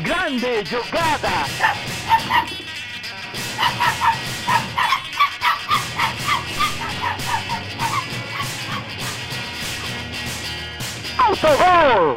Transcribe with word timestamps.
Grande 0.00 0.64
jogada! 0.64 1.28
Autogol! 11.18 12.16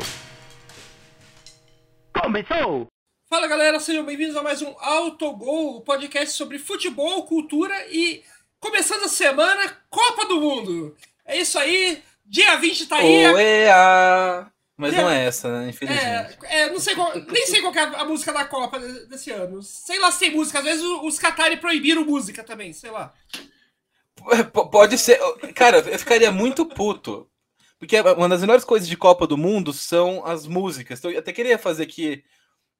Começou! 2.13 2.87
Fala 3.29 3.45
galera, 3.47 3.77
sejam 3.81 4.05
bem-vindos 4.05 4.37
a 4.37 4.41
mais 4.41 4.61
um 4.61 4.73
Autogol, 4.79 5.81
podcast 5.81 6.33
sobre 6.33 6.57
futebol, 6.57 7.25
cultura 7.25 7.75
e 7.89 8.23
começando 8.57 9.03
a 9.03 9.09
semana, 9.09 9.77
Copa 9.89 10.25
do 10.27 10.39
Mundo. 10.39 10.95
É 11.25 11.37
isso 11.37 11.59
aí, 11.59 12.01
dia 12.25 12.55
20 12.55 12.87
tá 12.87 12.95
aí. 12.95 13.27
Oea! 13.33 14.54
Mas 14.77 14.93
não 14.93 15.09
é 15.09 15.25
essa, 15.25 15.61
né? 15.61 15.69
Infelizmente. 15.69 16.37
É, 16.43 16.61
é, 16.61 16.69
não 16.69 16.79
sei 16.79 16.95
qual, 16.95 17.13
nem 17.15 17.45
sei 17.47 17.61
qual 17.61 17.73
é 17.73 17.79
a 17.79 18.05
música 18.05 18.33
da 18.33 18.43
Copa 18.43 18.77
desse 18.79 19.31
ano. 19.31 19.61
Sei 19.63 19.99
lá 19.99 20.11
se 20.11 20.19
tem 20.19 20.35
música, 20.35 20.59
às 20.59 20.65
vezes 20.65 20.83
os 20.83 21.17
Qatari 21.17 21.57
proibiram 21.57 22.03
música 22.03 22.43
também, 22.43 22.73
sei 22.73 22.91
lá. 22.91 23.13
Pode 24.71 24.97
ser. 24.97 25.17
Cara, 25.53 25.77
eu 25.77 25.99
ficaria 25.99 26.31
muito 26.31 26.65
puto. 26.65 27.29
Porque 27.79 27.99
uma 27.99 28.29
das 28.29 28.41
melhores 28.41 28.63
coisas 28.63 28.87
de 28.87 28.97
Copa 28.97 29.27
do 29.27 29.37
Mundo 29.37 29.71
são 29.73 30.25
as 30.25 30.47
músicas. 30.47 30.99
Então, 30.99 31.11
eu 31.11 31.19
até 31.19 31.31
queria 31.31 31.57
fazer 31.57 31.83
aqui, 31.83 32.23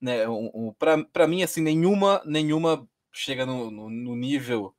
né, 0.02 0.27
um, 0.27 0.50
um, 0.54 0.74
pra, 0.77 1.04
pra 1.04 1.27
mim, 1.27 1.44
assim, 1.44 1.62
nenhuma, 1.62 2.22
nenhuma 2.26 2.88
chega 3.12 3.46
no, 3.46 3.70
no, 3.70 3.90
no 3.90 4.16
nível 4.16 4.74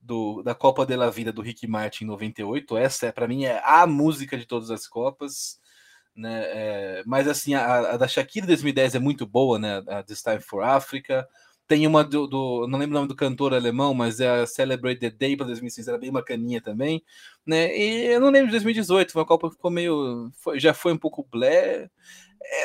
do, 0.00 0.42
da 0.42 0.54
Copa 0.54 0.84
de 0.84 0.94
la 0.96 1.10
Vida 1.10 1.32
do 1.32 1.42
Rick 1.42 1.66
Martin 1.66 2.04
em 2.04 2.08
98. 2.08 2.76
Essa, 2.76 3.06
é, 3.06 3.12
para 3.12 3.26
mim, 3.26 3.44
é 3.44 3.60
a 3.64 3.86
música 3.86 4.36
de 4.36 4.46
todas 4.46 4.70
as 4.70 4.86
Copas. 4.86 5.58
Né? 6.16 6.44
É, 6.44 7.02
mas 7.06 7.26
assim, 7.26 7.54
a, 7.54 7.94
a, 7.94 7.96
da 7.96 8.06
Shakira 8.06 8.46
2010 8.46 8.94
é 8.94 8.98
muito 8.98 9.26
boa, 9.26 9.58
né? 9.58 9.82
A 9.88 10.02
This 10.02 10.22
Time 10.22 10.40
for 10.40 10.62
Africa. 10.62 11.26
Tem 11.66 11.86
uma 11.86 12.04
do, 12.04 12.26
do, 12.26 12.68
não 12.68 12.78
lembro 12.78 12.94
o 12.94 12.98
nome 13.00 13.08
do 13.08 13.16
cantor 13.16 13.54
alemão, 13.54 13.94
mas 13.94 14.20
é 14.20 14.42
a 14.42 14.46
Celebrate 14.46 15.00
the 15.00 15.10
Day 15.10 15.34
para 15.36 15.46
2006, 15.46 15.88
era 15.88 15.98
bem 15.98 16.12
bacaninha 16.12 16.60
também, 16.60 17.02
né? 17.44 17.74
E 17.76 18.06
eu 18.12 18.20
não 18.20 18.28
lembro 18.28 18.48
de 18.48 18.52
2018, 18.52 19.12
foi 19.12 19.22
uma 19.22 19.26
Copa 19.26 19.48
que 19.48 19.56
ficou 19.56 19.70
meio, 19.70 20.30
foi, 20.34 20.60
já 20.60 20.74
foi 20.74 20.92
um 20.92 20.98
pouco 20.98 21.26
blé. 21.30 21.90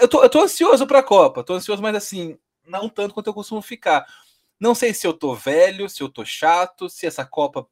Eu 0.02 0.08
tô, 0.08 0.22
eu 0.22 0.30
tô 0.30 0.42
ansioso 0.42 0.86
para 0.86 1.00
a 1.00 1.04
Copa, 1.04 1.44
tô 1.44 1.54
ansioso, 1.54 1.82
mas 1.82 1.96
assim, 1.96 2.38
não 2.68 2.90
tanto 2.90 3.14
quanto 3.14 3.28
eu 3.28 3.34
costumo 3.34 3.62
ficar. 3.62 4.06
Não 4.60 4.76
sei 4.76 4.94
se 4.94 5.08
eu 5.08 5.14
tô 5.14 5.34
velho, 5.34 5.90
se 5.90 6.04
eu 6.04 6.10
tô 6.10 6.26
chato, 6.26 6.90
se 6.90 7.08
essa 7.08 7.26
Copa, 7.26 7.66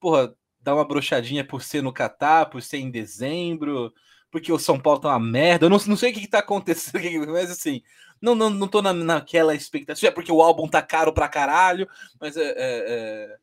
porra, 0.00 0.34
dá 0.60 0.74
uma 0.74 0.84
brochadinha 0.84 1.46
por 1.46 1.62
ser 1.62 1.82
no 1.82 1.92
Catar, 1.92 2.46
por 2.46 2.60
ser 2.62 2.78
em 2.78 2.90
dezembro, 2.90 3.92
porque 4.34 4.52
o 4.52 4.58
São 4.58 4.80
Paulo 4.80 4.98
tá 4.98 5.10
uma 5.10 5.20
merda. 5.20 5.66
Eu 5.66 5.70
não, 5.70 5.78
não 5.86 5.96
sei 5.96 6.10
o 6.10 6.12
que, 6.12 6.22
que 6.22 6.26
tá 6.26 6.40
acontecendo, 6.40 7.28
mas 7.30 7.52
assim, 7.52 7.80
não, 8.20 8.34
não, 8.34 8.50
não 8.50 8.66
tô 8.66 8.82
na, 8.82 8.92
naquela 8.92 9.54
expectativa, 9.54 10.08
é 10.08 10.10
porque 10.10 10.32
o 10.32 10.42
álbum 10.42 10.66
tá 10.66 10.82
caro 10.82 11.12
pra 11.12 11.28
caralho, 11.28 11.88
mas 12.20 12.36
é, 12.36 12.42
é, 12.42 12.54
é... 12.56 13.38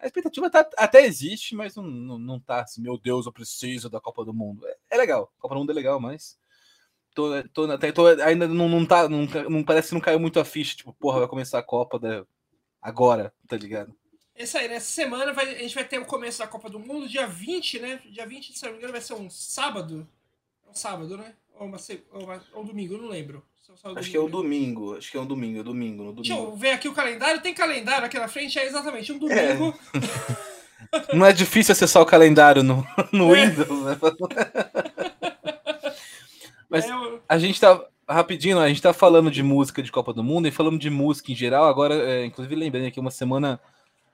a 0.00 0.06
expectativa 0.06 0.50
tá, 0.50 0.68
até 0.76 1.06
existe, 1.06 1.54
mas 1.54 1.74
não, 1.76 1.84
não, 1.84 2.18
não 2.18 2.38
tá 2.38 2.60
assim, 2.60 2.82
meu 2.82 2.98
Deus, 2.98 3.24
eu 3.24 3.32
preciso 3.32 3.88
da 3.88 4.02
Copa 4.02 4.22
do 4.22 4.34
Mundo. 4.34 4.66
É, 4.66 4.76
é 4.90 4.96
legal, 4.98 5.32
a 5.38 5.40
Copa 5.40 5.54
do 5.54 5.60
Mundo 5.60 5.72
é 5.72 5.74
legal, 5.74 5.98
mas 5.98 6.38
tô, 7.14 7.42
tô, 7.44 7.78
tô, 7.94 8.06
ainda 8.22 8.46
não, 8.46 8.68
não 8.68 8.84
tá, 8.84 9.08
não, 9.08 9.24
não, 9.48 9.64
parece 9.64 9.88
que 9.88 9.94
não 9.94 10.00
caiu 10.02 10.20
muito 10.20 10.38
a 10.38 10.44
ficha, 10.44 10.76
tipo, 10.76 10.92
porra, 10.92 11.20
vai 11.20 11.28
começar 11.28 11.58
a 11.58 11.62
Copa 11.62 11.98
da, 11.98 12.26
agora, 12.82 13.32
tá 13.48 13.56
ligado? 13.56 13.96
Isso 14.36 14.58
aí, 14.58 14.68
nessa 14.68 14.92
semana 14.92 15.32
vai, 15.32 15.54
a 15.54 15.58
gente 15.62 15.74
vai 15.74 15.88
ter 15.88 15.98
o 15.98 16.04
começo 16.04 16.40
da 16.40 16.46
Copa 16.46 16.68
do 16.68 16.78
Mundo, 16.78 17.08
dia 17.08 17.26
20, 17.26 17.78
né? 17.78 18.02
Dia 18.10 18.26
20, 18.26 18.52
se 18.52 18.62
não 18.62 18.72
me 18.72 18.76
engano, 18.76 18.92
vai 18.92 19.00
ser 19.00 19.14
um 19.14 19.30
sábado 19.30 20.06
sábado, 20.78 21.16
né? 21.16 21.32
Ou, 21.58 21.66
uma, 21.66 21.78
ou, 22.12 22.24
uma, 22.24 22.42
ou 22.52 22.62
um 22.62 22.66
domingo, 22.66 22.94
eu 22.94 23.02
não 23.02 23.08
lembro. 23.08 23.42
acho 23.62 23.82
domingo, 23.82 24.10
que 24.10 24.16
é 24.16 24.20
um 24.20 24.28
domingo, 24.28 24.96
acho 24.96 25.10
que 25.10 25.16
é 25.16 25.20
um 25.20 25.26
domingo, 25.26 25.60
é 25.60 25.62
domingo, 25.62 26.02
no 26.02 26.12
domingo. 26.12 26.22
Deixa 26.22 26.34
eu 26.34 26.56
ver 26.56 26.70
aqui 26.72 26.88
o 26.88 26.92
calendário. 26.92 27.40
Tem 27.40 27.54
calendário 27.54 28.06
aqui 28.06 28.18
na 28.18 28.28
frente, 28.28 28.58
é 28.58 28.66
exatamente 28.66 29.12
um 29.12 29.18
domingo. 29.18 29.74
É. 29.94 31.14
não 31.14 31.24
é 31.24 31.32
difícil 31.32 31.72
acessar 31.72 32.02
o 32.02 32.06
calendário 32.06 32.62
no, 32.62 32.86
no 33.12 33.34
é. 33.34 33.46
Windows, 33.46 33.84
né? 33.84 33.98
Mas 36.68 36.84
é, 36.86 36.90
eu... 36.90 37.22
a 37.28 37.38
gente 37.38 37.60
tá. 37.60 37.80
Rapidinho, 38.06 38.58
a 38.58 38.68
gente 38.68 38.82
tá 38.82 38.92
falando 38.92 39.30
de 39.30 39.42
música 39.42 39.82
de 39.82 39.90
Copa 39.90 40.12
do 40.12 40.22
Mundo 40.22 40.46
e 40.46 40.50
falando 40.50 40.78
de 40.78 40.90
música 40.90 41.32
em 41.32 41.34
geral. 41.34 41.64
Agora, 41.64 41.94
é, 41.94 42.26
inclusive, 42.26 42.54
lembrando 42.54 42.86
aqui 42.86 43.00
uma 43.00 43.10
semana. 43.10 43.58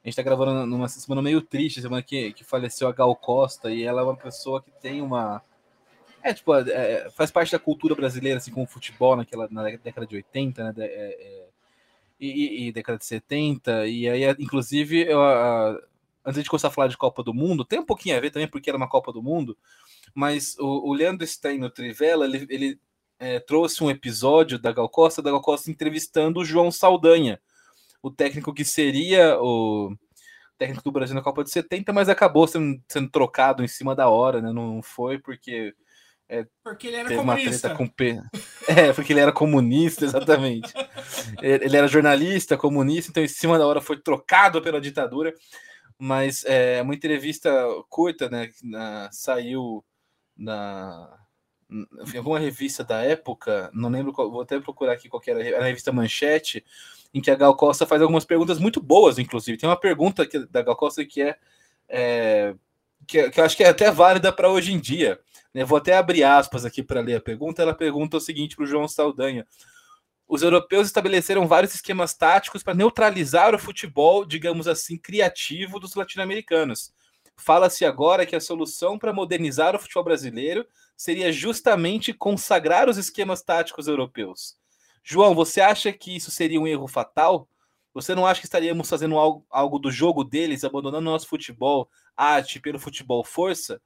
A 0.04 0.08
gente 0.08 0.14
tá 0.14 0.22
gravando 0.22 0.64
numa 0.64 0.88
semana 0.88 1.20
meio 1.20 1.42
triste, 1.42 1.82
semana 1.82 2.00
que, 2.00 2.32
que 2.32 2.44
faleceu 2.44 2.86
a 2.86 2.92
Gal 2.92 3.14
Costa, 3.16 3.70
e 3.70 3.82
ela 3.82 4.00
é 4.00 4.04
uma 4.04 4.16
pessoa 4.16 4.62
que 4.62 4.70
tem 4.70 5.02
uma 5.02 5.42
é, 6.22 6.34
tipo, 6.34 6.54
é, 6.54 6.70
é, 6.70 7.10
faz 7.10 7.30
parte 7.30 7.52
da 7.52 7.58
cultura 7.58 7.94
brasileira, 7.94 8.38
assim, 8.38 8.50
como 8.50 8.64
o 8.64 8.68
futebol 8.68 9.16
naquela, 9.16 9.48
na 9.50 9.62
década 9.62 10.06
de 10.06 10.16
80, 10.16 10.64
né? 10.64 10.74
É, 10.78 10.84
é, 10.84 11.46
e, 12.20 12.68
e, 12.68 12.72
década 12.72 12.98
de 12.98 13.06
70, 13.06 13.86
e 13.86 14.08
aí, 14.08 14.24
inclusive, 14.38 15.06
eu, 15.06 15.22
a, 15.22 15.80
antes 16.24 16.42
de 16.42 16.50
começar 16.50 16.68
a 16.68 16.70
falar 16.70 16.88
de 16.88 16.96
Copa 16.96 17.22
do 17.22 17.32
Mundo, 17.32 17.64
tem 17.64 17.78
um 17.78 17.84
pouquinho 17.84 18.16
a 18.16 18.20
ver 18.20 18.30
também, 18.30 18.46
porque 18.46 18.68
era 18.68 18.76
uma 18.76 18.88
Copa 18.88 19.10
do 19.12 19.22
Mundo, 19.22 19.56
mas 20.14 20.56
o, 20.58 20.90
o 20.90 20.92
Leandro 20.92 21.26
Stein 21.26 21.58
no 21.58 21.70
Trivela, 21.70 22.26
ele, 22.26 22.46
ele 22.50 22.80
é, 23.18 23.40
trouxe 23.40 23.82
um 23.82 23.90
episódio 23.90 24.58
da 24.58 24.72
Gal 24.72 24.88
Costa, 24.88 25.22
da 25.22 25.30
Gal 25.30 25.40
Costa 25.40 25.70
entrevistando 25.70 26.40
o 26.40 26.44
João 26.44 26.70
Saldanha, 26.70 27.40
o 28.02 28.10
técnico 28.10 28.52
que 28.52 28.64
seria 28.64 29.38
o 29.40 29.94
técnico 30.58 30.84
do 30.84 30.92
Brasil 30.92 31.14
na 31.14 31.22
Copa 31.22 31.42
de 31.42 31.50
70, 31.50 31.92
mas 31.92 32.08
acabou 32.10 32.46
sendo, 32.46 32.82
sendo 32.86 33.10
trocado 33.10 33.64
em 33.64 33.68
cima 33.68 33.94
da 33.94 34.08
hora, 34.10 34.42
né? 34.42 34.52
Não 34.52 34.82
foi 34.82 35.18
porque 35.18 35.74
é, 36.32 36.46
porque 36.62 36.86
ele 36.86 36.96
era 36.96 37.16
comunista. 37.16 37.74
com 37.74 37.88
P... 37.88 38.22
É, 38.68 38.92
porque 38.92 39.12
ele 39.12 39.18
era 39.18 39.32
comunista, 39.32 40.04
exatamente. 40.04 40.72
ele 41.42 41.76
era 41.76 41.88
jornalista, 41.88 42.56
comunista, 42.56 43.10
então 43.10 43.24
em 43.24 43.28
cima 43.28 43.58
da 43.58 43.66
hora 43.66 43.80
foi 43.80 43.98
trocado 44.00 44.62
pela 44.62 44.80
ditadura. 44.80 45.34
Mas 45.98 46.44
é 46.46 46.80
uma 46.82 46.94
entrevista 46.94 47.52
curta, 47.88 48.28
né? 48.30 48.48
Na, 48.62 49.10
saiu 49.10 49.84
na 50.36 51.18
em 52.14 52.18
alguma 52.18 52.38
revista 52.38 52.82
da 52.82 53.02
época, 53.02 53.70
não 53.72 53.88
lembro 53.88 54.12
qual, 54.12 54.30
vou 54.30 54.40
até 54.40 54.58
procurar 54.58 54.92
aqui 54.92 55.08
qual 55.08 55.22
era, 55.26 55.60
a 55.60 55.64
revista 55.64 55.92
Manchete, 55.92 56.64
em 57.14 57.20
que 57.20 57.30
a 57.30 57.36
Gal 57.36 57.56
Costa 57.56 57.86
faz 57.86 58.02
algumas 58.02 58.24
perguntas 58.24 58.58
muito 58.58 58.80
boas, 58.80 59.18
inclusive. 59.18 59.58
Tem 59.58 59.68
uma 59.68 59.78
pergunta 59.78 60.26
que, 60.26 60.46
da 60.46 60.62
Gal 60.62 60.76
Costa 60.76 61.04
que 61.04 61.22
é, 61.22 61.36
é 61.88 62.54
que, 63.06 63.30
que 63.30 63.40
eu 63.40 63.44
acho 63.44 63.56
que 63.56 63.64
é 63.64 63.68
até 63.68 63.90
válida 63.90 64.32
para 64.32 64.48
hoje 64.48 64.72
em 64.72 64.80
dia. 64.80 65.20
Né? 65.54 65.64
Vou 65.64 65.78
até 65.78 65.96
abrir 65.96 66.24
aspas 66.24 66.64
aqui 66.64 66.82
para 66.82 67.00
ler 67.00 67.16
a 67.16 67.20
pergunta. 67.20 67.62
Ela 67.62 67.74
pergunta 67.74 68.16
o 68.16 68.20
seguinte 68.20 68.56
para 68.56 68.64
o 68.64 68.66
João 68.66 68.88
Saldanha: 68.88 69.46
Os 70.28 70.42
europeus 70.42 70.86
estabeleceram 70.86 71.46
vários 71.46 71.74
esquemas 71.74 72.14
táticos 72.14 72.62
para 72.62 72.74
neutralizar 72.74 73.54
o 73.54 73.58
futebol, 73.58 74.24
digamos 74.24 74.68
assim, 74.68 74.96
criativo 74.96 75.78
dos 75.78 75.94
latino-americanos. 75.94 76.92
Fala-se 77.36 77.84
agora 77.86 78.26
que 78.26 78.36
a 78.36 78.40
solução 78.40 78.98
para 78.98 79.12
modernizar 79.12 79.74
o 79.74 79.78
futebol 79.78 80.04
brasileiro 80.04 80.66
seria 80.94 81.32
justamente 81.32 82.12
consagrar 82.12 82.88
os 82.88 82.98
esquemas 82.98 83.40
táticos 83.40 83.88
europeus. 83.88 84.58
João, 85.02 85.34
você 85.34 85.62
acha 85.62 85.90
que 85.92 86.14
isso 86.14 86.30
seria 86.30 86.60
um 86.60 86.66
erro 86.66 86.86
fatal? 86.86 87.48
Você 87.94 88.14
não 88.14 88.26
acha 88.26 88.40
que 88.40 88.46
estaríamos 88.46 88.88
fazendo 88.88 89.18
algo, 89.18 89.44
algo 89.50 89.78
do 89.78 89.90
jogo 89.90 90.22
deles, 90.22 90.62
abandonando 90.62 91.10
nosso 91.10 91.26
futebol 91.26 91.88
arte 92.14 92.60
pelo 92.60 92.78
futebol 92.78 93.24
força? 93.24 93.80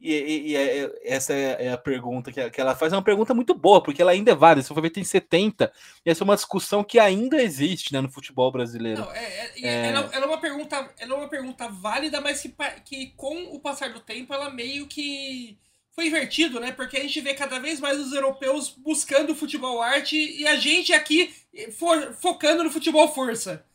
E, 0.00 0.14
e, 0.14 0.48
e 0.48 0.56
é, 0.56 0.84
é, 0.84 0.90
essa 1.04 1.34
é, 1.34 1.66
é 1.66 1.72
a 1.72 1.76
pergunta 1.76 2.32
que, 2.32 2.50
que, 2.50 2.60
ela 2.60 2.74
faz. 2.74 2.92
É 2.92 2.96
uma 2.96 3.02
pergunta 3.02 3.34
muito 3.34 3.52
boa, 3.52 3.82
porque 3.82 4.00
ela 4.00 4.12
ainda 4.12 4.30
é 4.30 4.34
válida. 4.34 4.62
Se 4.62 4.72
for 4.72 4.80
ver, 4.80 4.90
tem 4.90 5.04
70. 5.04 5.70
E 6.04 6.10
essa 6.10 6.22
é 6.22 6.24
uma 6.24 6.34
discussão 6.34 6.82
que 6.82 6.98
ainda 6.98 7.42
existe 7.42 7.92
né, 7.92 8.00
no 8.00 8.10
futebol 8.10 8.50
brasileiro. 8.50 9.02
Não, 9.02 9.12
é, 9.12 9.52
é, 9.62 9.86
ela, 9.88 10.08
ela, 10.12 10.24
é 10.24 10.28
uma 10.28 10.40
pergunta, 10.40 10.90
ela 10.98 11.14
é 11.14 11.16
uma 11.16 11.28
pergunta 11.28 11.68
válida, 11.68 12.20
mas 12.20 12.40
que, 12.40 12.54
que 12.84 13.06
com 13.14 13.54
o 13.54 13.60
passar 13.60 13.92
do 13.92 14.00
tempo 14.00 14.32
ela 14.32 14.48
meio 14.48 14.86
que 14.86 15.58
foi 15.92 16.06
invertido, 16.06 16.58
né? 16.58 16.72
Porque 16.72 16.96
a 16.96 17.02
gente 17.02 17.20
vê 17.20 17.34
cada 17.34 17.58
vez 17.58 17.78
mais 17.78 18.00
os 18.00 18.12
europeus 18.14 18.70
buscando 18.70 19.32
o 19.32 19.36
futebol 19.36 19.82
arte 19.82 20.16
e 20.16 20.46
a 20.46 20.56
gente 20.56 20.94
aqui 20.94 21.34
for, 21.78 22.14
focando 22.14 22.64
no 22.64 22.70
futebol 22.70 23.12
força. 23.12 23.66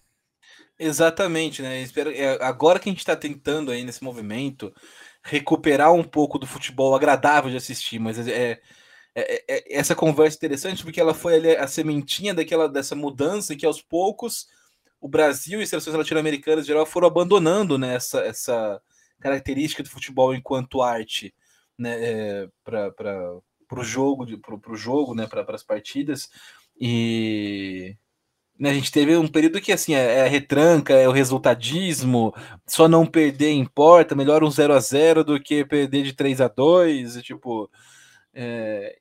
Exatamente, 0.78 1.62
né? 1.62 1.82
Espero, 1.82 2.12
agora 2.42 2.80
que 2.80 2.90
a 2.90 2.92
gente 2.92 3.00
está 3.00 3.16
tentando 3.16 3.72
aí 3.72 3.84
nesse 3.84 4.04
movimento 4.04 4.74
recuperar 5.26 5.92
um 5.92 6.04
pouco 6.04 6.38
do 6.38 6.46
futebol 6.46 6.96
agradável 6.96 7.50
de 7.50 7.58
assistir, 7.58 7.98
mas 7.98 8.28
é, 8.28 8.52
é, 8.52 8.62
é, 9.16 9.44
é 9.48 9.76
essa 9.76 9.96
conversa 9.96 10.38
interessante 10.38 10.84
porque 10.84 11.02
ela 11.02 11.16
foi 11.16 11.36
ali, 11.36 11.56
a 11.56 11.68
sementinha 11.68 12.32
daquela 12.32 12.70
dessa 12.70 12.96
mudança 12.96 13.56
que 13.56 13.66
aos 13.66 13.82
poucos 13.82 14.48
o 15.02 15.08
Brasil 15.08 15.60
e 15.60 15.64
as 15.64 15.70
seleções 15.70 15.96
latino-americanas 15.96 16.64
em 16.64 16.68
geral 16.68 16.86
foram 16.86 17.08
abandonando 17.08 17.76
né, 17.76 17.96
essa, 17.96 18.20
essa 18.20 18.80
característica 19.20 19.82
do 19.82 19.90
futebol 19.90 20.34
enquanto 20.36 20.84
arte 20.84 21.34
né, 21.78 22.44
é, 22.44 22.50
para 22.64 22.92
o 23.72 23.84
jogo, 23.84 24.26
para 24.40 24.72
o 24.74 24.78
jogo, 24.78 25.16
né, 25.16 25.26
para 25.26 25.44
as 25.56 25.64
partidas. 25.64 26.30
E 26.80 27.98
né, 28.58 28.70
a 28.70 28.74
gente 28.74 28.92
teve 28.92 29.16
um 29.18 29.28
período 29.28 29.60
que 29.60 29.72
assim 29.72 29.94
é, 29.94 30.20
é, 30.20 30.22
a 30.24 30.28
retranca, 30.28 30.94
é 30.94 31.08
o 31.08 31.12
resultadismo, 31.12 32.34
só 32.66 32.88
não 32.88 33.06
perder 33.06 33.52
importa, 33.52 34.16
melhor 34.16 34.44
um 34.44 34.50
0 34.50 34.74
a 34.74 34.80
0 34.80 35.24
do 35.24 35.40
que 35.40 35.66
perder 35.66 36.04
de 36.04 36.14
3 36.14 36.42
a 36.42 36.48
2 36.48 37.18
e, 37.18 37.22
tipo. 37.22 37.70
É... 38.34 38.98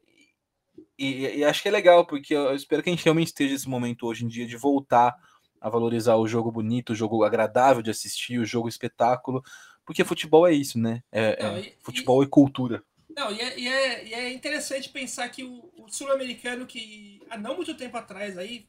e, 0.99 1.39
e, 1.39 1.45
acho 1.45 1.63
que 1.63 1.69
é 1.69 1.73
legal, 1.73 2.07
porque 2.07 2.35
eu 2.35 2.55
espero 2.55 2.83
que 2.83 2.91
a 2.91 2.93
gente 2.93 3.05
realmente 3.05 3.29
esteja 3.29 3.53
nesse 3.53 3.69
momento 3.69 4.07
hoje 4.07 4.25
em 4.25 4.29
dia 4.29 4.47
de 4.47 4.57
voltar 4.57 5.15
a 5.61 5.69
valorizar 5.71 6.17
o 6.17 6.27
jogo 6.29 6.51
bonito, 6.51 6.91
o 6.91 6.97
jogo 6.97 7.25
agradável 7.25 7.83
de 7.83 7.91
assistir, 7.91 8.39
o 8.39 8.45
jogo 8.45 8.69
espetáculo, 8.69 9.43
porque 9.87 10.05
futebol 10.05 10.47
é 10.47 10.53
isso, 10.53 10.79
né? 10.79 11.03
É, 11.13 11.43
Não, 11.43 11.57
é 11.57 11.61
e, 11.61 11.75
futebol 11.81 12.23
e, 12.23 12.27
e, 12.27 12.29
cultura. 12.29 12.83
Não, 13.17 13.31
e 13.33 13.41
é, 13.41 13.59
e 13.59 13.69
é, 13.69 14.05
e 14.09 14.15
é 14.15 14.33
interessante 14.33 14.89
pensar 14.89 15.29
que 15.29 15.45
o, 15.45 15.71
o 15.77 15.89
sul-americano, 15.89 16.67
que 16.67 17.21
há 17.31 17.39
não 17.39 17.55
muito 17.55 17.75
tempo 17.77 17.97
atrás, 17.97 18.37
aí, 18.37 18.67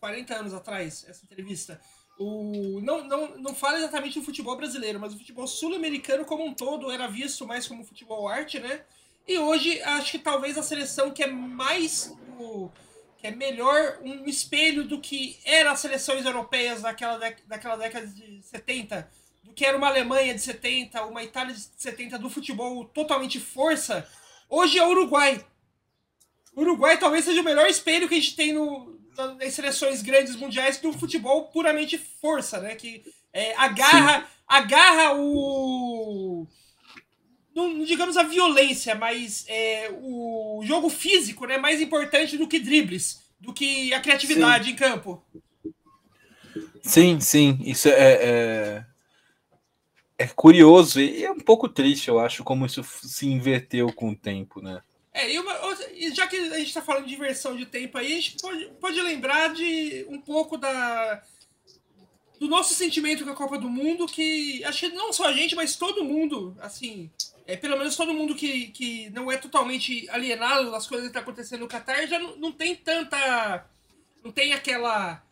40 0.00 0.34
anos 0.34 0.54
atrás, 0.54 1.04
essa 1.08 1.24
entrevista, 1.24 1.80
o, 2.18 2.80
não, 2.82 3.04
não, 3.04 3.38
não 3.38 3.54
fala 3.54 3.78
exatamente 3.78 4.18
do 4.18 4.24
futebol 4.24 4.56
brasileiro, 4.56 4.98
mas 4.98 5.14
o 5.14 5.18
futebol 5.18 5.46
sul-americano 5.46 6.24
como 6.24 6.44
um 6.44 6.54
todo 6.54 6.90
era 6.90 7.06
visto 7.06 7.46
mais 7.46 7.66
como 7.68 7.84
futebol 7.84 8.26
arte, 8.26 8.58
né? 8.58 8.82
E 9.28 9.38
hoje 9.38 9.82
acho 9.82 10.12
que 10.12 10.18
talvez 10.18 10.56
a 10.56 10.62
seleção 10.62 11.10
que 11.10 11.22
é 11.22 11.26
mais 11.26 12.14
o, 12.38 12.70
que 13.18 13.26
é 13.26 13.30
melhor 13.30 13.98
um 14.02 14.24
espelho 14.24 14.84
do 14.84 15.00
que 15.00 15.38
eram 15.44 15.72
as 15.72 15.80
seleções 15.80 16.24
europeias 16.24 16.82
daquela, 16.82 17.18
daquela 17.46 17.76
década 17.76 18.06
de 18.06 18.40
70, 18.42 19.10
do 19.42 19.52
que 19.52 19.64
era 19.64 19.76
uma 19.76 19.88
Alemanha 19.88 20.34
de 20.34 20.40
70, 20.40 21.04
uma 21.04 21.22
Itália 21.22 21.54
de 21.54 21.60
70 21.76 22.18
do 22.18 22.30
futebol 22.30 22.84
totalmente 22.84 23.40
força, 23.40 24.08
hoje 24.48 24.78
é 24.78 24.84
o 24.84 24.90
Uruguai. 24.90 25.44
O 26.54 26.60
Uruguai 26.62 26.98
talvez 26.98 27.24
seja 27.24 27.40
o 27.40 27.44
melhor 27.44 27.66
espelho 27.66 28.08
que 28.08 28.14
a 28.14 28.20
gente 28.20 28.36
tem 28.36 28.52
no, 28.52 28.95
nas 29.16 29.54
seleções 29.54 30.02
grandes 30.02 30.36
mundiais 30.36 30.78
do 30.78 30.92
futebol 30.92 31.44
puramente 31.44 31.98
força, 31.98 32.60
né? 32.60 32.74
Que 32.74 33.02
é, 33.32 33.54
agarra, 33.56 34.26
agarra 34.46 35.14
o 35.14 36.46
não, 37.56 37.82
digamos 37.84 38.18
a 38.18 38.22
violência, 38.22 38.94
mas 38.94 39.46
é, 39.48 39.90
o 40.02 40.60
jogo 40.62 40.90
físico 40.90 41.46
é 41.46 41.48
né, 41.48 41.58
mais 41.58 41.80
importante 41.80 42.36
do 42.36 42.46
que 42.46 42.58
dribles, 42.58 43.22
do 43.40 43.50
que 43.50 43.94
a 43.94 44.00
criatividade 44.00 44.66
sim. 44.66 44.72
em 44.72 44.76
campo. 44.76 45.24
Sim, 46.82 47.18
sim, 47.18 47.58
isso 47.62 47.88
é, 47.88 47.94
é, 47.98 48.84
é, 50.18 50.26
curioso 50.26 51.00
e 51.00 51.24
é 51.24 51.30
um 51.30 51.40
pouco 51.40 51.66
triste, 51.66 52.08
eu 52.08 52.20
acho, 52.20 52.44
como 52.44 52.66
isso 52.66 52.84
se 52.84 53.26
inverteu 53.26 53.90
com 53.90 54.10
o 54.10 54.16
tempo, 54.16 54.60
né? 54.60 54.82
É, 55.14 55.32
e, 55.32 55.38
uma, 55.38 55.65
e 55.98 56.14
já 56.14 56.26
que 56.26 56.36
a 56.36 56.58
gente 56.58 56.68
está 56.68 56.82
falando 56.82 57.06
de 57.06 57.14
inversão 57.14 57.56
de 57.56 57.66
tempo 57.66 57.96
aí, 57.98 58.12
a 58.12 58.16
gente 58.16 58.36
pode, 58.40 58.64
pode 58.80 59.00
lembrar 59.00 59.52
de 59.52 60.06
um 60.08 60.20
pouco 60.20 60.56
da, 60.56 61.22
do 62.38 62.48
nosso 62.48 62.74
sentimento 62.74 63.24
com 63.24 63.30
a 63.30 63.36
Copa 63.36 63.58
do 63.58 63.68
Mundo, 63.68 64.06
que 64.06 64.62
acho 64.64 64.80
que 64.80 64.94
não 64.94 65.12
só 65.12 65.26
a 65.26 65.32
gente, 65.32 65.54
mas 65.54 65.76
todo 65.76 66.04
mundo, 66.04 66.56
assim, 66.60 67.10
é, 67.46 67.56
pelo 67.56 67.78
menos 67.78 67.96
todo 67.96 68.12
mundo 68.12 68.34
que, 68.34 68.68
que 68.68 69.10
não 69.10 69.30
é 69.30 69.36
totalmente 69.36 70.08
alienado 70.10 70.70
das 70.70 70.86
coisas 70.86 71.06
que 71.06 71.10
estão 71.10 71.22
tá 71.22 71.30
acontecendo 71.30 71.60
no 71.60 71.68
Qatar 71.68 72.06
já 72.06 72.18
não, 72.18 72.36
não 72.36 72.52
tem 72.52 72.74
tanta. 72.74 73.66
não 74.22 74.32
tem 74.32 74.52
aquela 74.52 75.22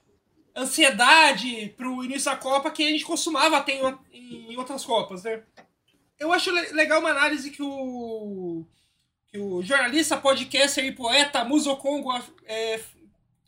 ansiedade 0.56 1.74
para 1.76 1.88
o 1.88 2.04
início 2.04 2.30
da 2.30 2.36
Copa 2.36 2.70
que 2.70 2.84
a 2.84 2.90
gente 2.90 3.04
costumava 3.04 3.60
ter 3.60 3.80
em, 4.12 4.52
em 4.52 4.56
outras 4.56 4.84
Copas, 4.84 5.24
né? 5.24 5.42
Eu 6.18 6.32
acho 6.32 6.50
legal 6.52 7.00
uma 7.00 7.10
análise 7.10 7.50
que 7.50 7.60
o, 7.60 8.64
que 9.34 9.40
o 9.40 9.60
jornalista, 9.62 10.16
podcaster 10.16 10.84
e 10.84 10.92
poeta 10.92 11.44
Muso 11.44 11.74
Congo 11.76 12.12
é, 12.44 12.80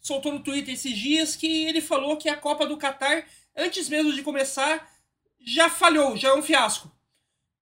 soltou 0.02 0.32
no 0.32 0.42
Twitter 0.42 0.74
esses 0.74 0.98
dias, 0.98 1.36
que 1.36 1.64
ele 1.64 1.80
falou 1.80 2.16
que 2.16 2.28
a 2.28 2.36
Copa 2.36 2.66
do 2.66 2.76
Qatar, 2.76 3.24
antes 3.56 3.88
mesmo 3.88 4.12
de 4.12 4.22
começar, 4.22 4.92
já 5.40 5.70
falhou, 5.70 6.16
já 6.16 6.30
é 6.30 6.34
um 6.34 6.42
fiasco 6.42 6.90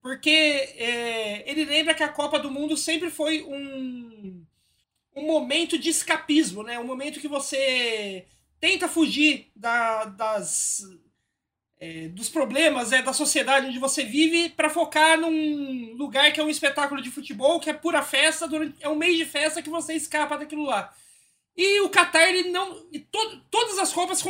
porque 0.05 0.29
é, 0.29 1.51
ele 1.51 1.65
lembra 1.65 1.95
que 1.95 2.03
a 2.03 2.11
Copa 2.11 2.39
do 2.39 2.51
Mundo 2.51 2.77
sempre 2.77 3.09
foi 3.09 3.43
um, 3.43 4.45
um 5.17 5.27
momento 5.27 5.79
de 5.79 5.89
escapismo, 5.89 6.63
né? 6.63 6.79
Um 6.79 6.85
momento 6.85 7.21
que 7.21 7.27
você 7.27 8.27
tenta 8.61 8.87
fugir 8.87 9.51
da, 9.57 10.05
das, 10.05 10.83
é, 11.81 12.09
dos 12.09 12.29
problemas 12.29 12.93
é, 12.93 13.03
da 13.03 13.13
sociedade 13.13 13.67
onde 13.67 13.79
você 13.79 14.05
vive 14.05 14.49
para 14.51 14.71
focar 14.71 15.19
num 15.19 15.95
lugar 15.97 16.33
que 16.33 16.41
é 16.41 16.45
um 16.45 16.51
espetáculo 16.51 17.03
de 17.03 17.11
futebol, 17.11 17.61
que 17.61 17.69
é 17.69 17.73
pura 17.73 18.03
festa, 18.03 18.47
durante, 18.47 18.77
é 18.81 18.89
um 18.89 18.95
mês 18.95 19.17
de 19.17 19.25
festa 19.25 19.63
que 19.63 19.71
você 19.71 19.95
escapa 19.95 20.39
daquilo 20.39 20.65
lá. 20.65 20.93
E 21.57 21.81
o 21.81 21.89
Qatar, 21.89 22.29
ele 22.29 22.51
não. 22.51 22.85
E 22.93 22.99
to, 22.99 23.41
todas 23.51 23.79
as 23.79 23.93
Copas 23.93 24.25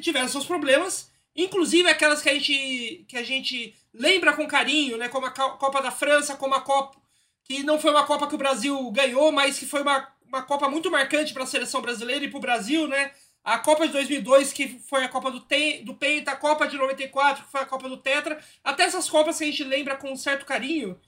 tiveram 0.00 0.28
seus 0.28 0.44
problemas, 0.44 1.10
inclusive 1.34 1.88
aquelas 1.88 2.22
que 2.22 2.28
a 2.28 2.34
gente, 2.34 3.04
que 3.06 3.16
a 3.16 3.22
gente 3.22 3.74
lembra 3.94 4.32
com 4.32 4.46
carinho, 4.48 4.96
né? 4.96 5.08
Como 5.08 5.26
a 5.26 5.30
Copa 5.30 5.80
da 5.80 5.90
França, 5.90 6.36
como 6.36 6.54
a 6.54 6.60
Copa. 6.60 6.96
Que 7.44 7.62
não 7.62 7.78
foi 7.78 7.92
uma 7.92 8.04
Copa 8.04 8.26
que 8.26 8.34
o 8.34 8.38
Brasil 8.38 8.90
ganhou, 8.90 9.30
mas 9.30 9.58
que 9.58 9.66
foi 9.66 9.82
uma, 9.82 10.08
uma 10.26 10.42
Copa 10.42 10.68
muito 10.68 10.90
marcante 10.90 11.32
para 11.32 11.44
a 11.44 11.46
seleção 11.46 11.80
brasileira 11.80 12.24
e 12.24 12.28
para 12.28 12.38
o 12.38 12.40
Brasil, 12.40 12.88
né? 12.88 13.12
A 13.46 13.58
Copa 13.58 13.86
de 13.86 13.92
2002, 13.92 14.52
que 14.52 14.80
foi 14.80 15.04
a 15.04 15.08
Copa 15.08 15.30
do, 15.30 15.40
Ten, 15.40 15.84
do 15.84 15.94
Penta, 15.94 16.32
a 16.32 16.36
Copa 16.36 16.66
de 16.66 16.76
94, 16.76 17.44
que 17.44 17.50
foi 17.50 17.60
a 17.60 17.66
Copa 17.66 17.88
do 17.88 17.96
Tetra. 17.96 18.38
Até 18.64 18.82
essas 18.82 19.08
Copas 19.08 19.38
que 19.38 19.44
a 19.44 19.46
gente 19.46 19.62
lembra 19.62 19.96
com 19.96 20.10
um 20.10 20.16
certo 20.16 20.44
carinho. 20.44 21.00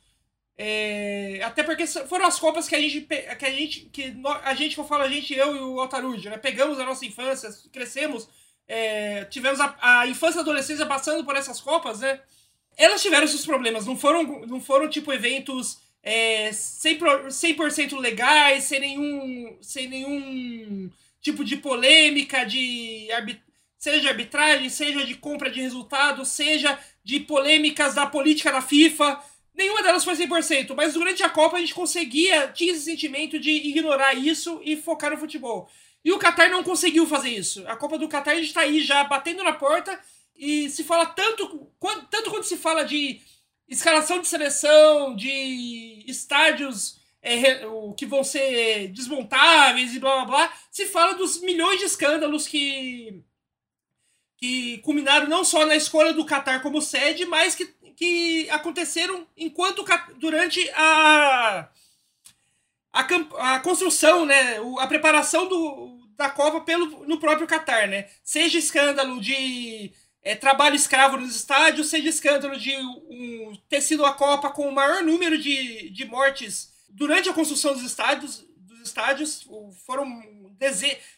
É, 0.57 1.41
até 1.45 1.65
porque 1.65 1.85
foram 1.87 2.27
as 2.27 2.39
Copas 2.39 2.69
que 2.69 2.77
a 2.77 2.81
gente. 2.81 3.01
Que 3.01 3.45
a 3.45 3.51
gente, 3.51 3.81
que 3.87 4.15
a 4.45 4.55
gente, 4.55 4.75
que 4.77 4.81
eu 4.81 4.87
falo, 4.87 5.03
a 5.03 5.09
gente, 5.09 5.35
eu 5.35 5.57
e 5.57 5.59
o 5.59 5.81
Altarujo, 5.81 6.31
né? 6.31 6.39
Pegamos 6.39 6.79
a 6.79 6.85
nossa 6.85 7.05
infância, 7.05 7.51
crescemos, 7.73 8.29
é, 8.69 9.25
tivemos 9.25 9.61
a, 9.61 9.77
a 9.81 10.07
infância 10.07 10.39
e 10.39 10.43
adolescência 10.43 10.87
passando 10.87 11.25
por 11.25 11.35
essas 11.37 11.61
Copas, 11.61 12.01
né? 12.01 12.21
elas 12.79 13.03
tiveram 13.03 13.27
seus 13.27 13.45
problemas, 13.45 13.85
não 13.85 13.97
foram, 13.97 14.47
não 14.47 14.61
foram 14.61 14.89
tipo 14.89 15.13
eventos 15.13 15.81
é, 16.01 16.51
100%, 16.51 17.71
100 17.71 17.99
legais, 17.99 18.65
sem 18.65 18.79
nenhum, 18.79 19.59
sem 19.61 19.89
nenhum 19.89 20.89
tipo 21.21 21.45
de 21.45 21.57
polêmica, 21.57 22.45
de 22.45 23.09
seja 23.79 24.11
arbitragem, 24.11 24.69
seja 24.69 25.05
de 25.05 25.15
compra 25.15 25.51
de 25.51 25.61
resultados, 25.61 26.29
seja 26.29 26.79
de 27.05 27.21
polêmicas 27.21 27.95
da 27.95 28.07
política 28.07 28.51
da 28.51 28.61
FIFA. 28.61 29.23
Nenhuma 29.55 29.83
delas 29.83 30.05
foi 30.05 30.15
100%, 30.15 30.75
mas 30.77 30.95
durante 30.95 31.23
a 31.23 31.29
Copa 31.31 31.57
a 31.57 31.61
gente 31.61 31.75
conseguia, 31.75 32.49
tinha 32.49 32.73
esse 32.73 32.85
sentimento 32.85 33.39
de 33.39 33.51
ignorar 33.51 34.15
isso 34.15 34.61
e 34.65 34.77
focar 34.77 35.11
no 35.11 35.17
futebol. 35.17 35.71
E 36.05 36.13
o 36.13 36.19
Qatar 36.19 36.51
não 36.51 36.63
conseguiu 36.63 37.07
fazer 37.07 37.31
isso. 37.31 37.67
A 37.67 37.77
Copa 37.77 37.99
do 37.99 38.09
Qatar 38.09 38.35
a 38.35 38.37
gente 38.37 38.49
está 38.49 38.63
aí 38.63 38.81
já 38.81 39.03
batendo 39.05 39.43
na 39.43 39.53
porta 39.53 39.99
e 40.37 40.71
se 40.71 40.85
fala 40.85 41.07
tanto, 41.07 41.69
quanto, 41.79 42.07
tanto 42.07 42.31
quando 42.31 42.45
se 42.45 42.57
fala 42.57 42.85
de 42.85 43.21
escalação 43.69 44.21
de 44.21 44.29
seleção, 44.29 45.15
de 45.15 46.05
estádios 46.07 46.98
é, 47.29 47.67
que 47.97 48.07
vão 48.07 48.25
ser 48.25 48.89
desmontáveis 48.89 49.95
e 49.95 50.01
blá 50.01 50.17
blá 50.17 50.25
blá, 50.25 50.53
se 50.71 50.87
fala 50.87 51.15
dos 51.15 51.41
milhões 51.43 51.79
de 51.79 51.85
escândalos 51.85 52.47
que, 52.47 53.23
que 54.37 54.79
culminaram 54.79 55.29
não 55.29 55.45
só 55.45 55.67
na 55.67 55.77
escolha 55.77 56.13
do 56.13 56.25
Qatar 56.25 56.63
como 56.63 56.81
sede, 56.81 57.27
mas 57.27 57.55
que, 57.55 57.67
que 57.97 58.49
aconteceram 58.51 59.27
enquanto 59.37 59.85
durante 60.19 60.69
a, 60.71 61.69
a, 62.93 63.01
a 63.55 63.61
construção, 63.61 64.25
né, 64.25 64.57
a 64.79 64.87
preparação 64.87 65.47
do, 65.49 65.99
da 66.17 66.31
Copa 66.31 66.63
pelo, 66.63 67.07
no 67.07 67.21
próprio 67.21 67.47
Qatar, 67.47 67.89
né? 67.89 68.09
Seja 68.25 68.59
escândalo 68.59 69.21
de 69.21 69.93
é, 70.23 70.35
trabalho 70.35 70.75
escravo 70.75 71.17
nos 71.17 71.37
estádios, 71.37 71.89
seja 71.89 72.09
escândalo 72.09 72.59
de 72.59 72.77
um, 72.77 73.57
ter 73.69 73.81
sido 73.81 74.05
a 74.05 74.13
Copa 74.13 74.51
com 74.51 74.69
o 74.69 74.73
maior 74.73 75.03
número 75.03 75.39
de, 75.39 75.91
de 75.91 76.05
mortes 76.05 76.68
durante 76.89 77.29
a 77.29 77.35
construção 77.35 77.75
dos 77.75 77.83
estádios. 77.83 78.47
Dos 78.57 78.81
estádios 78.89 79.47
foram 79.85 80.07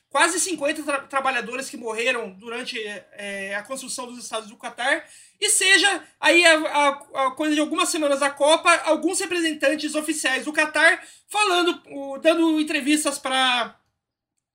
quase 0.09 0.41
50 0.41 0.83
tra 0.83 0.99
trabalhadores 1.03 1.71
que 1.71 1.77
morreram 1.77 2.33
durante 2.33 2.79
é, 3.13 3.55
a 3.55 3.63
construção 3.63 4.07
dos 4.07 4.23
estádios 4.23 4.51
do 4.51 4.57
Catar. 4.57 5.05
E 5.41 5.49
seja 5.49 6.03
aí 6.21 6.45
a, 6.45 6.59
a, 6.59 6.89
a, 7.27 7.31
coisa 7.31 7.55
de 7.55 7.61
algumas 7.61 7.89
semanas 7.89 8.21
da 8.21 8.31
Copa, 8.31 8.71
alguns 8.85 9.21
representantes 9.21 9.95
oficiais 9.95 10.45
do 10.45 10.53
Catar 10.53 11.03
falando, 11.29 11.81
dando 12.21 12.61
entrevistas 12.61 13.19
para 13.19 13.79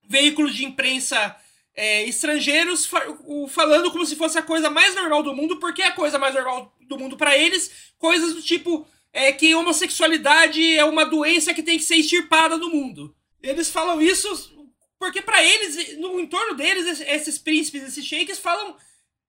veículos 0.08 0.54
de 0.54 0.64
imprensa 0.64 1.34
é, 1.74 2.04
estrangeiros 2.04 2.86
fa 2.86 3.02
falando 3.48 3.90
como 3.90 4.06
se 4.06 4.16
fosse 4.16 4.38
a 4.38 4.42
coisa 4.42 4.70
mais 4.70 4.94
normal 4.94 5.22
do 5.22 5.34
mundo, 5.34 5.58
porque 5.58 5.82
é 5.82 5.88
a 5.88 5.92
coisa 5.92 6.18
mais 6.18 6.34
normal 6.34 6.74
do 6.82 6.98
mundo 6.98 7.16
para 7.16 7.36
eles, 7.36 7.92
coisas 7.98 8.32
do 8.34 8.42
tipo 8.42 8.86
é, 9.12 9.32
que 9.32 9.54
homossexualidade 9.54 10.76
é 10.76 10.84
uma 10.84 11.04
doença 11.04 11.54
que 11.54 11.62
tem 11.62 11.78
que 11.78 11.84
ser 11.84 11.96
extirpada 11.96 12.58
do 12.58 12.70
mundo. 12.70 13.14
Eles 13.42 13.70
falam 13.70 14.00
isso 14.00 14.54
porque 14.98 15.20
para 15.20 15.42
eles, 15.42 15.98
no 15.98 16.18
entorno 16.18 16.54
deles, 16.54 17.00
esses 17.00 17.38
príncipes, 17.38 17.82
esses 17.82 18.04
sheiks 18.04 18.38
falam 18.38 18.76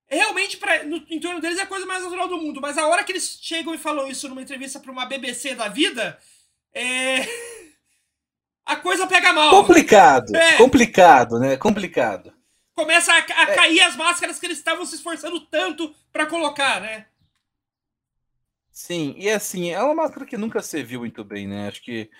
realmente 0.07 0.57
pra, 0.57 0.83
no 0.83 1.05
entorno 1.09 1.41
deles 1.41 1.59
é 1.59 1.63
a 1.63 1.67
coisa 1.67 1.85
mais 1.85 2.03
natural 2.03 2.27
do 2.27 2.37
mundo, 2.37 2.61
mas 2.61 2.77
a 2.77 2.87
hora 2.87 3.03
que 3.03 3.11
eles 3.11 3.37
chegam 3.41 3.73
e 3.75 3.77
falam 3.77 4.07
isso 4.07 4.29
numa 4.29 4.41
entrevista 4.41 4.79
para 4.79 4.91
uma 4.91 5.05
BBC 5.05 5.55
da 5.55 5.67
vida, 5.67 6.17
é 6.73 7.27
a 8.65 8.77
coisa 8.77 9.05
pega 9.05 9.33
mal. 9.33 9.49
Complicado, 9.49 10.35
é. 10.35 10.57
complicado, 10.57 11.39
né? 11.39 11.57
Complicado 11.57 12.37
começa 12.77 13.11
a, 13.11 13.15
a 13.15 13.51
é. 13.51 13.55
cair 13.55 13.81
as 13.81 13.95
máscaras 13.95 14.39
que 14.39 14.45
eles 14.45 14.59
estavam 14.59 14.85
se 14.85 14.95
esforçando 14.95 15.39
tanto 15.47 15.93
para 16.13 16.27
colocar, 16.27 16.79
né? 16.79 17.07
Sim, 18.77 19.15
e 19.17 19.27
assim, 19.27 19.71
é 19.71 19.81
uma 19.81 19.95
máscara 19.95 20.23
que 20.23 20.37
nunca 20.37 20.61
serviu 20.61 20.99
muito 20.99 21.23
bem, 21.23 21.47
né? 21.47 21.67
Acho 21.67 21.81
que 21.81 22.11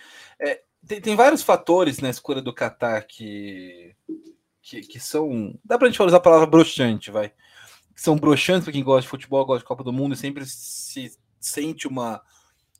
é, 0.42 0.64
tem, 0.88 1.00
tem 1.00 1.16
vários 1.16 1.44
fatores 1.44 2.00
na 2.00 2.10
escolha 2.10 2.42
do 2.42 2.52
Qatar 2.52 3.06
que, 3.08 3.96
que, 4.60 4.82
que 4.82 5.00
são. 5.00 5.54
Dá 5.64 5.78
pra 5.78 5.88
gente 5.88 6.02
usar 6.02 6.18
a 6.18 6.20
palavra 6.20 6.48
broxante, 6.48 7.12
vai. 7.12 7.30
Que 7.94 8.02
são 8.02 8.18
broxantes 8.18 8.64
para 8.64 8.74
quem 8.74 8.84
gosta 8.84 9.04
de 9.04 9.08
futebol, 9.08 9.46
gosta 9.46 9.60
de 9.60 9.68
Copa 9.68 9.84
do 9.84 9.94
Mundo 9.94 10.16
e 10.16 10.18
sempre 10.18 10.48
se 10.48 11.16
sente 11.40 11.88
uma, 11.88 12.24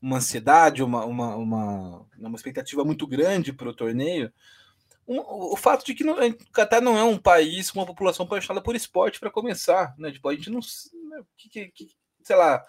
uma 0.02 0.18
ansiedade, 0.18 0.82
uma, 0.82 1.06
uma, 1.06 1.36
uma, 1.36 2.06
uma 2.18 2.36
expectativa 2.36 2.84
muito 2.84 3.06
grande 3.06 3.54
para 3.54 3.70
o 3.70 3.76
torneio. 3.76 4.34
Um, 5.08 5.20
o 5.20 5.56
fato 5.56 5.86
de 5.86 5.94
que 5.94 6.04
não, 6.04 6.16
o 6.16 6.52
Qatar 6.52 6.82
não 6.82 6.98
é 6.98 7.04
um 7.04 7.20
país 7.20 7.70
com 7.70 7.80
uma 7.80 7.86
população 7.86 8.26
apaixonada 8.26 8.64
por 8.64 8.76
esporte 8.76 9.20
para 9.20 9.30
começar, 9.30 9.94
né? 10.00 10.12
Tipo, 10.12 10.30
a 10.30 10.34
gente 10.34 10.50
não. 10.50 10.62
Né, 10.62 11.22
que, 11.38 11.68
que, 11.68 11.96
sei 12.28 12.36
lá, 12.36 12.64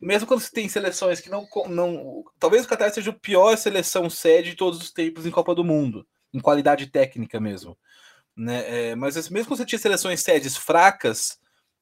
mesmo 0.00 0.28
quando 0.28 0.40
você 0.40 0.52
tem 0.52 0.68
seleções 0.68 1.20
que 1.20 1.28
não. 1.28 1.46
não 1.68 2.24
talvez 2.38 2.64
o 2.64 2.68
Qatar 2.68 2.92
seja 2.92 3.10
o 3.10 3.18
pior 3.18 3.56
seleção 3.56 4.08
sede 4.08 4.50
de 4.50 4.56
todos 4.56 4.80
os 4.80 4.92
tempos 4.92 5.26
em 5.26 5.30
Copa 5.30 5.54
do 5.54 5.64
Mundo, 5.64 6.06
em 6.32 6.38
qualidade 6.38 6.86
técnica 6.86 7.40
mesmo. 7.40 7.76
Né? 8.36 8.90
É, 8.90 8.94
mas 8.94 9.16
mesmo 9.28 9.48
quando 9.48 9.58
você 9.58 9.66
tinha 9.66 9.78
seleções 9.78 10.20
sedes 10.20 10.56
fracas, 10.56 11.38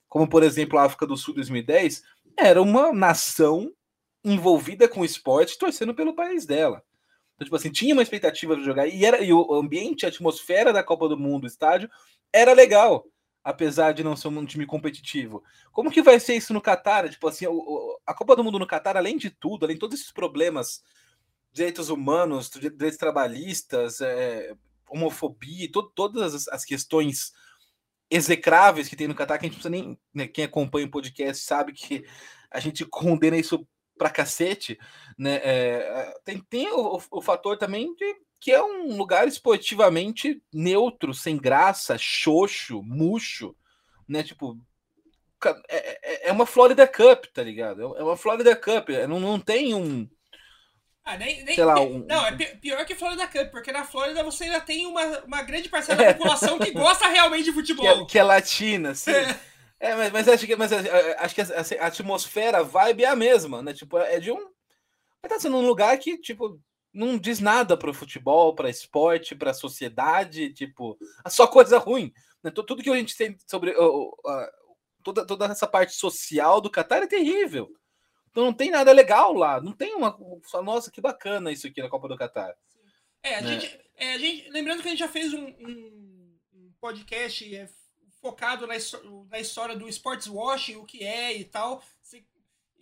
como 0.08 0.26
por 0.26 0.42
exemplo 0.42 0.78
a 0.78 0.84
África 0.84 1.06
do 1.06 1.16
Sul 1.16 1.34
2010, 1.34 2.02
era 2.38 2.60
uma 2.60 2.90
nação 2.90 3.70
envolvida 4.24 4.88
com 4.88 5.00
o 5.00 5.04
esporte, 5.04 5.58
torcendo 5.58 5.94
pelo 5.94 6.14
país 6.14 6.46
dela. 6.46 6.82
Então, 7.34 7.44
tipo 7.44 7.56
assim, 7.56 7.70
tinha 7.70 7.94
uma 7.94 8.02
expectativa 8.02 8.56
de 8.56 8.64
jogar, 8.64 8.86
e, 8.86 9.04
era, 9.04 9.22
e 9.22 9.32
o 9.32 9.54
ambiente, 9.54 10.04
a 10.04 10.08
atmosfera 10.08 10.72
da 10.72 10.82
Copa 10.82 11.08
do 11.08 11.18
Mundo, 11.18 11.44
o 11.44 11.46
estádio, 11.46 11.90
era 12.32 12.52
legal, 12.52 13.06
apesar 13.42 13.92
de 13.92 14.04
não 14.04 14.16
ser 14.16 14.28
um 14.28 14.44
time 14.44 14.66
competitivo. 14.66 15.42
Como 15.72 15.90
que 15.90 16.02
vai 16.02 16.20
ser 16.20 16.36
isso 16.36 16.52
no 16.52 16.60
Catar? 16.60 17.08
Tipo 17.08 17.28
assim, 17.28 17.46
a 18.06 18.14
Copa 18.14 18.36
do 18.36 18.44
Mundo 18.44 18.58
no 18.58 18.66
Catar, 18.66 18.96
além 18.96 19.16
de 19.16 19.30
tudo, 19.30 19.64
além 19.64 19.76
de 19.76 19.80
todos 19.80 19.98
esses 19.98 20.12
problemas, 20.12 20.82
direitos 21.52 21.88
humanos, 21.88 22.50
direitos 22.50 22.98
trabalhistas, 22.98 24.00
é, 24.00 24.54
homofobia, 24.88 25.70
to, 25.70 25.82
todas 25.94 26.48
as 26.48 26.64
questões 26.64 27.32
execráveis 28.10 28.88
que 28.88 28.96
tem 28.96 29.08
no 29.08 29.14
Catar, 29.14 29.38
que 29.38 29.46
a 29.46 29.48
gente 29.48 29.60
precisa 29.60 29.70
nem. 29.70 29.98
Né, 30.12 30.26
quem 30.26 30.44
acompanha 30.44 30.86
o 30.86 30.90
podcast 30.90 31.44
sabe 31.44 31.72
que 31.72 32.04
a 32.50 32.60
gente 32.60 32.84
condena 32.90 33.36
isso 33.36 33.66
pra 33.96 34.10
cacete, 34.10 34.78
né? 35.16 35.40
É, 35.44 36.14
tem 36.24 36.40
tem 36.48 36.72
o, 36.72 37.00
o, 37.10 37.22
fator 37.22 37.58
também 37.58 37.94
de 37.94 38.16
que 38.40 38.50
é 38.50 38.62
um 38.62 38.96
lugar 38.96 39.28
esportivamente 39.28 40.42
neutro, 40.52 41.12
sem 41.12 41.36
graça, 41.36 41.98
xoxo, 41.98 42.82
murcho, 42.82 43.54
né? 44.08 44.22
Tipo, 44.22 44.58
é, 45.68 45.68
é, 45.68 46.28
é 46.28 46.32
uma 46.32 46.46
Florida 46.46 46.86
Cup, 46.86 47.26
tá 47.26 47.42
ligado? 47.42 47.96
É 47.96 48.02
uma 48.02 48.16
Florida 48.16 48.56
Cup, 48.56 48.88
não, 49.06 49.20
não 49.20 49.38
tem 49.38 49.74
um 49.74 50.08
ah, 51.04 51.16
nem, 51.16 51.42
nem, 51.44 51.54
Sei 51.54 51.64
lá, 51.64 51.80
um... 51.80 52.04
Não, 52.06 52.26
é 52.26 52.32
pior 52.36 52.84
que 52.84 52.94
Florida 52.94 53.26
Cup, 53.26 53.50
porque 53.50 53.72
na 53.72 53.84
Flórida 53.84 54.22
você 54.22 54.44
ainda 54.44 54.60
tem 54.60 54.86
uma, 54.86 55.02
uma 55.20 55.42
grande 55.42 55.68
parcela 55.68 56.04
da 56.04 56.14
população 56.14 56.58
que 56.58 56.70
gosta 56.70 57.08
realmente 57.08 57.44
de 57.44 57.52
futebol. 57.52 57.80
Que 57.90 58.02
é, 58.02 58.06
que 58.06 58.18
é 58.18 58.22
latina, 58.22 58.94
sim. 58.94 59.10
É. 59.10 59.40
é, 59.80 59.94
mas, 59.96 60.12
mas, 60.12 60.28
acho 60.28 60.46
que, 60.46 60.54
mas 60.54 60.72
acho 60.72 61.34
que 61.34 61.40
a, 61.40 61.82
a, 61.82 61.86
atmosfera, 61.86 62.58
a 62.58 62.62
vibe 62.62 63.04
é 63.04 63.08
a 63.08 63.16
mesma, 63.16 63.62
né? 63.62 63.72
Tipo, 63.72 63.98
é 63.98 64.20
de 64.20 64.30
um. 64.30 64.50
Mas 65.22 65.32
tá 65.32 65.40
sendo 65.40 65.56
um 65.56 65.66
lugar 65.66 65.96
que, 65.98 66.16
tipo, 66.18 66.60
não 66.92 67.18
diz 67.18 67.40
nada 67.40 67.76
pro 67.76 67.94
futebol, 67.94 68.54
pra 68.54 68.70
esporte, 68.70 69.34
pra 69.34 69.54
sociedade, 69.54 70.52
tipo, 70.52 70.98
é 71.24 71.30
só 71.30 71.46
coisa 71.46 71.78
ruim. 71.78 72.12
Né? 72.42 72.50
Tudo 72.50 72.82
que 72.82 72.90
a 72.90 72.96
gente 72.96 73.16
tem 73.16 73.36
sobre. 73.46 73.72
Uh, 73.72 74.08
uh, 74.08 74.48
toda, 75.02 75.26
toda 75.26 75.46
essa 75.46 75.66
parte 75.66 75.94
social 75.94 76.60
do 76.60 76.70
Qatar 76.70 77.02
é 77.02 77.06
terrível. 77.06 77.70
Então 78.30 78.44
não 78.44 78.52
tem 78.52 78.70
nada 78.70 78.92
legal 78.92 79.32
lá. 79.32 79.60
Não 79.60 79.72
tem 79.72 79.94
uma. 79.94 80.16
Nossa, 80.62 80.90
que 80.90 81.00
bacana 81.00 81.52
isso 81.52 81.66
aqui 81.66 81.82
na 81.82 81.88
Copa 81.88 82.08
do 82.08 82.16
Catar. 82.16 82.54
É, 83.22 83.36
a, 83.36 83.40
né? 83.42 83.48
gente, 83.48 83.80
é, 83.96 84.14
a 84.14 84.18
gente. 84.18 84.50
Lembrando 84.50 84.82
que 84.82 84.88
a 84.88 84.90
gente 84.90 85.00
já 85.00 85.08
fez 85.08 85.34
um, 85.34 85.46
um, 85.46 86.38
um 86.54 86.72
podcast 86.80 87.54
é, 87.54 87.68
focado 88.20 88.66
na, 88.66 88.74
na 89.28 89.38
história 89.38 89.76
do 89.76 89.88
sports 89.88 90.26
washing, 90.26 90.76
o 90.76 90.84
que 90.84 91.04
é 91.04 91.36
e 91.36 91.44
tal. 91.44 91.82
Se 92.02 92.24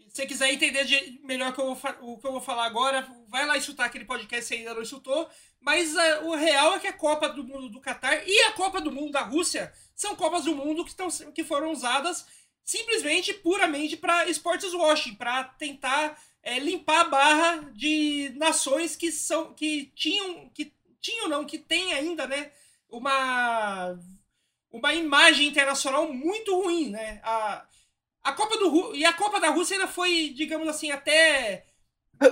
você 0.08 0.26
quiser 0.26 0.52
entender 0.52 0.84
de, 0.84 1.20
melhor 1.24 1.52
que 1.52 1.60
eu 1.60 1.74
vou, 1.74 1.92
o 2.02 2.18
que 2.18 2.26
eu 2.26 2.32
vou 2.32 2.40
falar 2.40 2.66
agora, 2.66 3.06
vai 3.28 3.46
lá 3.46 3.56
escutar 3.56 3.84
aquele 3.84 4.04
podcast 4.04 4.46
se 4.46 4.54
ainda 4.54 4.74
não 4.74 4.82
escutou. 4.82 5.28
Mas 5.60 5.94
uh, 5.94 6.26
o 6.26 6.34
real 6.34 6.74
é 6.74 6.78
que 6.78 6.86
a 6.86 6.92
Copa 6.92 7.28
do 7.28 7.44
Mundo 7.44 7.68
do 7.68 7.80
Catar 7.80 8.26
e 8.26 8.40
a 8.42 8.52
Copa 8.52 8.80
do 8.80 8.92
Mundo 8.92 9.12
da 9.12 9.22
Rússia 9.22 9.72
são 9.94 10.16
Copas 10.16 10.44
do 10.44 10.54
Mundo 10.54 10.84
que, 10.84 10.94
tão, 10.94 11.08
que 11.32 11.44
foram 11.44 11.72
usadas 11.72 12.26
simplesmente, 12.64 13.32
puramente 13.32 13.96
para 13.96 14.28
sports 14.28 14.72
washing, 14.74 15.14
para 15.14 15.44
tentar 15.44 16.20
é, 16.42 16.58
limpar 16.58 17.00
a 17.00 17.08
barra 17.08 17.70
de 17.74 18.32
nações 18.36 18.94
que 18.94 19.10
são 19.10 19.54
que 19.54 19.90
tinham 19.94 20.48
que 20.50 20.72
tinham 21.00 21.28
não 21.28 21.44
que 21.44 21.58
tem 21.58 21.94
ainda, 21.94 22.26
né, 22.26 22.52
uma 22.88 23.98
uma 24.70 24.94
imagem 24.94 25.48
internacional 25.48 26.12
muito 26.12 26.54
ruim, 26.54 26.90
né? 26.90 27.20
A, 27.24 27.66
a 28.22 28.32
Copa 28.32 28.56
do 28.58 28.94
e 28.94 29.04
a 29.04 29.12
Copa 29.12 29.40
da 29.40 29.50
Rússia 29.50 29.76
ainda 29.76 29.88
foi, 29.88 30.32
digamos 30.34 30.68
assim, 30.68 30.90
até 30.90 31.64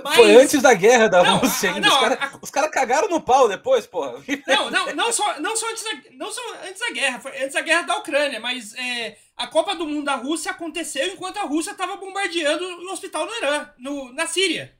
mas... 0.03 0.15
Foi 0.15 0.35
antes 0.35 0.61
da 0.61 0.73
guerra 0.73 1.07
da 1.07 1.23
não, 1.23 1.37
Rússia 1.37 1.71
ainda. 1.71 1.87
Não, 1.87 1.95
os 1.95 2.01
caras 2.01 2.17
a... 2.21 2.51
cara 2.51 2.69
cagaram 2.69 3.09
no 3.09 3.21
pau 3.21 3.47
depois, 3.47 3.87
porra. 3.87 4.21
Não, 4.45 4.69
não, 4.69 4.95
não 4.95 5.13
só, 5.13 5.39
não 5.39 5.55
só, 5.55 5.69
antes, 5.71 5.83
da, 5.83 6.11
não 6.13 6.31
só 6.31 6.41
antes 6.67 6.79
da 6.79 6.91
guerra, 6.91 7.19
foi 7.19 7.41
antes 7.41 7.53
da 7.53 7.61
guerra 7.61 7.81
da 7.83 7.97
Ucrânia, 7.97 8.39
mas 8.39 8.75
é, 8.75 9.17
a 9.35 9.47
Copa 9.47 9.75
do 9.75 9.87
Mundo 9.87 10.05
da 10.05 10.15
Rússia 10.15 10.51
aconteceu 10.51 11.07
enquanto 11.07 11.37
a 11.37 11.43
Rússia 11.43 11.71
estava 11.71 11.95
bombardeando 11.95 12.63
o 12.63 12.91
hospital 12.91 13.25
no 13.25 13.35
Irã, 13.35 13.69
no, 13.77 14.13
na 14.13 14.27
Síria. 14.27 14.75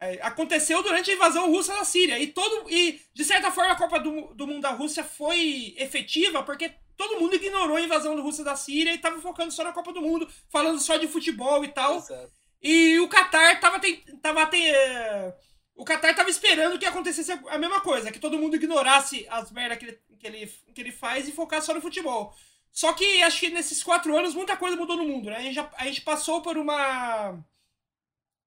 É, 0.00 0.18
aconteceu 0.22 0.82
durante 0.82 1.10
a 1.10 1.14
invasão 1.14 1.48
russa 1.48 1.74
na 1.74 1.84
Síria. 1.84 2.18
E, 2.18 2.26
todo, 2.26 2.68
e 2.68 3.00
de 3.14 3.24
certa 3.24 3.52
forma, 3.52 3.72
a 3.72 3.76
Copa 3.76 4.00
do, 4.00 4.34
do 4.34 4.46
Mundo 4.46 4.62
da 4.62 4.70
Rússia 4.70 5.04
foi 5.04 5.74
efetiva 5.78 6.42
porque 6.42 6.72
todo 6.96 7.20
mundo 7.20 7.36
ignorou 7.36 7.76
a 7.76 7.80
invasão 7.80 8.14
da 8.14 8.22
Rússia 8.22 8.44
da 8.44 8.56
Síria 8.56 8.92
e 8.92 8.96
estava 8.96 9.20
focando 9.20 9.52
só 9.52 9.64
na 9.64 9.72
Copa 9.72 9.92
do 9.92 10.00
Mundo, 10.00 10.28
falando 10.48 10.80
só 10.80 10.96
de 10.96 11.08
futebol 11.08 11.64
e 11.64 11.68
tal. 11.68 11.98
Exato. 11.98 12.32
E 12.62 13.00
o 13.00 13.08
Qatar 13.08 13.60
tava, 13.60 13.80
tava 14.22 14.56
é, 14.56 15.34
o 15.74 15.84
Qatar 15.84 16.14
tava 16.14 16.30
esperando 16.30 16.78
que 16.78 16.86
acontecesse 16.86 17.32
a 17.32 17.58
mesma 17.58 17.80
coisa, 17.80 18.12
que 18.12 18.20
todo 18.20 18.38
mundo 18.38 18.56
ignorasse 18.56 19.26
as 19.28 19.50
merdas 19.50 19.78
que 19.78 19.84
ele, 19.86 19.98
que, 20.18 20.26
ele, 20.26 20.46
que 20.72 20.80
ele 20.80 20.92
faz 20.92 21.28
e 21.28 21.32
focasse 21.32 21.66
só 21.66 21.74
no 21.74 21.80
futebol. 21.80 22.34
Só 22.70 22.92
que 22.92 23.22
acho 23.22 23.40
que 23.40 23.50
nesses 23.50 23.82
quatro 23.82 24.16
anos 24.16 24.34
muita 24.34 24.56
coisa 24.56 24.76
mudou 24.76 24.96
no 24.96 25.04
mundo, 25.04 25.28
né? 25.28 25.36
A 25.36 25.42
gente, 25.42 25.54
já, 25.54 25.70
a 25.76 25.84
gente 25.86 26.00
passou 26.02 26.40
por 26.40 26.56
uma. 26.56 27.38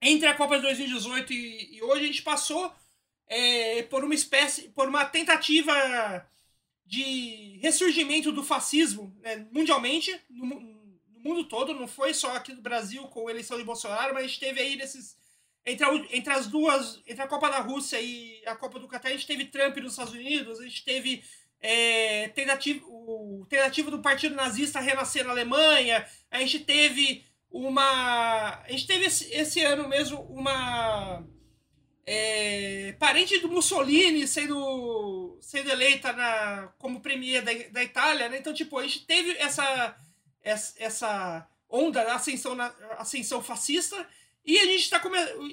Entre 0.02 0.28
a 0.28 0.34
Copa 0.34 0.56
de 0.56 0.64
2018 0.64 1.34
e, 1.34 1.78
e 1.78 1.84
hoje, 1.84 2.04
a 2.04 2.08
gente 2.08 2.22
passou 2.22 2.74
é, 3.28 3.84
por 3.84 4.04
uma 4.04 4.16
espécie. 4.16 4.70
por 4.70 4.88
uma 4.88 5.06
tentativa 5.06 6.26
de 6.86 7.58
ressurgimento 7.62 8.32
do 8.32 8.44
fascismo 8.44 9.16
né, 9.22 9.48
mundialmente, 9.52 10.16
no, 10.30 10.46
mundo 11.26 11.44
todo, 11.46 11.74
não 11.74 11.88
foi 11.88 12.14
só 12.14 12.36
aqui 12.36 12.54
no 12.54 12.62
Brasil 12.62 13.04
com 13.08 13.28
a 13.28 13.32
eleição 13.32 13.58
de 13.58 13.64
Bolsonaro, 13.64 14.14
mas 14.14 14.26
a 14.26 14.28
gente 14.28 14.40
teve 14.40 14.62
aí 14.62 14.76
nesses. 14.76 15.18
Entre, 15.66 15.84
a, 15.84 15.96
entre 16.12 16.32
as 16.32 16.46
duas, 16.46 17.02
entre 17.08 17.24
a 17.24 17.28
Copa 17.28 17.50
da 17.50 17.60
Rússia 17.60 18.00
e 18.00 18.40
a 18.46 18.56
Copa 18.56 18.78
do 18.78 18.88
Catar, 18.88 19.10
a 19.10 19.12
gente 19.14 19.26
teve 19.26 19.46
Trump 19.46 19.76
nos 19.78 19.94
Estados 19.94 20.14
Unidos, 20.14 20.60
a 20.60 20.64
gente 20.64 20.86
teve 20.86 21.24
é, 21.60 22.28
tentativa, 22.30 22.86
o, 22.86 23.48
tentativa 23.50 23.90
do 23.90 24.00
Partido 24.00 24.36
Nazista 24.36 24.80
renascer 24.80 25.26
na 25.26 25.32
Alemanha, 25.32 26.08
a 26.30 26.40
gente 26.40 26.60
teve 26.60 27.26
uma. 27.50 28.62
A 28.62 28.68
gente 28.70 28.86
teve 28.86 29.06
esse, 29.06 29.34
esse 29.34 29.62
ano 29.62 29.88
mesmo 29.88 30.22
uma. 30.22 31.26
É, 32.08 32.96
parente 33.00 33.40
do 33.40 33.50
Mussolini 33.50 34.28
sendo, 34.28 35.38
sendo 35.42 35.72
eleita 35.72 36.14
na, 36.14 36.72
como 36.78 37.02
premier 37.02 37.42
da, 37.42 37.52
da 37.72 37.84
Itália, 37.84 38.30
né? 38.30 38.38
Então, 38.38 38.54
tipo, 38.54 38.78
a 38.78 38.84
gente 38.84 39.06
teve 39.06 39.32
essa 39.38 39.98
essa 40.46 41.48
onda 41.68 42.04
da 42.04 42.16
ascensão, 42.16 42.56
ascensão 42.98 43.42
fascista. 43.42 44.08
E 44.46 44.60
a 44.60 44.66
gente 44.66 44.82
está. 44.82 45.02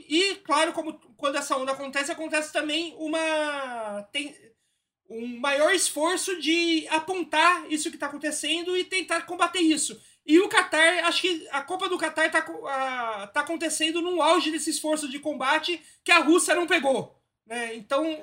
E, 0.09 0.35
claro, 0.44 0.73
como 0.73 0.94
quando 1.16 1.37
essa 1.37 1.56
onda 1.56 1.73
acontece, 1.73 2.12
acontece 2.12 2.52
também 2.52 2.94
uma. 2.99 4.02
Tem 4.12 4.37
um 5.09 5.38
maior 5.40 5.75
esforço 5.75 6.40
de 6.40 6.87
apontar 6.88 7.71
isso 7.71 7.90
que 7.90 7.97
está 7.97 8.06
acontecendo 8.06 8.76
e 8.76 8.85
tentar 8.85 9.23
combater 9.23 9.61
isso. 9.61 9.99
E 10.25 10.38
o 10.41 10.49
Qatar, 10.49 11.05
acho 11.07 11.21
que 11.21 11.49
a 11.50 11.62
Copa 11.62 11.88
do 11.88 11.99
Qatar 11.99 12.26
está 12.26 12.43
tá 12.43 13.41
acontecendo 13.41 14.00
num 14.00 14.23
auge 14.23 14.50
desse 14.50 14.71
esforço 14.71 15.09
de 15.09 15.19
combate 15.19 15.83
que 16.05 16.12
a 16.12 16.19
Rússia 16.19 16.55
não 16.55 16.67
pegou. 16.67 17.21
Né? 17.47 17.75
Então, 17.75 18.23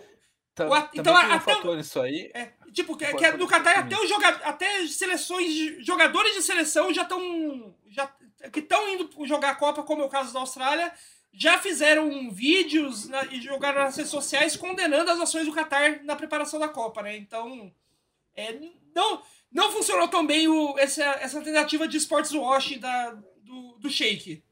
Tá, 0.60 0.68
o, 0.68 0.90
então, 0.94 1.14
um 1.14 1.18
até, 1.18 1.40
fator 1.40 1.80
isso 1.80 2.02
aí. 2.02 2.30
É, 2.34 2.52
tipo, 2.74 2.98
que, 2.98 3.06
que 3.14 3.26
é 3.26 3.38
no 3.38 3.48
Qatar 3.48 3.80
até 3.80 3.98
os 3.98 4.10
jogadores, 4.10 4.46
até 4.46 4.88
seleções, 4.88 5.86
jogadores 5.86 6.36
de 6.36 6.42
seleção 6.42 6.94
já 6.94 7.04
estão 7.04 7.74
já 7.88 8.12
que 8.52 8.60
estão 8.60 8.90
indo 8.90 9.10
jogar 9.26 9.52
a 9.52 9.56
Copa, 9.56 9.84
como 9.84 10.02
é 10.02 10.06
o 10.06 10.10
caso 10.10 10.34
da 10.34 10.40
Austrália, 10.42 10.92
já 11.32 11.58
fizeram 11.58 12.30
vídeos 12.32 13.08
na, 13.08 13.26
e 13.26 13.42
jogaram 13.42 13.84
nas 13.84 13.96
redes 13.96 14.12
sociais 14.12 14.58
condenando 14.58 15.12
as 15.12 15.20
ações 15.20 15.46
do 15.46 15.54
Qatar 15.54 16.04
na 16.04 16.16
preparação 16.16 16.60
da 16.60 16.68
Copa, 16.68 17.02
né? 17.04 17.16
Então, 17.16 17.74
é, 18.36 18.58
não 18.94 19.22
não 19.52 19.72
funcionou 19.72 20.08
tão 20.08 20.26
bem 20.26 20.48
o, 20.48 20.78
essa, 20.78 21.04
essa 21.04 21.42
tentativa 21.42 21.88
de 21.88 21.98
sports 21.98 22.32
washing 22.32 22.80
da, 22.80 23.12
do, 23.44 23.78
do 23.80 23.90
Sheik. 23.90 24.44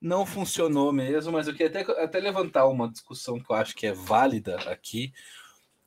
não 0.00 0.26
funcionou 0.26 0.92
mesmo, 0.92 1.32
mas 1.32 1.48
eu 1.48 1.54
queria 1.54 1.80
até, 1.80 2.02
até 2.02 2.20
levantar 2.20 2.66
uma 2.66 2.90
discussão 2.90 3.40
que 3.40 3.50
eu 3.50 3.56
acho 3.56 3.74
que 3.74 3.86
é 3.86 3.92
válida 3.92 4.56
aqui. 4.70 5.12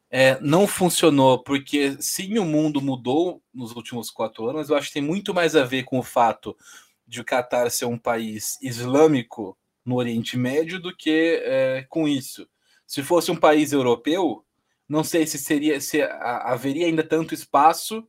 É, 0.09 0.39
não 0.39 0.65
funcionou 0.65 1.43
porque 1.43 1.97
sim, 1.99 2.39
o 2.39 2.45
mundo 2.45 2.81
mudou 2.81 3.41
nos 3.53 3.75
últimos 3.75 4.09
quatro 4.09 4.47
anos, 4.49 4.69
eu 4.69 4.75
acho 4.75 4.87
que 4.87 4.93
tem 4.93 5.03
muito 5.03 5.33
mais 5.33 5.55
a 5.55 5.63
ver 5.63 5.83
com 5.83 5.99
o 5.99 6.03
fato 6.03 6.57
de 7.05 7.21
o 7.21 7.25
Catar 7.25 7.69
ser 7.69 7.85
um 7.85 7.97
país 7.97 8.57
islâmico 8.61 9.57
no 9.85 9.95
Oriente 9.95 10.37
Médio 10.37 10.79
do 10.79 10.95
que 10.95 11.41
é, 11.43 11.85
com 11.89 12.07
isso. 12.07 12.47
Se 12.85 13.03
fosse 13.03 13.29
um 13.31 13.35
país 13.35 13.71
europeu, 13.71 14.45
não 14.87 15.03
sei 15.03 15.27
se 15.27 15.37
seria 15.37 15.81
se 15.81 16.01
haveria 16.01 16.85
ainda 16.85 17.03
tanto 17.03 17.33
espaço 17.33 18.07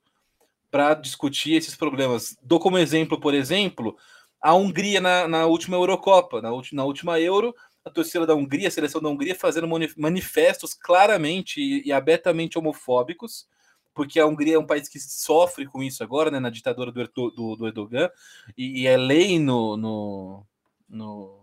para 0.71 0.95
discutir 0.95 1.55
esses 1.55 1.75
problemas. 1.75 2.37
Dou 2.43 2.61
como 2.61 2.79
exemplo, 2.79 3.19
por 3.19 3.35
exemplo, 3.35 3.97
a 4.41 4.55
Hungria 4.55 5.01
na, 5.01 5.27
na 5.27 5.47
última 5.47 5.77
Eurocopa, 5.77 6.41
na, 6.41 6.51
na 6.73 6.85
última 6.85 7.19
Euro, 7.19 7.55
a 7.85 7.91
torcida 7.91 8.27
da 8.27 8.35
Hungria, 8.35 8.69
a 8.69 8.71
seleção 8.71 9.01
da 9.01 9.09
Hungria, 9.09 9.35
fazendo 9.35 9.69
manifestos 9.97 10.75
claramente 10.75 11.61
e, 11.61 11.89
e 11.89 11.93
abertamente 11.93 12.59
homofóbicos, 12.59 13.49
porque 13.95 14.21
a 14.21 14.27
Hungria 14.27 14.55
é 14.55 14.59
um 14.59 14.67
país 14.67 14.89
que 14.89 15.01
sofre 15.01 15.67
com 15.67 15.83
isso 15.83 16.05
agora, 16.05 16.31
né, 16.31 16.39
na 16.39 16.51
ditadura 16.51 16.93
do, 16.93 17.31
do, 17.31 17.57
do 17.57 17.67
Erdogan, 17.67 18.11
e, 18.57 18.83
e, 18.83 18.87
é 18.87 18.97
lei 18.97 19.39
no, 19.39 19.77
no, 19.77 20.47
no, 20.89 21.41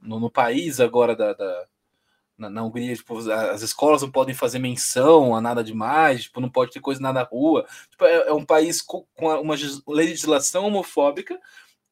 no, 0.00 0.20
no 0.20 0.30
país 0.30 0.80
agora 0.80 1.14
da, 1.14 1.32
da 1.32 1.66
na, 2.42 2.50
na, 2.50 2.64
Hungria, 2.64 2.94
tipo, 2.94 3.18
as 3.30 3.62
escolas 3.62 4.02
não 4.02 4.10
podem 4.10 4.34
fazer 4.34 4.58
menção 4.58 5.34
a 5.34 5.40
nada 5.40 5.62
demais, 5.62 6.24
tipo, 6.24 6.40
não 6.40 6.50
pode 6.50 6.72
ter 6.72 6.80
coisa 6.80 7.00
na 7.00 7.22
rua. 7.22 7.64
Tipo, 7.90 8.04
é, 8.04 8.28
é, 8.28 8.32
um 8.32 8.44
país 8.44 8.82
com, 8.82 9.06
com 9.14 9.28
uma 9.40 9.54
legislação 9.86 10.66
homofóbica, 10.66 11.38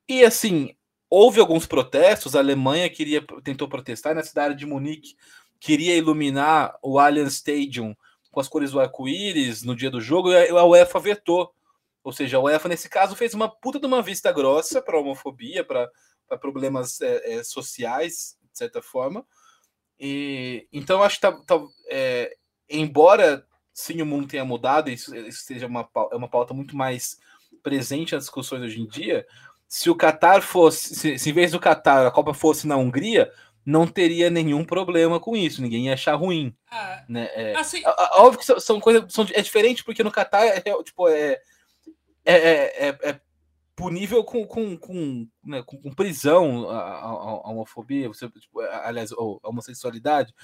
e 0.08 0.24
assim, 0.24 0.74
houve 1.08 1.40
alguns 1.40 1.66
protestos, 1.66 2.34
a 2.34 2.40
Alemanha 2.40 2.90
queria 2.90 3.24
tentou 3.44 3.68
protestar 3.68 4.14
na 4.14 4.22
cidade 4.22 4.56
de 4.56 4.66
Munique, 4.66 5.14
queria 5.60 5.96
iluminar 5.96 6.76
o 6.82 6.98
Allianz 6.98 7.34
Stadium 7.34 7.94
com 8.30 8.40
as 8.40 8.48
cores 8.48 8.72
do 8.72 8.80
arco-íris 8.80 9.62
no 9.62 9.76
dia 9.76 9.90
do 9.90 10.00
jogo, 10.00 10.32
e 10.32 10.48
a 10.48 10.64
UEFA 10.64 10.98
vetou. 11.00 11.52
Ou 12.02 12.12
seja, 12.12 12.38
a 12.38 12.40
UEFA, 12.40 12.68
nesse 12.68 12.88
caso, 12.88 13.14
fez 13.14 13.34
uma 13.34 13.48
puta 13.48 13.78
de 13.78 13.86
uma 13.86 14.02
vista 14.02 14.32
grossa 14.32 14.80
para 14.80 14.98
homofobia, 14.98 15.64
para 15.64 15.90
problemas 16.40 17.00
é, 17.00 17.34
é, 17.34 17.44
sociais, 17.44 18.36
de 18.52 18.58
certa 18.58 18.80
forma. 18.80 19.24
E, 20.00 20.66
então, 20.72 21.02
acho 21.02 21.16
que, 21.16 21.20
tá, 21.20 21.32
tá, 21.32 21.60
é, 21.90 22.34
embora 22.70 23.44
sim 23.72 24.00
o 24.00 24.06
mundo 24.06 24.26
tenha 24.26 24.44
mudado, 24.44 24.90
isso, 24.90 25.14
isso 25.14 25.42
seja 25.42 25.66
uma, 25.66 25.88
é 26.10 26.16
uma 26.16 26.28
pauta 26.28 26.54
muito 26.54 26.74
mais 26.74 27.18
presente 27.62 28.14
nas 28.14 28.24
discussões 28.24 28.62
hoje 28.62 28.80
em 28.80 28.86
dia, 28.86 29.26
se 29.68 29.90
o 29.90 29.96
Qatar 29.96 30.42
fosse, 30.42 30.94
se, 30.94 31.18
se 31.18 31.30
em 31.30 31.32
vez 31.32 31.52
do 31.52 31.60
Qatar 31.60 32.06
a 32.06 32.10
Copa 32.10 32.34
fosse 32.34 32.66
na 32.66 32.76
Hungria, 32.76 33.30
não 33.64 33.86
teria 33.86 34.30
nenhum 34.30 34.64
problema 34.64 35.20
com 35.20 35.36
isso, 35.36 35.62
ninguém 35.62 35.86
ia 35.86 35.94
achar 35.94 36.14
ruim. 36.14 36.54
Ah, 36.70 37.04
né? 37.08 37.28
É, 37.34 37.56
assim, 37.56 37.82
óbvio 38.14 38.40
que 38.40 38.46
são, 38.46 38.58
são 38.58 38.80
coisas. 38.80 39.04
São, 39.12 39.26
é 39.32 39.42
diferente 39.42 39.84
porque 39.84 40.02
no 40.02 40.10
Qatar 40.10 40.42
é, 40.42 40.60
tipo, 40.82 41.08
é, 41.08 41.40
é, 42.24 42.88
é, 42.88 42.98
é 43.02 43.20
punível 43.80 44.22
com, 44.22 44.46
com, 44.46 44.76
com, 44.76 45.28
né, 45.42 45.62
com, 45.62 45.80
com 45.80 45.94
prisão 45.94 46.68
a, 46.68 46.78
a, 46.78 47.06
a, 47.06 47.50
homofobia, 47.50 48.08
você, 48.08 48.28
tipo, 48.28 48.60
aliás, 48.60 49.10
a 49.12 49.48
homossexualidade, 49.48 50.34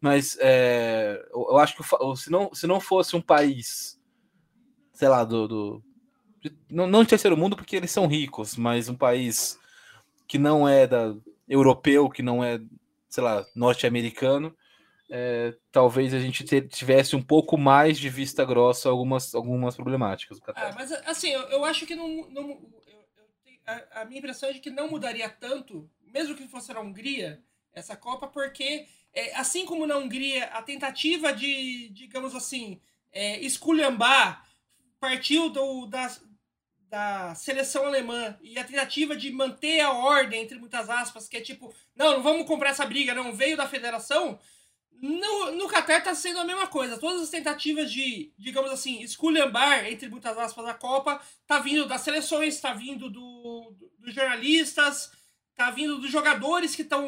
mas 0.00 0.38
é, 0.40 1.22
eu, 1.30 1.46
eu, 1.50 1.58
acho 1.58 1.76
que 1.76 1.82
se 2.16 2.30
não, 2.30 2.54
se 2.54 2.66
não 2.66 2.80
fosse 2.80 3.14
um 3.14 3.20
país, 3.20 4.00
sei 4.94 5.08
lá, 5.08 5.24
do, 5.24 5.46
do 5.46 5.84
não, 6.70 6.86
não 6.86 7.02
de 7.02 7.10
terceiro 7.10 7.36
mundo 7.36 7.56
porque 7.56 7.76
eles 7.76 7.90
são 7.90 8.06
ricos, 8.06 8.56
mas 8.56 8.88
um 8.88 8.96
país 8.96 9.58
que 10.26 10.38
não 10.38 10.68
é 10.68 10.86
da 10.86 11.14
europeu, 11.48 12.08
que 12.08 12.22
não 12.22 12.42
é, 12.42 12.60
sei 13.08 13.22
lá, 13.22 13.44
norte-americano, 13.54 14.56
é, 15.10 15.54
talvez 15.70 16.12
a 16.12 16.18
gente 16.18 16.44
tivesse 16.68 17.14
um 17.14 17.22
pouco 17.22 17.56
mais 17.56 17.98
de 17.98 18.08
vista 18.08 18.44
grossa 18.44 18.88
algumas, 18.88 19.34
algumas 19.34 19.76
problemáticas. 19.76 20.40
Ah, 20.54 20.72
mas 20.74 20.90
assim, 21.06 21.30
eu, 21.30 21.42
eu 21.42 21.64
acho 21.64 21.86
que 21.86 21.94
não, 21.94 22.28
não 22.30 22.58
a, 23.66 24.02
a, 24.02 24.04
minha 24.04 24.18
impressão 24.18 24.48
é 24.48 24.52
de 24.52 24.60
que 24.60 24.70
não 24.70 24.88
mudaria 24.88 25.28
tanto, 25.28 25.90
mesmo 26.00 26.34
que 26.34 26.46
fosse 26.46 26.72
na 26.72 26.80
Hungria, 26.80 27.42
essa 27.72 27.96
Copa, 27.96 28.26
porque 28.28 28.86
é, 29.12 29.34
assim 29.34 29.66
como 29.66 29.86
na 29.86 29.96
Hungria, 29.96 30.44
a 30.46 30.62
tentativa 30.62 31.32
de, 31.32 31.88
digamos 31.90 32.34
assim, 32.34 32.80
é, 33.12 33.40
esculhambar 33.40 34.46
partiu 35.00 35.50
do, 35.50 35.86
da, 35.86 36.10
da 36.88 37.34
seleção 37.34 37.86
alemã 37.86 38.38
e 38.40 38.58
a 38.58 38.64
tentativa 38.64 39.16
de 39.16 39.30
manter 39.30 39.80
a 39.80 39.92
ordem, 39.92 40.42
entre 40.42 40.58
muitas 40.58 40.88
aspas, 40.88 41.28
que 41.28 41.36
é 41.36 41.40
tipo, 41.40 41.74
não, 41.94 42.14
não 42.14 42.22
vamos 42.22 42.46
comprar 42.46 42.70
essa 42.70 42.86
briga, 42.86 43.14
não, 43.14 43.32
veio 43.32 43.56
da 43.56 43.68
federação, 43.68 44.38
no, 45.00 45.52
no 45.52 45.68
Qatar 45.68 46.02
tá 46.02 46.14
sendo 46.14 46.40
a 46.40 46.44
mesma 46.44 46.66
coisa. 46.66 46.98
Todas 46.98 47.22
as 47.22 47.30
tentativas 47.30 47.92
de, 47.92 48.32
digamos 48.38 48.70
assim, 48.70 49.02
esculhambar, 49.02 49.86
entre 49.86 50.08
muitas 50.08 50.36
aspas, 50.38 50.66
a 50.66 50.74
Copa, 50.74 51.20
tá 51.46 51.58
vindo 51.58 51.86
das 51.86 52.00
seleções, 52.00 52.60
tá 52.60 52.72
vindo 52.72 53.10
do, 53.10 53.74
do 53.78 53.86
dos 54.06 54.14
jornalistas, 54.14 55.10
tá 55.54 55.70
vindo 55.70 55.98
dos 55.98 56.10
jogadores 56.10 56.74
que 56.76 56.82
estão. 56.82 57.04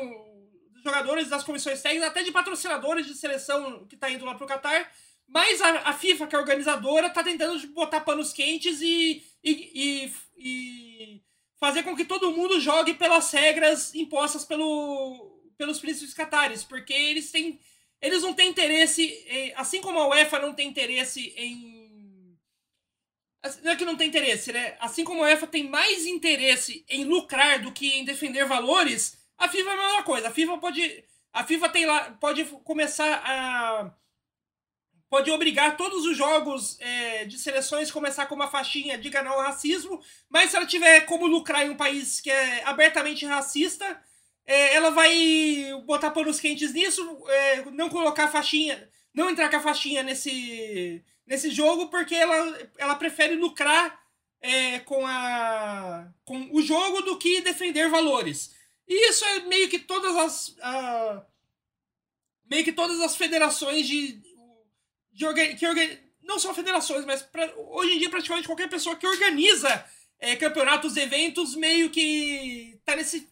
dos 0.73 0.83
jogadores 0.83 1.29
das 1.29 1.45
comissões 1.45 1.81
técnicas, 1.81 2.11
até 2.11 2.23
de 2.23 2.33
patrocinadores 2.33 3.07
de 3.07 3.15
seleção 3.15 3.87
que 3.87 3.97
tá 3.97 4.11
indo 4.11 4.25
lá 4.25 4.35
pro 4.35 4.47
Qatar. 4.47 4.91
Mas 5.27 5.61
a, 5.61 5.91
a 5.91 5.93
FIFA, 5.93 6.27
que 6.27 6.35
é 6.35 6.39
organizadora, 6.39 7.11
tá 7.11 7.23
tentando 7.23 7.67
botar 7.69 8.01
panos 8.01 8.33
quentes 8.33 8.81
e, 8.81 9.23
e, 9.45 9.53
e, 9.75 10.13
e 10.39 11.23
fazer 11.61 11.83
com 11.83 11.95
que 11.95 12.05
todo 12.05 12.33
mundo 12.33 12.59
jogue 12.61 12.95
pelas 12.95 13.31
regras 13.31 13.95
impostas 13.95 14.45
pelo, 14.45 15.39
pelos 15.57 15.79
príncipes 15.79 16.15
catares, 16.15 16.65
porque 16.65 16.95
eles 16.95 17.31
têm 17.31 17.61
eles 18.01 18.23
não 18.23 18.33
têm 18.33 18.49
interesse, 18.49 19.03
em, 19.27 19.53
assim 19.57 19.81
como 19.81 19.99
a 19.99 20.09
UEFA 20.09 20.39
não 20.39 20.55
tem 20.55 20.69
interesse 20.69 21.33
em. 21.37 22.39
Assim, 23.43 23.61
não 23.63 23.73
é 23.73 23.77
que 23.77 23.85
não 23.85 23.97
tem 23.97 24.09
interesse, 24.09 24.53
né? 24.53 24.77
Assim 24.81 25.05
como 25.05 25.23
a 25.23 25.27
UEFA 25.27 25.47
tem 25.47 25.69
mais 25.69 26.07
interesse 26.07 26.85
em 26.89 27.05
lucrar 27.05 27.61
do 27.61 27.73
que 27.73 27.89
em 27.89 28.05
defender 28.05 28.45
valores, 28.45 29.19
a 29.37 29.49
FIFA 29.49 29.71
é 29.71 29.73
a 29.73 29.77
mesma 29.77 30.03
coisa. 30.03 30.29
A 30.29 30.33
FIFA 30.33 30.59
pode. 30.59 31.05
A 31.33 31.45
FIFA 31.45 31.69
tem 31.69 31.87
lá, 31.87 32.11
pode 32.21 32.45
começar 32.65 33.23
a. 33.25 33.95
Pode 35.11 35.31
obrigar 35.31 35.77
todos 35.77 36.05
os 36.05 36.17
jogos 36.17 36.79
é, 36.81 37.25
de 37.25 37.39
seleções 37.39 37.91
começar 37.91 38.27
com 38.27 38.35
uma 38.35 38.51
faixinha 38.51 38.99
de 38.99 39.11
não 39.11 39.33
ao 39.33 39.41
racismo, 39.41 40.03
mas 40.29 40.51
se 40.51 40.57
ela 40.57 40.67
tiver 40.67 41.01
como 41.07 41.27
lucrar 41.27 41.65
em 41.65 41.71
um 41.71 41.77
país 41.77 42.21
que 42.21 42.31
é 42.31 42.63
abertamente 42.65 43.25
racista, 43.25 43.99
é, 44.49 44.75
ela 44.75 44.89
vai 44.89 45.13
botar 45.85 46.11
panos 46.11 46.41
quentes 46.41 46.73
nisso, 46.73 47.03
é, 47.29 47.71
não 47.71 47.91
colocar 47.91 48.29
faixinha, 48.29 48.89
não 49.13 49.29
entrar 49.29 49.51
com 49.51 49.57
a 49.57 49.61
faixinha 49.61 50.03
nesse, 50.03 51.05
nesse 51.27 51.51
jogo, 51.51 51.89
porque 51.89 52.15
ela, 52.15 52.71
ela 52.79 52.95
prefere 52.95 53.35
lucrar 53.35 54.03
é, 54.41 54.79
com, 54.81 55.07
a, 55.07 56.09
com 56.25 56.49
o 56.51 56.63
jogo 56.63 57.03
do 57.03 57.19
que 57.19 57.43
defender 57.43 57.91
valores. 57.91 58.57
E 58.89 59.11
isso 59.11 59.23
é 59.23 59.41
meio 59.41 59.69
que 59.69 59.79
todas 59.79 60.17
as. 60.17 60.49
Uh, 60.49 61.23
meio 62.49 62.65
que 62.65 62.73
todas 62.73 63.03
as 63.03 63.17
federações 63.17 63.87
de. 63.87 64.19
de 65.13 65.35
que 65.57 66.01
não 66.23 66.39
só 66.39 66.55
federações, 66.55 67.05
mas 67.05 67.21
pra, 67.21 67.53
hoje 67.55 67.93
em 67.93 67.99
dia 67.99 68.09
praticamente 68.09 68.49
qualquer 68.49 68.71
pessoa 68.71 68.97
que 68.97 69.07
organiza 69.07 69.85
é, 70.19 70.37
campeonatos, 70.37 70.97
eventos, 70.97 71.55
meio 71.55 71.91
que 71.91 72.81
tá 72.87 72.97
nesse 72.97 73.29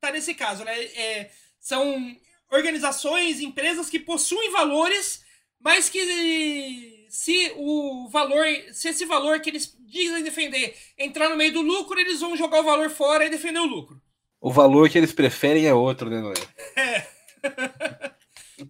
tá 0.00 0.10
nesse 0.10 0.34
caso, 0.34 0.64
né? 0.64 0.82
É, 0.82 1.30
são 1.58 2.16
organizações, 2.50 3.40
empresas 3.40 3.88
que 3.88 3.98
possuem 3.98 4.50
valores, 4.50 5.22
mas 5.60 5.88
que 5.88 7.06
se 7.08 7.52
o 7.56 8.08
valor, 8.08 8.46
se 8.72 8.88
esse 8.88 9.04
valor 9.04 9.40
que 9.40 9.50
eles 9.50 9.76
dizem 9.80 10.22
defender 10.22 10.76
entrar 10.96 11.28
no 11.28 11.36
meio 11.36 11.52
do 11.52 11.60
lucro, 11.60 11.98
eles 11.98 12.20
vão 12.20 12.36
jogar 12.36 12.60
o 12.60 12.64
valor 12.64 12.90
fora 12.90 13.26
e 13.26 13.30
defender 13.30 13.60
o 13.60 13.66
lucro. 13.66 14.00
O 14.40 14.50
valor 14.50 14.88
que 14.88 14.96
eles 14.96 15.12
preferem 15.12 15.66
é 15.66 15.74
outro, 15.74 16.08
né, 16.08 16.20
Noé? 16.20 16.34
É. 16.76 17.06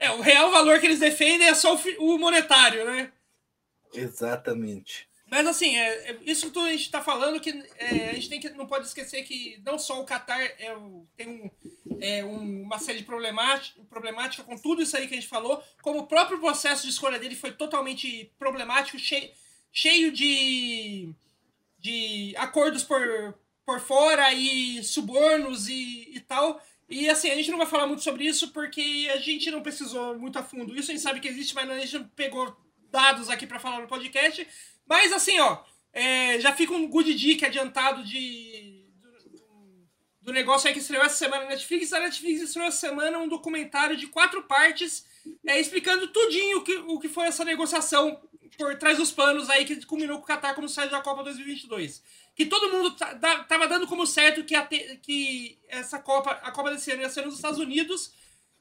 é, 0.07 0.11
o 0.11 0.21
real 0.21 0.51
valor 0.51 0.81
que 0.81 0.87
eles 0.87 0.99
defendem 0.99 1.47
é 1.47 1.55
só 1.55 1.81
o 1.99 2.19
monetário, 2.19 2.85
né? 2.85 3.12
Exatamente. 3.95 5.09
Mas 5.31 5.47
assim, 5.47 5.77
é, 5.77 6.11
é, 6.11 6.19
isso 6.23 6.51
tudo 6.51 6.66
a 6.66 6.73
gente 6.73 6.83
está 6.83 7.01
falando 7.01 7.38
que 7.38 7.51
é, 7.79 8.11
a 8.11 8.14
gente 8.14 8.29
tem 8.29 8.40
que, 8.40 8.51
não 8.51 8.66
pode 8.66 8.87
esquecer 8.87 9.23
que 9.23 9.62
não 9.64 9.79
só 9.79 10.01
o 10.01 10.05
Qatar 10.05 10.40
é, 10.40 10.77
tem 11.16 11.29
um, 11.29 11.51
é, 12.01 12.25
um, 12.25 12.62
uma 12.62 12.81
série 12.81 12.99
de 12.99 13.05
problemática, 13.05 13.81
problemática 13.88 14.43
com 14.43 14.59
tudo 14.59 14.83
isso 14.83 14.97
aí 14.97 15.07
que 15.07 15.14
a 15.14 15.16
gente 15.16 15.29
falou, 15.29 15.62
como 15.83 16.01
o 16.01 16.07
próprio 16.09 16.40
processo 16.40 16.83
de 16.83 16.90
escolha 16.90 17.16
dele 17.16 17.37
foi 17.37 17.53
totalmente 17.53 18.33
problemático, 18.40 18.99
cheio, 18.99 19.31
cheio 19.73 20.11
de, 20.11 21.14
de 21.79 22.35
acordos 22.37 22.83
por, 22.83 23.38
por 23.64 23.79
fora 23.79 24.33
e 24.35 24.83
subornos 24.83 25.69
e, 25.69 26.11
e 26.12 26.21
tal. 26.21 26.61
E 26.88 27.09
assim, 27.09 27.31
a 27.31 27.37
gente 27.37 27.53
não 27.53 27.59
vai 27.59 27.69
falar 27.69 27.87
muito 27.87 28.03
sobre 28.03 28.25
isso 28.25 28.49
porque 28.49 29.09
a 29.14 29.16
gente 29.19 29.49
não 29.49 29.62
precisou 29.62 30.19
muito 30.19 30.40
a 30.40 30.43
fundo. 30.43 30.77
Isso 30.77 30.90
a 30.90 30.95
gente 30.95 31.05
sabe 31.05 31.21
que 31.21 31.29
existe, 31.29 31.55
mas 31.55 31.71
a 31.71 31.79
gente 31.79 31.99
não 31.99 32.09
pegou 32.09 32.57
dados 32.90 33.31
aqui 33.31 33.47
para 33.47 33.61
falar 33.61 33.81
no 33.81 33.87
podcast. 33.87 34.45
Mas 34.90 35.12
assim, 35.12 35.38
ó, 35.38 35.62
é, 35.92 36.40
já 36.40 36.53
fica 36.53 36.72
um 36.74 36.88
good 36.88 37.14
dick 37.14 37.44
adiantado 37.44 38.03
de, 38.03 38.85
do 40.20 40.33
negócio 40.33 40.66
aí 40.66 40.74
que 40.74 40.81
estreou 40.81 41.05
essa 41.05 41.14
semana 41.14 41.44
na 41.44 41.50
Netflix. 41.50 41.92
A 41.92 42.00
Netflix 42.00 42.42
estreou 42.42 42.66
essa 42.66 42.88
semana 42.88 43.16
um 43.18 43.29
documentário 43.29 43.96
de 43.96 44.09
quatro 44.09 44.42
partes 44.42 45.07
é, 45.46 45.61
explicando 45.61 46.09
tudinho 46.09 46.59
o 46.59 46.64
que, 46.64 46.76
o 46.76 46.98
que 46.98 47.09
foi 47.09 47.26
essa 47.26 47.44
negociação 47.44 48.20
por 48.59 48.76
trás 48.79 48.98
dos 48.98 49.12
panos 49.12 49.48
aí 49.48 49.64
que 49.64 49.87
culminou 49.87 50.18
com 50.18 50.24
o 50.24 50.26
Qatar 50.26 50.57
como 50.57 50.68
sede 50.68 50.90
da 50.90 51.00
Copa 51.00 51.22
2022. 51.22 52.03
Que 52.35 52.46
todo 52.46 52.72
mundo 52.72 52.90
tava 52.90 53.68
dando 53.68 53.87
como 53.87 54.05
certo 54.05 54.42
que, 54.42 54.57
a 54.57 54.66
te, 54.66 54.98
que 55.00 55.57
essa 55.68 56.00
Copa, 56.00 56.33
a 56.42 56.50
Copa 56.50 56.72
desse 56.72 56.90
ano 56.90 57.03
ia 57.03 57.09
ser 57.09 57.24
nos 57.24 57.37
Estados 57.37 57.61
Unidos. 57.61 58.12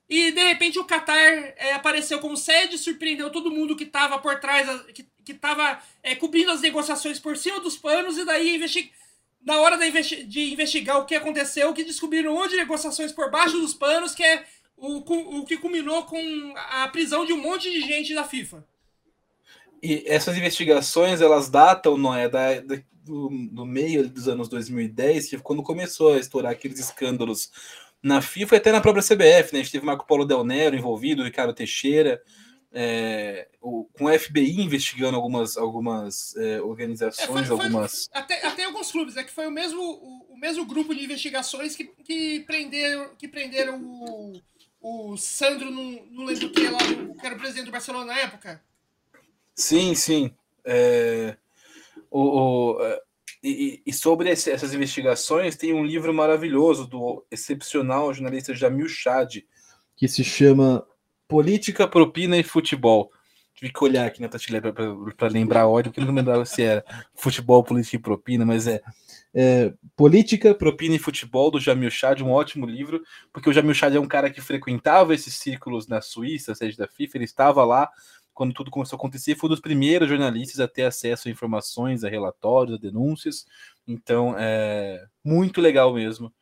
E 0.07 0.31
de 0.31 0.43
repente 0.43 0.77
o 0.77 0.85
Qatar 0.85 1.53
é, 1.57 1.73
apareceu 1.73 2.19
como 2.19 2.37
sede, 2.37 2.77
surpreendeu 2.77 3.31
todo 3.31 3.51
mundo 3.51 3.75
que 3.75 3.83
estava 3.83 4.19
por 4.19 4.39
trás, 4.39 4.67
que, 4.91 5.07
que 5.33 5.39
tava 5.39 5.79
é, 6.01 6.15
cobrindo 6.15 6.51
as 6.51 6.61
negociações 6.61 7.19
por 7.19 7.37
cima 7.37 7.59
dos 7.59 7.77
panos, 7.77 8.17
e 8.17 8.25
daí 8.25 8.55
investi 8.55 8.91
na 9.45 9.59
hora 9.59 9.87
investi 9.87 10.23
de 10.23 10.51
investigar 10.51 10.99
o 10.99 11.05
que 11.05 11.15
aconteceu, 11.15 11.73
que 11.73 11.83
descobriram 11.83 12.35
onde 12.35 12.57
negociações 12.57 13.11
por 13.11 13.31
baixo 13.31 13.57
dos 13.57 13.73
panos, 13.73 14.13
que 14.13 14.23
é 14.23 14.43
o, 14.75 14.97
o 15.39 15.45
que 15.45 15.57
culminou 15.57 16.03
com 16.03 16.53
a 16.55 16.87
prisão 16.87 17.25
de 17.25 17.31
um 17.31 17.41
monte 17.41 17.69
de 17.71 17.81
gente 17.81 18.13
da 18.13 18.23
FIFA. 18.23 18.65
E 19.81 20.03
essas 20.05 20.37
investigações, 20.37 21.21
elas 21.21 21.49
datam, 21.49 21.97
não 21.97 22.13
é, 22.13 22.27
da, 22.27 22.59
da 22.59 22.75
do, 23.05 23.29
do, 23.51 23.65
meio 23.65 24.07
dos 24.07 24.27
anos 24.27 24.49
2010, 24.49 25.29
que 25.29 25.37
quando 25.39 25.63
começou 25.63 26.13
a 26.13 26.19
estourar 26.19 26.51
aqueles 26.51 26.79
escândalos 26.79 27.49
na 28.03 28.21
FIFA 28.21 28.55
e 28.55 28.57
até 28.57 28.71
na 28.71 28.81
própria 28.81 29.03
CBF, 29.03 29.53
né? 29.53 29.59
A 29.59 29.63
gente 29.63 29.71
teve 29.71 29.85
Marco 29.85 30.05
Paulo 30.05 30.25
Del 30.25 30.43
Nero 30.43 30.75
envolvido, 30.75 31.23
Ricardo 31.23 31.53
Teixeira, 31.53 32.21
é, 32.71 33.47
o, 33.61 33.85
com 33.93 34.05
o 34.05 34.19
FBI 34.19 34.61
investigando 34.61 35.15
algumas, 35.15 35.57
algumas 35.57 36.35
é, 36.37 36.61
organizações, 36.61 37.27
é, 37.27 37.31
foi, 37.31 37.43
foi, 37.45 37.65
algumas. 37.65 38.09
Até, 38.13 38.45
até 38.45 38.63
alguns 38.65 38.91
clubes, 38.91 39.17
é 39.17 39.23
que 39.23 39.31
foi 39.31 39.47
o 39.47 39.51
mesmo, 39.51 39.81
o, 39.81 40.33
o 40.33 40.37
mesmo 40.37 40.65
grupo 40.65 40.93
de 40.93 41.03
investigações 41.03 41.75
que, 41.75 41.85
que 42.03 42.41
prenderam, 42.41 43.15
que 43.15 43.27
prenderam 43.27 43.81
o, 43.81 44.41
o 44.81 45.17
Sandro, 45.17 45.71
não, 45.71 46.05
não 46.11 46.25
lembro 46.25 46.51
quem 46.51 46.67
é 46.67 46.71
lá, 46.71 46.79
que 46.79 47.25
era 47.25 47.35
o 47.35 47.39
presidente 47.39 47.65
do 47.65 47.71
Barcelona 47.71 48.05
na 48.05 48.19
época. 48.19 48.63
Sim, 49.55 49.95
sim. 49.95 50.31
É, 50.63 51.35
o, 52.11 52.75
o 52.77 52.83
é, 52.83 53.01
e, 53.41 53.81
e, 53.85 53.93
sobre 53.93 54.29
esse, 54.29 54.51
essas 54.51 54.73
investigações, 54.73 55.55
tem 55.55 55.73
um 55.73 55.85
livro 55.85 56.13
maravilhoso 56.13 56.85
do 56.85 57.25
excepcional 57.31 58.13
jornalista 58.13 58.53
Jamil 58.53 58.87
Chad, 58.87 59.37
que 59.95 60.07
se 60.07 60.23
chama 60.23 60.85
Política, 61.29 61.87
Propina 61.87 62.35
e 62.37 62.43
Futebol. 62.43 63.11
Tive 63.53 63.71
que 63.71 63.83
olhar 63.83 64.07
aqui 64.07 64.19
na 64.19 64.27
prateleira 64.27 64.73
para 64.73 65.27
lembrar 65.27 65.61
a 65.61 65.67
ordem, 65.67 65.91
porque 65.91 66.03
não 66.03 66.15
lembrava 66.15 66.43
se 66.43 66.63
era 66.63 66.83
futebol, 67.13 67.63
política 67.63 67.97
e 67.97 67.99
propina, 67.99 68.45
mas 68.45 68.65
é, 68.65 68.81
é, 69.33 69.73
Política, 69.95 70.55
Propina 70.55 70.95
e 70.95 70.99
Futebol, 70.99 71.51
do 71.51 71.59
Jamil 71.59 71.91
Chad, 71.91 72.21
um 72.21 72.31
ótimo 72.31 72.65
livro, 72.65 73.03
porque 73.31 73.49
o 73.49 73.53
Jamil 73.53 73.73
Chad 73.73 73.93
é 73.93 73.99
um 73.99 74.07
cara 74.07 74.29
que 74.29 74.41
frequentava 74.41 75.13
esses 75.13 75.35
círculos 75.35 75.87
na 75.87 76.01
Suíça, 76.01 76.55
sede 76.55 76.77
da 76.77 76.87
FIFA, 76.87 77.17
ele 77.17 77.25
estava 77.25 77.63
lá 77.63 77.89
quando 78.33 78.53
tudo 78.53 78.71
começou 78.71 78.95
a 78.95 78.99
acontecer, 78.99 79.35
foi 79.35 79.49
um 79.49 79.51
dos 79.51 79.59
primeiros 79.59 80.07
jornalistas 80.07 80.61
a 80.61 80.67
ter 80.67 80.83
acesso 80.83 81.27
a 81.27 81.31
informações, 81.31 82.05
a 82.05 82.09
relatórios, 82.09 82.77
a 82.77 82.81
denúncias, 82.81 83.45
então 83.85 84.33
é 84.37 85.05
muito 85.21 85.59
legal 85.59 85.93
mesmo. 85.93 86.33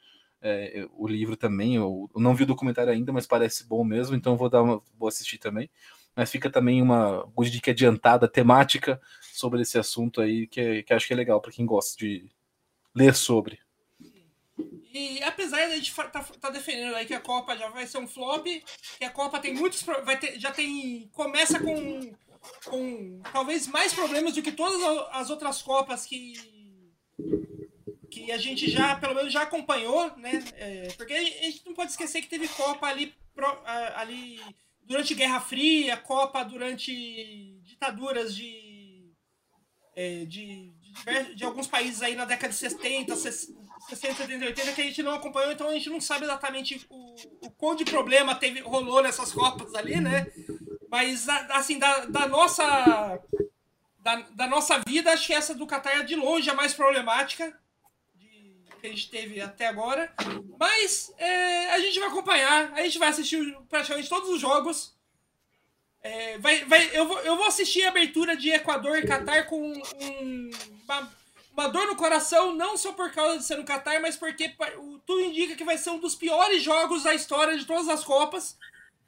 É, 0.47 0.87
o 0.93 1.07
livro 1.07 1.35
também, 1.35 1.75
eu, 1.75 2.09
eu, 2.13 2.21
não 2.21 2.35
vi 2.35 2.43
o 2.43 2.47
documentário 2.47 2.91
ainda, 2.91 3.11
mas 3.11 3.27
parece 3.27 3.67
bom 3.67 3.83
mesmo, 3.83 4.15
então 4.15 4.37
vou 4.37 4.49
dar 4.49 4.63
uma, 4.63 4.81
vou 4.97 5.07
assistir 5.07 5.37
também. 5.37 5.69
Mas 6.15 6.31
fica 6.31 6.49
também 6.49 6.81
uma 6.81 7.27
dica 7.43 7.71
adiantada 7.71 8.27
temática 8.27 8.99
sobre 9.33 9.61
esse 9.61 9.77
assunto 9.77 10.21
aí, 10.21 10.47
que, 10.47 10.83
que 10.83 10.93
acho 10.93 11.05
que 11.07 11.13
é 11.13 11.15
legal 11.15 11.41
para 11.41 11.51
quem 11.51 11.65
gosta 11.65 11.97
de 11.97 12.29
ler 12.95 13.13
sobre. 13.13 13.59
E 14.91 15.21
apesar 15.21 15.57
de 15.67 15.73
a 15.73 15.75
gente 15.75 15.93
tá, 15.93 16.25
tá, 16.41 16.49
defendendo 16.49 16.95
aí 16.95 17.05
que 17.05 17.13
a 17.13 17.19
Copa 17.19 17.55
já 17.55 17.69
vai 17.69 17.85
ser 17.85 17.99
um 17.99 18.07
flop, 18.07 18.45
que 18.45 19.05
a 19.05 19.11
Copa 19.11 19.39
tem 19.39 19.53
muitos. 19.53 19.83
Vai 19.83 20.17
ter, 20.17 20.39
já 20.39 20.51
tem. 20.51 21.07
Começa 21.13 21.59
com, 21.59 22.11
com 22.65 23.21
talvez 23.31 23.67
mais 23.67 23.93
problemas 23.93 24.33
do 24.33 24.41
que 24.41 24.51
todas 24.51 24.81
as 25.11 25.29
outras 25.29 25.61
Copas 25.61 26.05
que. 26.05 26.33
Que 28.19 28.31
a 28.31 28.37
gente 28.37 28.69
já, 28.69 28.95
pelo 28.95 29.15
menos, 29.15 29.31
já 29.31 29.43
acompanhou, 29.43 30.15
né? 30.17 30.43
É, 30.55 30.87
porque 30.97 31.13
a 31.13 31.21
gente 31.21 31.65
não 31.65 31.73
pode 31.73 31.91
esquecer 31.91 32.21
que 32.21 32.29
teve 32.29 32.47
Copa 32.49 32.87
ali, 32.87 33.13
ali 33.95 34.39
durante 34.83 35.13
Guerra 35.13 35.39
Fria, 35.39 35.97
Copa 35.97 36.43
durante 36.43 37.59
ditaduras 37.63 38.35
de. 38.35 39.13
É, 39.95 40.25
de, 40.25 40.71
de, 40.71 41.35
de, 41.35 41.43
alguns 41.43 41.65
países 41.65 42.03
aí 42.03 42.15
na 42.15 42.23
década 42.23 42.53
de 42.53 42.59
70, 42.59 43.15
60, 43.15 43.95
70, 43.95 44.45
80 44.45 44.73
que 44.73 44.81
a 44.81 44.83
gente 44.83 45.01
não 45.01 45.13
acompanhou, 45.13 45.51
então 45.51 45.67
a 45.67 45.73
gente 45.73 45.89
não 45.89 45.99
sabe 45.99 46.25
exatamente 46.25 46.85
o, 46.87 47.15
o 47.47 47.49
quão 47.49 47.75
de 47.75 47.83
problema 47.83 48.35
teve, 48.35 48.59
rolou 48.59 49.01
nessas 49.01 49.33
Copas 49.33 49.73
ali, 49.73 49.99
né? 49.99 50.27
Mas, 50.89 51.27
assim, 51.49 51.79
da, 51.79 52.05
da 52.05 52.27
nossa. 52.27 53.19
Da, 53.99 54.15
da, 54.35 54.47
nossa 54.47 54.79
vida, 54.87 55.11
acho 55.11 55.27
que 55.27 55.33
essa 55.33 55.53
do 55.53 55.67
Qatar 55.67 55.97
é 55.97 56.03
de 56.03 56.15
longe 56.15 56.49
a 56.49 56.53
mais 56.53 56.73
problemática 56.73 57.53
que 58.87 58.87
a 58.87 58.95
gente 58.95 59.09
teve 59.09 59.41
até 59.41 59.67
agora. 59.67 60.11
Mas 60.59 61.13
é, 61.17 61.71
a 61.71 61.79
gente 61.79 61.99
vai 61.99 62.09
acompanhar, 62.09 62.71
a 62.73 62.81
gente 62.83 62.97
vai 62.97 63.09
assistir 63.09 63.55
praticamente 63.69 64.09
todos 64.09 64.29
os 64.29 64.39
jogos. 64.39 64.95
É, 66.01 66.37
vai, 66.37 66.63
vai, 66.65 66.89
eu, 66.93 67.07
vou, 67.07 67.19
eu 67.19 67.35
vou 67.35 67.47
assistir 67.47 67.83
a 67.83 67.89
abertura 67.89 68.37
de 68.37 68.49
Equador 68.49 68.97
e 68.97 69.05
Qatar 69.05 69.47
com 69.47 69.61
um, 69.61 70.51
uma 70.83 71.17
uma 71.51 71.69
dor 71.69 71.87
no 71.87 71.95
coração, 71.95 72.53
não 72.53 72.77
só 72.77 72.93
por 72.93 73.11
causa 73.11 73.39
de 73.39 73.43
ser 73.43 73.57
no 73.57 73.65
Qatar, 73.65 73.99
mas 73.99 74.15
porque 74.15 74.53
tudo 75.07 75.21
indica 75.21 75.55
que 75.55 75.63
vai 75.63 75.75
ser 75.75 75.89
um 75.89 75.97
dos 75.97 76.13
piores 76.13 76.61
jogos 76.61 77.01
da 77.01 77.15
história 77.15 77.57
de 77.57 77.65
todas 77.65 77.89
as 77.89 78.03
Copas. 78.03 78.55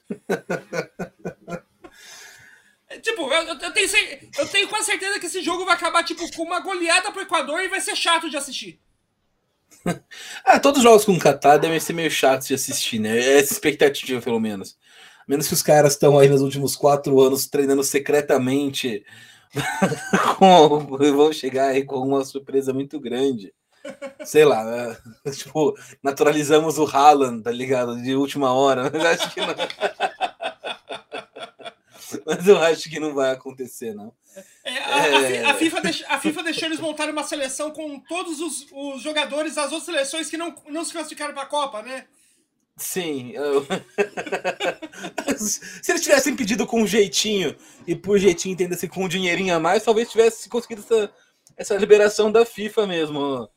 tipo, 3.03 3.31
eu, 3.31 3.47
eu, 3.49 3.71
tenho, 3.71 3.87
eu 4.35 4.49
tenho 4.49 4.67
quase 4.67 4.87
certeza 4.87 5.19
que 5.19 5.27
esse 5.27 5.43
jogo 5.43 5.63
vai 5.63 5.75
acabar 5.75 6.03
tipo, 6.03 6.27
com 6.35 6.41
uma 6.41 6.59
goleada 6.59 7.11
pro 7.11 7.21
Equador 7.21 7.61
e 7.61 7.67
vai 7.67 7.79
ser 7.79 7.95
chato 7.95 8.27
de 8.27 8.37
assistir. 8.37 8.81
ah, 10.45 10.59
todos 10.59 10.79
os 10.79 10.83
jogos 10.83 11.05
com 11.05 11.13
o 11.13 11.19
Qatar 11.19 11.59
devem 11.59 11.79
ser 11.79 11.93
meio 11.93 12.11
chatos 12.11 12.47
de 12.47 12.53
assistir, 12.53 12.99
né? 12.99 13.17
É 13.17 13.39
essa 13.39 13.53
expectativa, 13.53 14.21
pelo 14.21 14.39
menos. 14.39 14.77
Menos 15.27 15.47
que 15.47 15.53
os 15.53 15.61
caras 15.61 15.93
estão 15.93 16.17
aí 16.17 16.27
nos 16.27 16.41
últimos 16.41 16.75
quatro 16.75 17.19
anos 17.21 17.47
treinando 17.47 17.83
secretamente 17.83 19.05
vão 21.15 21.33
chegar 21.33 21.69
aí 21.69 21.83
com 21.83 21.97
uma 21.97 22.23
surpresa 22.23 22.73
muito 22.73 22.99
grande. 22.99 23.53
Sei 24.25 24.45
lá, 24.45 24.63
né? 24.63 24.97
tipo, 25.31 25.75
naturalizamos 26.03 26.77
o 26.77 26.85
Haaland, 26.85 27.43
tá 27.43 27.51
ligado? 27.51 28.01
De 28.01 28.15
última 28.15 28.53
hora. 28.53 28.91
Mas 28.91 29.05
acho 29.05 29.33
que 29.33 29.41
não. 29.41 29.55
Mas 32.25 32.47
eu 32.47 32.57
acho 32.57 32.89
que 32.89 32.99
não 32.99 33.13
vai 33.13 33.31
acontecer, 33.31 33.93
não. 33.93 34.13
É, 34.63 34.71
a, 34.71 35.07
é... 35.07 35.45
a, 35.45 35.53
FIFA 35.55 35.81
deix, 35.81 36.03
a, 36.07 36.19
FIFA 36.19 36.43
deixou 36.43 36.67
eles 36.67 36.79
montarem 36.79 37.11
uma 37.11 37.23
seleção 37.23 37.71
com 37.71 37.99
todos 37.99 38.39
os, 38.39 38.67
os 38.71 39.01
jogadores 39.01 39.55
das 39.55 39.71
outras 39.71 39.83
seleções 39.83 40.29
que 40.29 40.37
não, 40.37 40.55
não 40.67 40.85
se 40.85 40.91
classificaram 40.91 41.33
para 41.33 41.43
a 41.43 41.47
Copa, 41.47 41.81
né? 41.81 42.05
Sim. 42.77 43.31
Eu... 43.33 43.65
se 45.37 45.91
eles 45.91 46.01
tivessem 46.01 46.35
pedido 46.35 46.65
com 46.65 46.81
um 46.81 46.87
jeitinho, 46.87 47.55
e 47.85 47.95
por 47.95 48.17
jeitinho 48.17 48.53
entenda-se 48.53 48.87
com 48.87 49.03
um 49.03 49.09
dinheirinho 49.09 49.53
a 49.53 49.59
mais, 49.59 49.83
talvez 49.83 50.09
tivesse 50.09 50.47
conseguido 50.47 50.81
essa, 50.81 51.11
essa 51.57 51.75
liberação 51.75 52.31
da 52.31 52.45
FIFA 52.45 52.87
mesmo, 52.87 53.49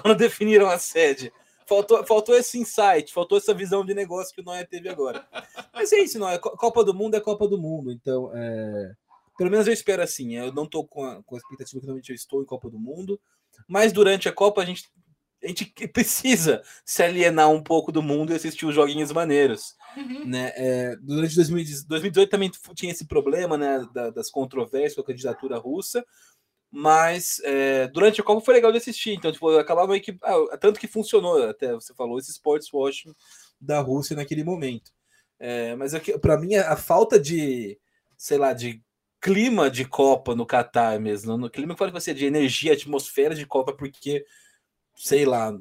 quando 0.00 0.16
definiram 0.16 0.68
a 0.68 0.78
sede. 0.78 1.32
Faltou, 1.66 2.04
faltou 2.04 2.34
esse 2.34 2.58
insight, 2.58 3.12
faltou 3.12 3.38
essa 3.38 3.54
visão 3.54 3.84
de 3.84 3.94
negócio 3.94 4.34
que 4.34 4.40
o 4.40 4.44
Noé 4.44 4.64
teve 4.64 4.88
agora. 4.88 5.24
Mas 5.72 5.92
é 5.92 6.00
isso, 6.00 6.18
não 6.18 6.28
é 6.28 6.36
Copa 6.36 6.82
do 6.82 6.92
Mundo 6.92 7.16
é 7.16 7.20
Copa 7.20 7.46
do 7.46 7.58
Mundo, 7.58 7.92
então 7.92 8.32
é... 8.34 8.92
pelo 9.40 9.50
menos 9.50 9.66
eu 9.66 9.72
espero 9.72 10.02
assim. 10.02 10.36
Eu 10.36 10.52
não 10.52 10.64
estou 10.64 10.86
com 10.86 11.02
a, 11.02 11.22
com 11.22 11.34
a 11.34 11.38
expectativa 11.38 11.80
que 11.80 11.86
normalmente 11.86 12.10
eu 12.10 12.14
estou 12.14 12.42
em 12.42 12.44
Copa 12.44 12.68
do 12.68 12.78
Mundo, 12.78 13.18
mas 13.66 13.90
durante 13.90 14.28
a 14.28 14.32
Copa 14.32 14.60
a 14.60 14.66
gente 14.66 14.84
a 15.42 15.48
gente 15.48 15.64
precisa 15.88 16.62
se 16.84 17.02
alienar 17.02 17.48
um 17.48 17.62
pouco 17.62 17.90
do 17.90 18.02
mundo 18.02 18.30
e 18.30 18.36
assistir 18.36 18.66
os 18.66 18.74
joguinhos 18.74 19.10
maneiros. 19.12 19.74
Uhum. 19.96 20.26
Né? 20.26 20.52
É, 20.54 20.96
durante 20.96 21.34
2018 21.36 22.28
também 22.28 22.50
tinha 22.74 22.92
esse 22.92 23.06
problema 23.06 23.56
né, 23.56 23.82
da, 23.94 24.10
das 24.10 24.30
controvérsias 24.30 24.96
com 24.96 25.00
a 25.00 25.06
candidatura 25.06 25.56
russa, 25.56 26.04
mas 26.70 27.40
é, 27.42 27.88
durante 27.88 28.20
a 28.20 28.24
Copa 28.24 28.44
foi 28.44 28.52
legal 28.52 28.70
de 28.70 28.76
assistir. 28.76 29.14
Então, 29.14 29.32
tipo, 29.32 29.48
acabava 29.56 29.88
meio 29.88 30.02
que. 30.02 30.18
Ah, 30.22 30.58
tanto 30.58 30.78
que 30.78 30.86
funcionou, 30.86 31.48
até 31.48 31.72
você 31.72 31.94
falou, 31.94 32.18
esse 32.18 32.30
sports 32.30 32.70
washing 32.70 33.14
da 33.58 33.80
Rússia 33.80 34.14
naquele 34.14 34.44
momento. 34.44 34.92
É, 35.38 35.74
mas 35.76 35.94
para 36.20 36.38
mim, 36.38 36.56
a, 36.56 36.74
a 36.74 36.76
falta 36.76 37.18
de, 37.18 37.80
sei 38.18 38.36
lá, 38.36 38.52
de 38.52 38.82
clima 39.20 39.70
de 39.70 39.84
Copa 39.84 40.34
no 40.34 40.46
Catar 40.46 40.98
mesmo, 40.98 41.36
no 41.36 41.50
clima 41.50 41.74
que 41.74 41.90
você 41.90 42.14
de 42.14 42.24
energia, 42.24 42.72
atmosfera 42.72 43.34
de 43.34 43.46
Copa, 43.46 43.72
porque 43.72 44.24
sei 44.94 45.24
lá, 45.24 45.52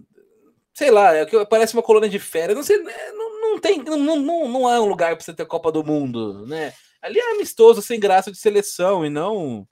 sei 0.74 0.92
lá, 0.92 1.16
é 1.16 1.26
que 1.26 1.46
parece 1.46 1.74
uma 1.74 1.84
colônia 1.84 2.10
de 2.10 2.20
férias, 2.20 2.56
não 2.56 2.64
sei, 2.64 2.82
né, 2.82 3.12
não, 3.12 3.42
não 3.42 3.60
tem, 3.60 3.84
não, 3.84 3.98
não, 3.98 4.48
não 4.48 4.70
é 4.70 4.80
um 4.80 4.88
lugar 4.88 5.16
para 5.16 5.24
você 5.24 5.34
ter 5.34 5.46
Copa 5.46 5.72
do 5.72 5.84
Mundo, 5.84 6.46
né? 6.46 6.74
Ali 7.02 7.20
é 7.20 7.32
amistoso, 7.32 7.82
sem 7.82 8.00
graça 8.00 8.32
de 8.32 8.38
seleção 8.38 9.06
e 9.06 9.10
não. 9.10 9.68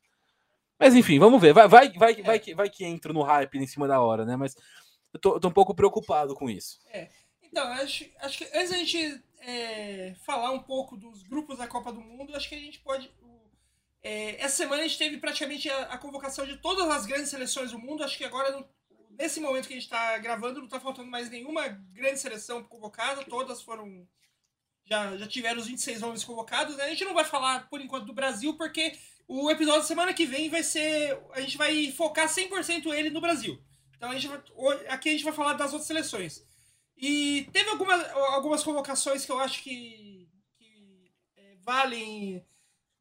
Mas 0.79 0.95
enfim, 0.95 1.19
vamos 1.19 1.41
ver. 1.41 1.53
Vai, 1.53 1.67
vai, 1.67 1.91
vai, 1.91 2.21
vai, 2.21 2.39
que, 2.39 2.53
vai 2.53 2.69
que 2.69 2.85
entra 2.85 3.11
no 3.11 3.21
hype 3.21 3.57
em 3.57 3.67
cima 3.67 3.87
da 3.87 3.99
hora, 3.99 4.25
né? 4.25 4.35
Mas 4.35 4.55
eu 5.13 5.19
tô, 5.19 5.35
eu 5.35 5.39
tô 5.39 5.47
um 5.47 5.51
pouco 5.51 5.75
preocupado 5.75 6.35
com 6.35 6.49
isso. 6.49 6.79
É. 6.91 7.09
Então, 7.41 7.65
acho, 7.73 8.05
acho 8.19 8.37
que 8.37 8.43
antes 8.53 8.69
da 8.69 8.77
gente 8.77 9.21
é, 9.41 10.13
falar 10.23 10.51
um 10.51 10.59
pouco 10.59 10.95
dos 10.95 11.23
grupos 11.23 11.57
da 11.57 11.67
Copa 11.67 11.91
do 11.91 12.01
Mundo, 12.01 12.35
acho 12.35 12.47
que 12.47 12.55
a 12.55 12.59
gente 12.59 12.79
pode. 12.79 13.11
É, 14.03 14.41
essa 14.41 14.57
semana 14.57 14.83
a 14.83 14.87
gente 14.87 14.97
teve 14.97 15.17
praticamente 15.17 15.69
a, 15.69 15.83
a, 15.83 15.97
convocação 15.97 16.45
de 16.45 16.57
todas 16.57 16.87
as 16.89 17.05
grandes 17.05 17.29
seleções 17.29 17.71
do 17.71 17.79
mundo. 17.79 18.03
Acho 18.03 18.17
que 18.17 18.23
agora, 18.23 18.65
nesse 19.11 19.39
momento 19.39 19.67
que 19.67 19.73
a 19.73 19.75
gente 19.75 19.85
está 19.85 20.17
gravando, 20.17 20.59
não 20.59 20.65
está 20.65 20.79
faltando 20.79 21.09
mais 21.09 21.29
nenhuma 21.29 21.67
grande 21.67 22.19
seleção 22.19 22.63
convocada. 22.63 23.23
Todas 23.23 23.61
foram. 23.61 24.07
Já, 24.85 25.17
já 25.17 25.27
tiveram 25.27 25.59
os 25.59 25.67
26 25.67 25.99
nomes 25.99 26.23
convocados. 26.23 26.77
Né? 26.77 26.85
A 26.85 26.89
gente 26.89 27.03
não 27.03 27.13
vai 27.13 27.25
falar, 27.25 27.67
por 27.69 27.81
enquanto, 27.81 28.05
do 28.05 28.13
Brasil, 28.13 28.55
porque 28.55 28.97
o 29.27 29.51
episódio 29.51 29.81
da 29.81 29.87
semana 29.87 30.13
que 30.13 30.25
vem 30.25 30.49
vai 30.49 30.63
ser. 30.63 31.19
A 31.33 31.41
gente 31.41 31.57
vai 31.57 31.91
focar 31.91 32.27
100% 32.27 32.93
ele 32.93 33.09
no 33.09 33.19
Brasil. 33.19 33.61
Então 33.97 34.11
a 34.11 34.13
gente 34.13 34.27
vai, 34.27 34.39
aqui 34.87 35.09
a 35.09 35.11
gente 35.11 35.23
vai 35.23 35.33
falar 35.33 35.53
das 35.53 35.73
outras 35.73 35.87
seleções. 35.87 36.45
E 36.95 37.47
teve 37.51 37.69
algumas, 37.69 38.09
algumas 38.33 38.63
convocações 38.63 39.25
que 39.25 39.31
eu 39.31 39.39
acho 39.39 39.61
que, 39.61 40.29
que 40.57 41.11
é, 41.35 41.55
valem 41.61 42.43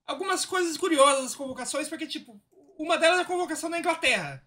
algumas 0.06 0.44
coisas 0.44 0.76
curiosas 0.76 1.24
das 1.24 1.34
convocações, 1.34 1.88
porque, 1.88 2.06
tipo, 2.06 2.40
uma 2.78 2.96
delas 2.96 3.18
é 3.18 3.22
a 3.22 3.26
convocação 3.26 3.68
da 3.68 3.78
Inglaterra. 3.78 4.46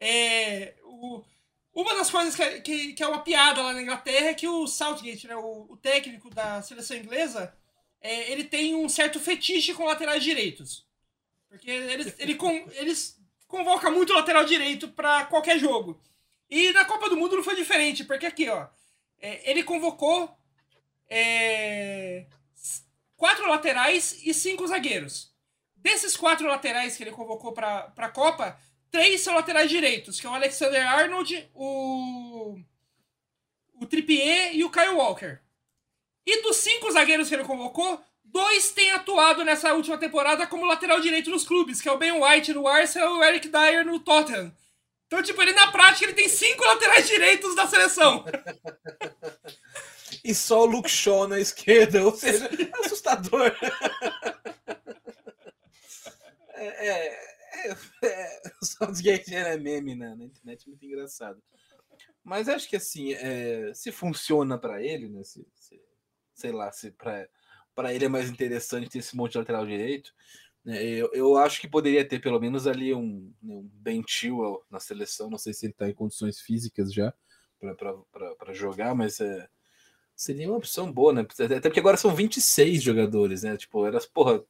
É, 0.00 0.74
o, 0.84 1.22
uma 1.74 1.94
das 1.94 2.10
coisas 2.10 2.34
que, 2.34 2.60
que, 2.60 2.92
que, 2.94 3.02
é 3.02 3.06
uma 3.06 3.22
piada 3.22 3.62
lá 3.62 3.72
na 3.72 3.82
Inglaterra 3.82 4.28
é 4.28 4.34
que 4.34 4.48
o 4.48 4.66
Southgate, 4.66 5.26
né, 5.26 5.36
o, 5.36 5.66
o 5.68 5.76
técnico 5.76 6.30
da 6.30 6.62
seleção 6.62 6.96
inglesa, 6.96 7.54
é, 8.00 8.30
ele 8.30 8.44
tem 8.44 8.74
um 8.74 8.88
certo 8.88 9.20
fetiche 9.20 9.74
com 9.74 9.84
laterais 9.84 10.22
direitos. 10.22 10.86
Porque 11.48 11.70
eles, 11.70 12.14
ele, 12.18 12.34
com, 12.34 12.50
eles 12.72 13.18
convoca 13.46 13.90
muito 13.90 14.12
lateral 14.12 14.44
direito 14.44 14.88
para 14.88 15.24
qualquer 15.26 15.58
jogo. 15.58 16.00
E 16.50 16.72
na 16.72 16.84
Copa 16.84 17.08
do 17.08 17.16
Mundo 17.16 17.36
não 17.36 17.42
foi 17.42 17.56
diferente, 17.56 18.04
porque 18.04 18.26
aqui, 18.26 18.48
ó, 18.48 18.66
é, 19.20 19.50
ele 19.50 19.62
convocou 19.64 20.34
é, 21.08 22.26
quatro 23.18 23.46
laterais 23.48 24.20
e 24.24 24.32
cinco 24.32 24.66
zagueiros. 24.66 25.30
Desses 25.76 26.16
quatro 26.16 26.46
laterais 26.46 26.96
que 26.96 27.02
ele 27.02 27.10
convocou 27.10 27.52
para 27.52 27.92
a 27.94 28.08
Copa, 28.08 28.58
três 28.90 29.20
são 29.20 29.34
laterais 29.34 29.68
direitos, 29.68 30.18
que 30.18 30.26
é 30.26 30.30
o 30.30 30.34
Alexander 30.34 30.88
Arnold, 30.88 31.50
o, 31.52 32.58
o 33.74 33.86
Trippier 33.86 34.54
e 34.54 34.64
o 34.64 34.70
Kyle 34.70 34.94
Walker. 34.94 35.38
E 36.24 36.42
dos 36.42 36.56
cinco 36.56 36.90
zagueiros 36.90 37.28
que 37.28 37.34
ele 37.34 37.44
convocou, 37.44 38.00
dois 38.24 38.70
têm 38.72 38.92
atuado 38.92 39.44
nessa 39.44 39.74
última 39.74 39.98
temporada 39.98 40.46
como 40.46 40.64
lateral 40.64 41.00
direito 41.00 41.30
nos 41.30 41.44
clubes, 41.44 41.80
que 41.80 41.88
é 41.88 41.92
o 41.92 41.98
Ben 41.98 42.12
White 42.12 42.54
no 42.54 42.68
Arsenal 42.68 43.16
e 43.16 43.18
o 43.18 43.24
Eric 43.24 43.48
Dyer 43.48 43.84
no 43.84 43.98
Tottenham. 43.98 44.54
Então, 45.06 45.22
tipo, 45.22 45.40
ele 45.42 45.54
na 45.54 45.72
prática 45.72 46.04
ele 46.04 46.12
tem 46.12 46.28
cinco 46.28 46.64
laterais 46.64 47.08
direitos 47.08 47.54
da 47.56 47.66
seleção. 47.66 48.24
e 50.24 50.34
só 50.34 50.62
o 50.62 50.66
Luke 50.66 50.90
Shaw 50.90 51.28
na 51.28 51.38
esquerda, 51.38 52.04
ou 52.04 52.14
seja, 52.14 52.46
é 52.46 52.84
assustador. 52.84 53.54
é, 56.54 56.86
é, 56.88 57.76
é, 58.04 58.42
o 58.60 58.64
Southgate 58.64 59.34
é 59.34 59.56
meme 59.56 59.94
né? 59.94 60.14
na 60.14 60.24
internet, 60.24 60.68
muito 60.68 60.84
engraçado. 60.84 61.42
Mas 62.22 62.48
acho 62.48 62.68
que 62.68 62.76
assim, 62.76 63.14
é, 63.14 63.72
se 63.74 63.90
funciona 63.90 64.58
para 64.58 64.82
ele, 64.82 65.08
né? 65.08 65.22
Se, 65.24 65.46
se, 65.54 65.80
sei 66.34 66.52
lá, 66.52 66.70
se 66.70 66.90
para 66.90 67.94
ele 67.94 68.04
é 68.04 68.08
mais 68.08 68.28
interessante 68.28 68.90
ter 68.90 68.98
esse 68.98 69.16
monte 69.16 69.32
de 69.32 69.38
lateral 69.38 69.66
direito, 69.66 70.12
né, 70.64 70.82
eu, 70.84 71.10
eu 71.14 71.36
acho 71.36 71.60
que 71.60 71.68
poderia 71.68 72.06
ter 72.06 72.20
pelo 72.20 72.38
menos 72.38 72.66
ali 72.66 72.92
um, 72.92 73.32
né, 73.42 73.54
um 73.54 73.62
Ben 73.72 74.02
Chilwell 74.06 74.62
na 74.70 74.78
seleção. 74.78 75.30
Não 75.30 75.38
sei 75.38 75.54
se 75.54 75.66
ele 75.66 75.72
está 75.72 75.88
em 75.88 75.94
condições 75.94 76.40
físicas 76.40 76.92
já 76.92 77.14
para 78.38 78.52
jogar, 78.52 78.94
mas 78.94 79.20
é, 79.20 79.48
seria 80.18 80.48
uma 80.48 80.56
opção 80.56 80.90
boa, 80.90 81.12
né? 81.12 81.20
Até 81.20 81.60
porque 81.60 81.78
agora 81.78 81.96
são 81.96 82.12
26 82.12 82.82
jogadores, 82.82 83.44
né? 83.44 83.56
Tipo, 83.56 83.86
era, 83.86 84.00
porra, 84.12 84.42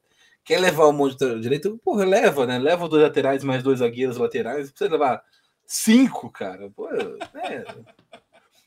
quer 0.43 0.59
levar 0.59 0.89
um 0.89 0.95
monte 0.95 1.19
de 1.19 1.41
direito? 1.41 1.79
Porra, 1.85 2.07
leva, 2.07 2.47
né? 2.47 2.59
Leva 2.59 2.89
dois 2.89 3.03
laterais 3.03 3.45
mais 3.45 3.63
dois 3.63 3.81
zagueiros 3.81 4.17
laterais. 4.17 4.71
Precisa 4.71 4.91
levar 4.91 5.23
cinco, 5.67 6.31
cara. 6.31 6.71
Pô, 6.71 6.89
é, 6.89 7.65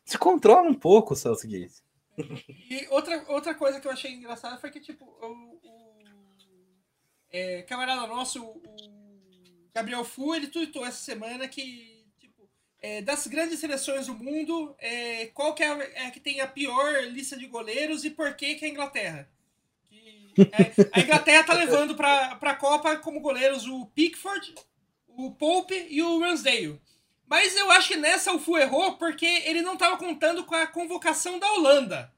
se 0.06 0.16
controla 0.16 0.70
um 0.70 0.76
pouco 0.76 1.14
o 1.14 1.18
Southgate. 1.18 1.82
E 2.70 2.88
outra, 2.92 3.26
outra 3.30 3.56
coisa 3.56 3.80
que 3.80 3.88
eu 3.88 3.92
achei 3.92 4.12
engraçada 4.12 4.58
foi 4.58 4.70
que, 4.70 4.80
tipo, 4.80 5.04
o, 5.04 5.60
é, 7.32 7.64
camarada 7.64 8.06
nosso, 8.06 8.46
o 8.46 8.62
Gabriel 9.74 10.04
Fu, 10.04 10.36
ele 10.36 10.48
tweetou 10.48 10.86
essa 10.86 11.00
semana 11.00 11.48
que, 11.48 11.91
é, 12.82 13.02
das 13.02 13.28
grandes 13.28 13.60
seleções 13.60 14.08
do 14.08 14.16
mundo, 14.16 14.76
é, 14.80 15.28
qual 15.28 15.54
que 15.54 15.64
é, 15.64 15.68
a, 15.68 16.08
é 16.08 16.12
que 16.12 16.20
tem 16.20 16.42
a 16.42 16.48
pior 16.48 17.04
lista 17.04 17.38
de 17.38 17.46
goleiros 17.46 18.04
e 18.04 18.10
por 18.10 18.34
que 18.36 18.56
que 18.56 18.66
é 18.66 18.68
a 18.68 18.72
Inglaterra? 18.72 19.30
Que, 19.90 20.42
é, 20.42 20.90
a 20.92 21.00
Inglaterra 21.00 21.44
tá 21.44 21.54
levando 21.54 21.96
para 21.96 22.38
a 22.42 22.56
Copa 22.56 22.98
como 22.98 23.22
goleiros 23.22 23.68
o 23.68 23.86
Pickford, 23.88 24.56
o 25.08 25.32
Pope 25.32 25.88
e 25.90 26.02
o 26.02 26.20
Ramsdale. 26.20 26.82
Mas 27.28 27.56
eu 27.56 27.72
acho 27.72 27.90
que 27.90 27.98
nessa 27.98 28.34
o 28.34 28.40
Fu 28.40 28.58
errou 28.58 28.98
porque 28.98 29.26
ele 29.26 29.62
não 29.62 29.76
estava 29.76 29.96
contando 29.98 30.44
com 30.44 30.56
a 30.56 30.68
convocação 30.68 31.40
da 31.40 31.50
Holanda. 31.54 32.12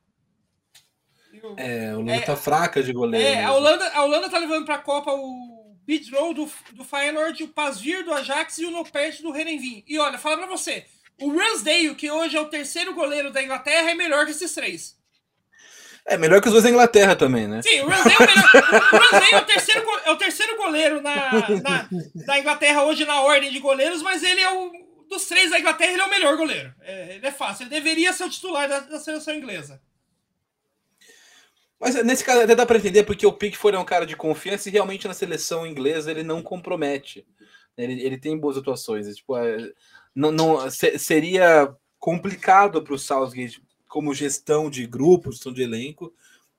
É, 1.58 1.94
o 1.94 2.00
Holanda 2.00 2.16
é, 2.16 2.22
tá 2.22 2.36
fraca 2.36 2.82
de 2.82 2.94
goleiro. 2.94 3.28
É, 3.28 3.44
a 3.44 3.52
Holanda, 3.52 3.90
a 3.90 4.04
Holanda 4.04 4.30
tá 4.30 4.40
levando 4.40 4.66
pra 4.66 4.80
Copa 4.80 5.12
o 5.12 5.53
Bidrow 5.86 6.34
do, 6.34 6.50
do 6.72 6.84
Feyenoord, 6.84 7.44
o 7.44 7.48
Pasvir 7.48 8.04
do 8.04 8.14
Ajax 8.14 8.58
e 8.58 8.66
o 8.66 8.72
Nopert 8.72 9.22
do 9.22 9.32
Renenvin. 9.32 9.84
E 9.88 10.00
olha, 10.00 10.18
fala 10.18 10.38
pra 10.38 10.48
você, 10.48 10.86
o 11.20 11.36
Ramsdale, 11.36 11.96
que 11.96 12.10
hoje 12.10 12.36
é 12.38 12.42
o 12.42 12.46
terceiro 12.46 12.94
goleiro 12.94 13.32
da 13.32 13.44
Inglaterra, 13.44 13.92
é 13.92 13.96
melhor 13.96 14.26
que 14.26 14.32
esses 14.32 14.54
três. 14.54 14.98
É 16.06 16.18
melhor 16.18 16.42
que 16.42 16.48
os 16.48 16.52
dois 16.52 16.64
da 16.64 16.70
Inglaterra 16.70 17.16
também, 17.16 17.48
né? 17.48 17.62
Sim, 17.62 17.82
o 17.82 17.88
Ramsdale, 17.88 18.16
é, 19.32 19.36
é, 19.36 19.38
o 19.38 19.46
terceiro, 19.46 19.86
é 20.06 20.12
o 20.12 20.18
terceiro 20.18 20.58
goleiro 20.58 21.02
na, 21.02 21.32
na, 21.62 21.90
da 22.26 22.40
Inglaterra 22.40 22.84
hoje 22.84 23.06
na 23.06 23.22
ordem 23.22 23.52
de 23.52 23.60
goleiros, 23.60 24.02
mas 24.02 24.24
ele 24.24 24.42
é 24.42 24.52
o. 24.52 24.84
Dos 25.10 25.28
três 25.28 25.52
da 25.52 25.60
Inglaterra, 25.60 25.92
ele 25.92 26.02
é 26.02 26.06
o 26.06 26.10
melhor 26.10 26.36
goleiro. 26.38 26.74
É, 26.82 27.16
ele 27.16 27.28
é 27.28 27.32
fácil. 27.32 27.64
Ele 27.64 27.70
deveria 27.70 28.12
ser 28.14 28.24
o 28.24 28.30
titular 28.30 28.68
da, 28.68 28.80
da 28.80 29.00
seleção 29.00 29.36
inglesa. 29.36 29.80
Mas 31.84 32.02
nesse 32.06 32.24
caso 32.24 32.40
até 32.40 32.56
dá 32.56 32.66
para 32.66 32.78
entender 32.78 33.04
porque 33.04 33.28
o 33.28 33.34
Pickford 33.34 33.76
é 33.76 33.80
um 33.80 33.84
cara 33.84 34.06
de 34.06 34.16
confiança 34.16 34.70
e 34.70 34.72
realmente 34.72 35.06
na 35.06 35.14
seleção 35.14 35.68
inglesa 35.68 36.10
ele 36.10 36.24
não 36.24 36.42
compromete. 36.42 37.28
Ele, 37.78 38.02
ele 38.02 38.18
tem 38.18 38.38
boas 38.38 38.58
atuações. 38.58 39.14
Tipo, 39.14 39.36
é, 39.36 39.58
não, 40.16 40.32
não 40.32 40.58
seria 40.72 41.76
complicado 42.00 42.82
para 42.82 42.94
o 42.94 42.98
Southgate, 42.98 43.62
como 43.86 44.14
gestão 44.14 44.70
de 44.70 44.88
grupo, 44.88 45.30
gestão 45.30 45.52
de 45.52 45.62
elenco, 45.62 46.14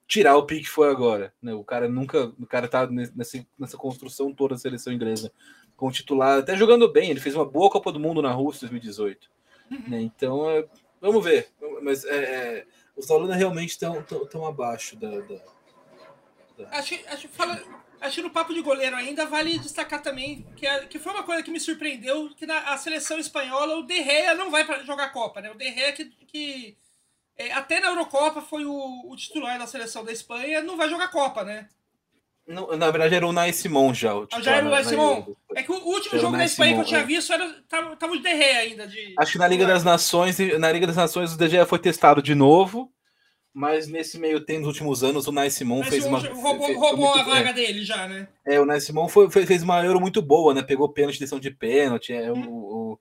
tirar 0.07 0.37
o 0.37 0.45
Pickford 0.45 0.95
agora. 0.95 1.33
Né? 1.41 1.55
O 1.55 1.65
cara 1.65 1.89
nunca. 1.89 2.31
O 2.39 2.47
cara 2.47 2.69
tá 2.69 2.87
nessa, 2.87 3.47
nessa 3.59 3.79
construção 3.79 4.31
toda 4.31 4.57
da 4.57 4.61
seleção 4.61 4.93
inglesa 4.93 5.33
com 5.75 5.91
titular, 5.91 6.41
até 6.41 6.55
jogando 6.55 6.93
bem. 6.93 7.09
Ele 7.09 7.21
fez 7.21 7.35
uma 7.35 7.47
boa 7.47 7.71
Copa 7.71 7.91
do 7.91 7.99
Mundo 7.99 8.21
na 8.21 8.31
Rússia 8.31 8.67
em 8.67 8.69
2018. 8.69 9.31
Né? 9.89 10.03
Então, 10.03 10.51
é, 10.51 10.67
vamos 11.01 11.25
ver. 11.25 11.49
Mas 11.81 12.05
é, 12.05 12.17
é 12.17 12.67
os 12.97 13.07
da 13.07 13.15
Holanda 13.15 13.35
realmente 13.35 13.71
estão 13.71 14.03
tão, 14.03 14.27
tão 14.27 14.47
abaixo 14.47 14.97
da. 14.97 15.11
da, 15.11 15.37
da... 16.59 16.69
Acho, 16.71 16.95
acho, 17.09 17.29
fala, 17.29 17.61
acho 18.01 18.23
no 18.23 18.31
papo 18.31 18.55
de 18.55 18.63
goleiro 18.63 18.95
ainda 18.97 19.27
vale 19.27 19.59
destacar 19.59 20.03
também 20.03 20.47
que, 20.57 20.67
é, 20.67 20.87
que 20.87 20.99
foi 20.99 21.13
uma 21.13 21.25
coisa 21.25 21.43
que 21.43 21.51
me 21.51 21.59
surpreendeu 21.59 22.31
que 22.35 22.47
na 22.47 22.73
a 22.73 22.79
seleção 22.79 23.19
espanhola 23.19 23.77
o 23.77 23.83
De 23.83 24.03
Gea 24.03 24.35
não 24.35 24.51
vai 24.51 24.65
para 24.65 24.85
jogar 24.85 25.13
Copa, 25.13 25.41
né? 25.41 25.51
O 25.51 25.57
De 25.57 25.73
Gea 25.73 25.93
que, 25.93 26.05
que 26.05 26.77
é, 27.37 27.53
até 27.53 27.81
na 27.81 27.89
Eurocopa 27.89 28.41
foi 28.41 28.65
o, 28.65 29.11
o, 29.11 29.17
titular 29.17 29.59
da 29.59 29.67
seleção 29.67 30.05
da 30.05 30.13
Espanha, 30.13 30.63
não 30.63 30.77
vai 30.77 30.89
jogar 30.89 31.09
Copa, 31.09 31.43
né? 31.43 31.69
Não, 32.47 32.77
na 32.77 32.91
verdade 32.91 33.15
era 33.15 33.27
o 33.27 33.33
Nai 33.33 33.53
Simon 33.53 33.95
já. 33.95 34.15
O 34.15 34.29
ah, 34.31 34.41
já 34.41 34.57
era 34.57 34.67
o 34.67 34.71
Nai 34.71 34.85
Simon? 34.85 35.35
É 35.55 35.63
que 35.63 35.73
o 35.73 35.77
último 35.77 36.21
jogo 36.21 36.37
da 36.37 36.45
Espanha 36.45 36.75
que 36.75 36.81
eu 36.81 36.85
tinha 36.85 37.01
é. 37.01 37.05
visto 37.05 37.33
era, 37.33 37.51
tava, 37.69 37.97
tava 37.97 38.13
o 38.13 38.21
De 38.21 38.29
Gea 38.29 38.59
ainda. 38.59 38.87
De... 38.87 39.15
Acho 39.19 39.33
que 39.33 39.39
na 39.39 39.49
Liga 39.49 39.67
das 39.67 39.83
Nações, 39.83 40.39
na 40.59 40.71
Liga 40.71 40.87
das 40.87 40.97
Nações 40.97 41.33
o 41.33 41.39
De 41.39 41.49
Gea 41.49 41.65
foi 41.65 41.79
testado 41.79 42.21
de 42.21 42.35
novo, 42.35 42.93
mas 43.53 43.87
nesse 43.87 44.19
meio 44.19 44.45
tempo, 44.45 44.61
nos 44.61 44.69
últimos 44.69 45.03
anos, 45.03 45.27
o 45.27 45.33
Nai 45.33 45.49
Simon 45.49 45.81
Nai 45.81 45.91
fez 45.91 46.05
uma. 46.05 46.19
Roubou, 46.19 46.67
fez, 46.67 46.79
roubou 46.79 47.15
a 47.15 47.23
vaga 47.23 47.51
é. 47.51 47.53
dele 47.55 47.83
já, 47.83 48.07
né? 48.07 48.29
É, 48.45 48.61
o 48.61 48.67
Nai 48.67 48.81
Simon 48.81 49.09
foi, 49.09 49.31
fez 49.31 49.63
uma 49.63 49.83
Euro 49.83 50.01
muito 50.01 50.21
boa, 50.21 50.53
né? 50.53 50.63
Pegou 50.63 50.93
pênalti, 50.93 51.19
decisão 51.19 51.41
de 51.41 51.51
pênalti. 51.51 52.13
É, 52.13 52.31
hum. 52.31 52.47
o, 52.47 52.93
o, 52.93 52.99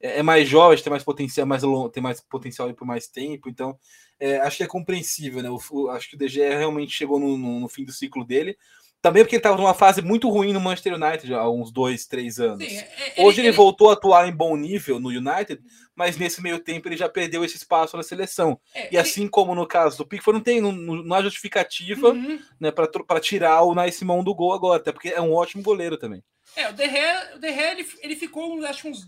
é, 0.00 0.20
é 0.20 0.22
mais 0.22 0.48
jovem, 0.48 0.78
tem 0.78 0.90
mais 0.90 1.04
potencial, 1.04 1.46
mais 1.46 1.62
tem 1.92 2.02
mais 2.02 2.20
potencial 2.22 2.72
por 2.72 2.86
mais 2.86 3.06
tempo, 3.08 3.50
então 3.50 3.78
é, 4.20 4.38
acho 4.38 4.58
que 4.58 4.62
é 4.62 4.66
compreensível, 4.66 5.42
né? 5.42 5.50
O, 5.50 5.88
acho 5.90 6.10
que 6.10 6.16
o 6.16 6.18
DG 6.18 6.40
realmente 6.48 6.92
chegou 6.92 7.18
no, 7.18 7.36
no, 7.36 7.60
no 7.60 7.68
fim 7.68 7.84
do 7.84 7.92
ciclo 7.92 8.24
dele. 8.24 8.56
Também 9.00 9.22
porque 9.22 9.36
ele 9.36 9.40
estava 9.40 9.56
numa 9.56 9.74
fase 9.74 10.02
muito 10.02 10.28
ruim 10.28 10.52
no 10.52 10.60
Manchester 10.60 10.94
United 10.94 11.32
há 11.32 11.48
uns 11.48 11.70
dois, 11.70 12.06
três 12.06 12.40
anos. 12.40 12.66
Sim, 12.66 12.76
é, 12.76 13.12
é 13.16 13.24
Hoje 13.24 13.40
ele, 13.40 13.48
ele, 13.48 13.56
voltou 13.56 13.90
a 13.90 13.92
atuar 13.92 14.28
em 14.28 14.32
bom 14.32 14.56
nível 14.56 14.98
no 14.98 15.08
United, 15.08 15.62
mas 15.94 16.16
nesse 16.16 16.42
meio 16.42 16.58
tempo 16.58 16.88
ele 16.88 16.96
já 16.96 17.08
perdeu 17.08 17.44
esse 17.44 17.56
espaço 17.56 17.96
na 17.96 18.02
seleção. 18.02 18.60
É, 18.74 18.92
e 18.92 18.98
assim 18.98 19.28
como 19.28 19.54
no 19.54 19.66
caso 19.66 19.98
do 19.98 20.06
Pickford, 20.06 20.38
não 20.38 20.44
tem 20.44 20.60
não, 20.60 20.72
não 20.72 21.16
há 21.16 21.22
justificativa 21.22 22.10
uhum. 22.10 22.40
né, 22.58 22.72
para 22.72 23.20
tirar 23.20 23.62
o 23.62 23.74
Nice 23.74 23.98
Simão 23.98 24.24
do 24.24 24.34
gol 24.34 24.52
agora, 24.52 24.80
até 24.80 24.90
porque 24.90 25.10
é 25.10 25.20
um 25.20 25.32
ótimo 25.32 25.62
goleiro 25.62 25.96
também. 25.96 26.22
É, 26.56 26.68
o 26.68 26.72
De 26.72 26.88
Gea, 26.88 27.38
o 27.40 27.46
ele, 27.46 27.86
ele 28.02 28.16
ficou, 28.16 28.64
acho 28.64 28.88
uns 28.88 29.06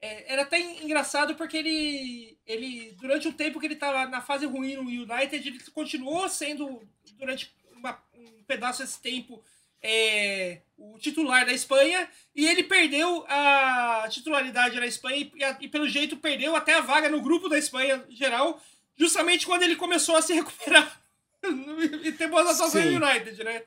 é, 0.00 0.32
era 0.32 0.42
até 0.42 0.60
engraçado 0.60 1.34
porque 1.34 1.56
ele, 1.56 2.38
ele, 2.46 2.94
durante 3.00 3.26
o 3.26 3.32
tempo 3.32 3.58
que 3.58 3.66
ele 3.66 3.74
estava 3.74 4.06
na 4.06 4.20
fase 4.20 4.46
ruim 4.46 4.76
no 4.76 4.82
United, 4.82 5.48
ele 5.48 5.58
continuou 5.74 6.28
sendo, 6.28 6.80
durante 7.16 7.52
uma, 7.78 7.98
um 8.14 8.42
pedaço 8.46 8.82
desse 8.82 9.00
tempo, 9.00 9.42
é, 9.82 10.60
o 10.76 10.98
titular 10.98 11.46
da 11.46 11.52
Espanha, 11.52 12.08
e 12.34 12.46
ele 12.46 12.62
perdeu 12.62 13.24
a 13.28 14.06
titularidade 14.10 14.78
na 14.78 14.86
Espanha 14.86 15.30
e, 15.34 15.64
e, 15.64 15.68
pelo 15.68 15.88
jeito, 15.88 16.16
perdeu 16.16 16.56
até 16.56 16.74
a 16.74 16.80
vaga 16.80 17.08
no 17.08 17.22
grupo 17.22 17.48
da 17.48 17.58
Espanha 17.58 18.04
geral, 18.08 18.60
justamente 18.96 19.46
quando 19.46 19.62
ele 19.62 19.76
começou 19.76 20.16
a 20.16 20.22
se 20.22 20.32
recuperar 20.32 21.00
e 22.02 22.12
ter 22.12 22.28
boas 22.28 22.48
atuações 22.48 22.86
no 22.86 23.04
United, 23.04 23.44
né? 23.44 23.62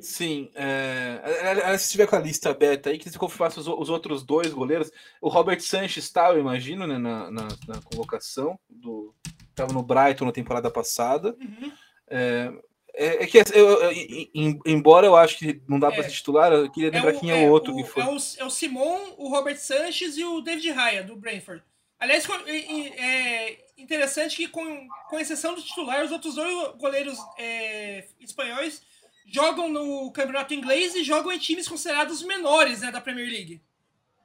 Sim, 0.00 0.50
é, 0.54 1.76
se 1.78 1.90
tiver 1.90 2.06
com 2.06 2.16
a 2.16 2.20
lista 2.20 2.50
aberta 2.50 2.88
aí, 2.88 2.98
que 2.98 3.10
se 3.10 3.18
confirmasse 3.18 3.60
os, 3.60 3.68
os, 3.68 3.90
outros 3.90 4.24
dois 4.24 4.52
goleiros, 4.52 4.90
o 5.20 5.28
Robert 5.28 5.60
Sanches 5.60 6.04
está, 6.04 6.30
eu 6.30 6.40
imagino, 6.40 6.86
né, 6.86 6.96
na, 6.96 7.30
na, 7.30 7.48
na 7.68 7.82
convocação 7.84 8.58
do 8.68 9.14
estava 9.50 9.72
no 9.72 9.82
Brighton 9.82 10.24
na 10.24 10.32
temporada 10.32 10.70
passada. 10.70 11.36
Uhum. 11.40 11.72
É, 12.08 12.52
é, 12.96 13.24
é, 13.24 13.26
que 13.26 13.38
eu, 13.38 13.44
eu, 13.54 13.92
eu, 13.92 14.60
embora 14.64 15.06
eu 15.06 15.16
acho 15.16 15.38
que 15.38 15.60
não 15.68 15.78
dá 15.78 15.90
para 15.90 16.00
é. 16.00 16.02
ser 16.04 16.14
titular, 16.14 16.52
eu 16.52 16.70
queria 16.70 16.90
lembrar 16.90 17.12
é 17.12 17.16
o, 17.16 17.20
quem 17.20 17.30
é, 17.30 17.46
o 17.46 17.50
outro 17.50 17.72
o, 17.72 17.76
que 17.76 17.84
foi. 17.84 18.02
É 18.02 18.06
o, 18.06 18.16
é 18.38 18.44
o 18.44 18.50
Simon, 18.50 19.14
o 19.16 19.28
Robert 19.28 19.58
Sanches 19.58 20.16
e 20.16 20.24
o 20.24 20.40
David 20.40 20.70
Raya, 20.70 21.02
do 21.02 21.16
Brentford. 21.16 21.62
Aliás, 21.98 22.26
é 22.46 23.58
interessante 23.78 24.36
que, 24.36 24.48
com, 24.48 24.88
com 25.08 25.18
exceção 25.18 25.54
do 25.54 25.62
titular, 25.62 26.04
os 26.04 26.12
outros 26.12 26.34
dois 26.34 26.76
goleiros 26.76 27.18
é, 27.38 28.04
espanhóis 28.20 28.82
jogam 29.26 29.68
no 29.68 30.10
campeonato 30.12 30.54
inglês 30.54 30.94
e 30.94 31.02
jogam 31.02 31.32
em 31.32 31.38
times 31.38 31.68
considerados 31.68 32.22
menores 32.22 32.80
né, 32.80 32.90
da 32.90 33.00
Premier 33.00 33.28
League. 33.28 33.60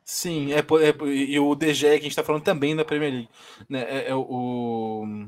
Sim, 0.04 0.52
é, 0.54 0.60
é, 0.60 1.08
e 1.08 1.40
o 1.40 1.54
DG 1.56 1.82
que 1.82 1.88
a 1.88 1.96
gente 1.98 2.08
está 2.10 2.24
falando 2.24 2.44
também 2.44 2.76
da 2.76 2.84
Premier 2.84 3.12
League. 3.12 3.30
Né, 3.70 3.86
é, 3.88 4.10
é 4.10 4.16
o. 4.16 5.28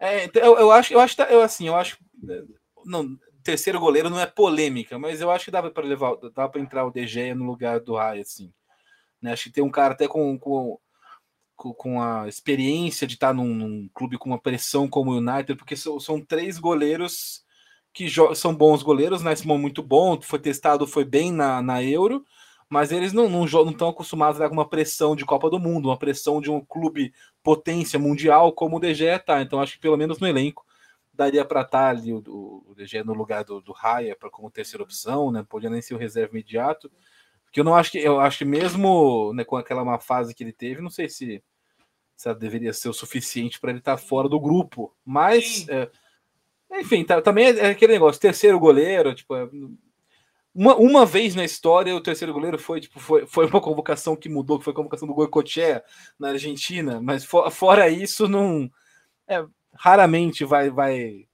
É, 0.00 0.24
então, 0.24 0.42
eu, 0.42 0.58
eu 0.58 0.72
acho, 0.72 0.92
eu 0.92 0.98
acho, 0.98 1.20
eu, 1.22 1.42
assim, 1.42 1.68
eu 1.68 1.76
acho. 1.76 1.98
Não, 2.84 3.18
terceiro 3.42 3.78
goleiro 3.80 4.08
não 4.08 4.20
é 4.20 4.26
polêmica, 4.26 4.98
mas 4.98 5.20
eu 5.20 5.30
acho 5.30 5.46
que 5.46 5.50
dava 5.50 5.70
para 5.70 5.86
levar, 5.86 6.16
dava 6.34 6.48
para 6.48 6.60
entrar 6.60 6.86
o 6.86 6.90
DG 6.90 7.34
no 7.34 7.44
lugar 7.44 7.80
do 7.80 7.96
Rai, 7.96 8.20
assim. 8.20 8.52
Né, 9.20 9.32
acho 9.32 9.44
que 9.44 9.50
tem 9.50 9.64
um 9.64 9.70
cara 9.70 9.94
até 9.94 10.08
com, 10.08 10.38
com, 10.38 10.78
com 11.56 12.02
a 12.02 12.26
experiência 12.28 13.06
de 13.06 13.14
estar 13.14 13.32
num, 13.32 13.54
num 13.54 13.88
clube 13.94 14.18
com 14.18 14.30
uma 14.30 14.40
pressão 14.40 14.88
como 14.88 15.12
o 15.12 15.18
United, 15.18 15.56
porque 15.56 15.76
são, 15.76 16.00
são 16.00 16.20
três 16.20 16.58
goleiros 16.58 17.44
que 17.92 18.08
são 18.34 18.54
bons 18.54 18.82
goleiros, 18.82 19.22
né? 19.22 19.36
Simão 19.36 19.58
muito 19.58 19.82
bom, 19.82 20.20
foi 20.20 20.38
testado, 20.38 20.86
foi 20.86 21.04
bem 21.04 21.30
na, 21.30 21.60
na 21.60 21.82
Euro, 21.82 22.24
mas 22.68 22.90
eles 22.90 23.12
não 23.12 23.26
estão 23.44 23.64
não, 23.66 23.72
não 23.72 23.88
acostumados 23.90 24.40
a 24.40 24.48
dar 24.48 24.52
uma 24.52 24.68
pressão 24.68 25.14
de 25.14 25.26
Copa 25.26 25.50
do 25.50 25.60
Mundo, 25.60 25.90
uma 25.90 25.98
pressão 25.98 26.40
de 26.40 26.50
um 26.50 26.64
clube 26.64 27.12
potência 27.42 27.98
mundial 27.98 28.50
como 28.52 28.76
o 28.76 28.80
DG 28.80 29.18
tá. 29.20 29.42
Então 29.42 29.60
acho 29.60 29.74
que 29.74 29.80
pelo 29.80 29.96
menos 29.96 30.18
no 30.18 30.26
elenco 30.26 30.64
daria 31.12 31.44
para 31.44 31.62
estar 31.62 31.78
tá 31.78 31.88
ali 31.88 32.12
o, 32.12 32.18
o, 32.66 32.74
DG 32.74 33.02
no 33.04 33.12
lugar 33.12 33.44
do, 33.44 33.60
do 33.60 33.72
Raya 33.72 34.16
para 34.16 34.30
como 34.30 34.50
terceira 34.50 34.82
opção, 34.82 35.30
né? 35.30 35.44
Podia 35.48 35.70
nem 35.70 35.82
ser 35.82 35.94
o 35.94 35.98
reserva 35.98 36.32
imediato. 36.32 36.90
Porque 37.44 37.60
eu 37.60 37.64
não 37.64 37.74
acho 37.74 37.90
que 37.90 37.98
eu 37.98 38.18
acho 38.18 38.38
que 38.38 38.44
mesmo 38.44 39.32
né, 39.34 39.44
com 39.44 39.56
aquela 39.56 39.84
má 39.84 39.98
fase 39.98 40.34
que 40.34 40.42
ele 40.42 40.52
teve, 40.52 40.80
não 40.80 40.88
sei 40.88 41.08
se, 41.08 41.42
se 42.16 42.34
deveria 42.34 42.72
ser 42.72 42.88
o 42.88 42.94
suficiente 42.94 43.60
para 43.60 43.70
ele 43.70 43.80
estar 43.80 43.96
tá 43.96 44.02
fora 44.02 44.28
do 44.28 44.40
grupo. 44.40 44.94
Mas 45.04 45.68
é, 45.68 45.90
enfim, 46.72 47.04
tá, 47.04 47.20
também 47.20 47.46
é 47.46 47.66
aquele 47.70 47.92
negócio, 47.92 48.20
terceiro 48.20 48.58
goleiro, 48.58 49.14
tipo, 49.14 49.36
é, 49.36 49.46
uma, 50.54 50.76
uma 50.76 51.06
vez 51.06 51.34
na 51.34 51.44
história 51.44 51.94
o 51.94 52.00
terceiro 52.00 52.32
goleiro 52.32 52.58
foi, 52.58 52.80
tipo, 52.80 52.98
foi, 52.98 53.26
foi 53.26 53.46
uma 53.46 53.60
convocação 53.60 54.16
que 54.16 54.28
mudou, 54.28 54.58
que 54.58 54.64
foi 54.64 54.72
a 54.72 54.76
convocação 54.76 55.06
do 55.06 55.14
Goicoechea 55.14 55.84
na 56.18 56.30
Argentina, 56.30 57.00
mas 57.00 57.24
for, 57.24 57.50
fora 57.50 57.88
isso, 57.88 58.28
não 58.28 58.70
é, 59.28 59.44
raramente 59.74 60.44
vai, 60.44 60.70
vai, 60.70 61.26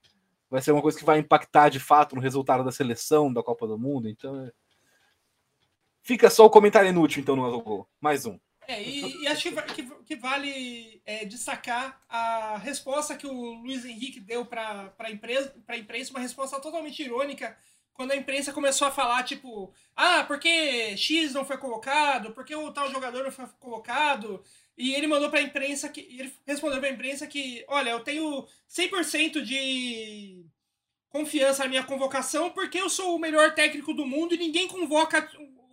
vai 0.50 0.62
ser 0.62 0.72
uma 0.72 0.82
coisa 0.82 0.98
que 0.98 1.04
vai 1.04 1.18
impactar 1.18 1.68
de 1.68 1.80
fato 1.80 2.14
no 2.14 2.20
resultado 2.20 2.64
da 2.64 2.72
seleção 2.72 3.32
da 3.32 3.42
Copa 3.42 3.66
do 3.66 3.78
Mundo, 3.78 4.08
então 4.08 4.44
é... 4.44 4.52
fica 6.02 6.30
só 6.30 6.46
o 6.46 6.50
comentário 6.50 6.88
inútil, 6.88 7.22
então, 7.22 7.36
no 7.36 7.62
Gol. 7.62 7.88
Mais 8.00 8.26
um. 8.26 8.38
É, 8.68 8.82
e, 8.82 9.22
e 9.22 9.26
acho 9.26 9.50
que, 9.74 9.82
que, 10.04 10.16
vale 10.16 11.00
é, 11.06 11.24
destacar 11.24 12.02
a 12.06 12.58
resposta 12.58 13.16
que 13.16 13.26
o 13.26 13.54
Luiz 13.62 13.82
Henrique 13.82 14.20
deu 14.20 14.44
para 14.44 14.92
a 14.98 15.10
imprensa, 15.10 15.54
imprensa, 15.74 16.10
uma 16.10 16.20
resposta 16.20 16.60
totalmente 16.60 17.02
irônica, 17.02 17.56
quando 17.94 18.12
a 18.12 18.16
imprensa 18.16 18.52
começou 18.52 18.86
a 18.86 18.90
falar, 18.92 19.22
tipo, 19.22 19.72
ah, 19.96 20.22
porque 20.24 20.96
X 20.98 21.32
não 21.32 21.46
foi 21.46 21.56
colocado, 21.56 22.32
porque 22.32 22.54
o 22.54 22.70
tal 22.70 22.90
jogador 22.90 23.24
não 23.24 23.32
foi 23.32 23.46
colocado, 23.58 24.44
e 24.78 24.94
ele 24.94 25.08
mandou 25.08 25.28
para 25.28 25.40
a 25.40 25.42
imprensa 25.42 25.88
que. 25.88 26.00
Ele 26.00 26.32
respondeu 26.46 26.78
para 26.78 26.88
a 26.88 26.92
imprensa 26.92 27.26
que, 27.26 27.64
olha, 27.66 27.90
eu 27.90 28.00
tenho 28.00 28.46
100% 28.70 29.42
de 29.42 30.46
confiança 31.10 31.64
na 31.64 31.68
minha 31.68 31.82
convocação 31.82 32.50
porque 32.50 32.78
eu 32.78 32.88
sou 32.88 33.16
o 33.16 33.18
melhor 33.18 33.54
técnico 33.54 33.92
do 33.92 34.06
mundo 34.06 34.34
e 34.34 34.38
ninguém 34.38 34.68
convoca 34.68 35.28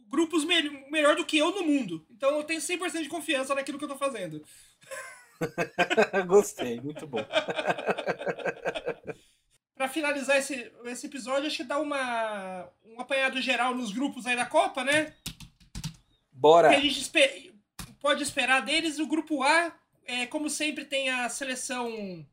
grupos 0.10 0.44
me 0.44 0.70
melhor 0.90 1.16
do 1.16 1.26
que 1.26 1.38
eu 1.38 1.52
no 1.52 1.64
mundo. 1.64 2.04
Então 2.10 2.36
eu 2.36 2.44
tenho 2.44 2.60
100% 2.60 3.04
de 3.04 3.10
confiança 3.10 3.54
naquilo 3.54 3.78
que 3.78 3.84
eu 3.84 3.90
tô 3.90 3.98
fazendo. 3.98 4.44
Gostei, 6.26 6.82
muito 6.82 7.06
bom. 7.06 7.20
para 9.76 9.88
finalizar 9.88 10.38
esse, 10.38 10.72
esse 10.86 11.06
episódio, 11.06 11.46
acho 11.48 11.58
que 11.58 11.64
dá 11.64 11.78
uma, 11.78 12.70
um 12.86 13.00
apanhado 13.00 13.40
geral 13.42 13.76
nos 13.76 13.92
grupos 13.92 14.26
aí 14.26 14.36
da 14.36 14.46
Copa, 14.46 14.84
né? 14.84 15.14
Bora! 16.32 16.70
Que 16.70 16.76
a 16.76 16.80
gente 16.80 16.98
pode 18.06 18.22
esperar 18.22 18.62
deles. 18.62 19.00
O 19.00 19.08
grupo 19.08 19.42
A, 19.42 19.74
é, 20.06 20.28
como 20.28 20.48
sempre, 20.48 20.86
tem 20.86 21.10
a 21.10 21.28
seleção 21.28 22.24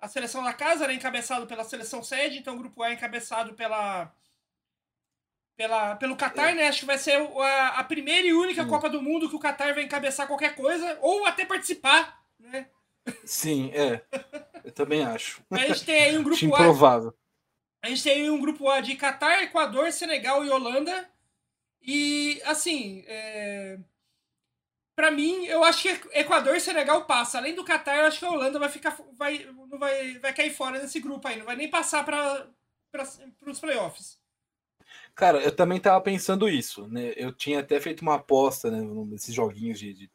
a 0.00 0.08
seleção 0.08 0.42
da 0.42 0.52
casa, 0.52 0.88
né, 0.88 0.94
encabeçado 0.94 1.46
pela 1.46 1.62
seleção 1.62 2.02
sede. 2.02 2.38
Então, 2.38 2.56
o 2.56 2.58
grupo 2.58 2.82
A 2.82 2.90
é 2.90 2.94
encabeçado 2.94 3.54
pela 3.54 4.12
pela, 5.56 5.94
pelo 5.94 6.16
Qatar, 6.16 6.48
é. 6.48 6.54
né? 6.54 6.66
Acho 6.66 6.80
que 6.80 6.86
vai 6.86 6.98
ser 6.98 7.18
a, 7.38 7.68
a 7.68 7.84
primeira 7.84 8.26
e 8.26 8.32
única 8.32 8.64
Sim. 8.64 8.68
Copa 8.68 8.90
do 8.90 9.00
Mundo 9.00 9.28
que 9.28 9.36
o 9.36 9.38
Qatar 9.38 9.72
vai 9.72 9.84
encabeçar 9.84 10.26
qualquer 10.26 10.56
coisa, 10.56 10.98
ou 11.00 11.24
até 11.24 11.46
participar, 11.46 12.20
né? 12.40 12.66
Sim, 13.24 13.70
é. 13.72 14.02
Eu 14.64 14.72
também 14.72 15.04
acho. 15.04 15.40
A 15.52 15.58
gente 15.58 15.84
tem 15.84 16.02
aí 16.02 16.18
um 16.18 16.24
grupo 16.24 16.44
improvável. 16.44 17.14
A. 17.80 17.86
A 17.86 17.88
gente 17.90 18.02
tem 18.02 18.22
aí 18.22 18.30
um 18.30 18.40
grupo 18.40 18.68
A 18.68 18.80
de 18.80 18.96
Qatar, 18.96 19.44
Equador, 19.44 19.92
Senegal 19.92 20.44
e 20.44 20.50
Holanda. 20.50 21.08
E, 21.80 22.42
assim, 22.44 23.04
é... 23.06 23.78
para 24.94 25.10
mim, 25.10 25.46
eu 25.46 25.64
acho 25.64 25.82
que 25.82 26.18
Equador 26.18 26.56
e 26.56 26.60
Senegal 26.60 27.04
passa. 27.04 27.38
Além 27.38 27.54
do 27.54 27.64
Qatar, 27.64 27.96
eu 27.98 28.06
acho 28.06 28.18
que 28.18 28.24
a 28.24 28.30
Holanda 28.30 28.58
vai 28.58 28.68
ficar, 28.68 28.96
vai, 29.16 29.46
não 29.68 29.78
vai, 29.78 30.18
vai 30.18 30.32
cair 30.32 30.50
fora 30.50 30.80
nesse 30.80 31.00
grupo 31.00 31.26
aí. 31.26 31.38
Não 31.38 31.46
vai 31.46 31.56
nem 31.56 31.70
passar 31.70 32.04
para 32.04 32.46
os 33.46 33.60
playoffs. 33.60 34.20
Cara, 35.14 35.38
eu 35.38 35.54
também 35.54 35.80
tava 35.80 36.00
pensando 36.00 36.48
isso, 36.48 36.86
né? 36.88 37.12
Eu 37.16 37.32
tinha 37.32 37.60
até 37.60 37.80
feito 37.80 38.02
uma 38.02 38.16
aposta 38.16 38.70
né, 38.70 38.80
nesses 39.06 39.34
joguinhos 39.34 39.78
de, 39.78 39.94
de 39.94 40.10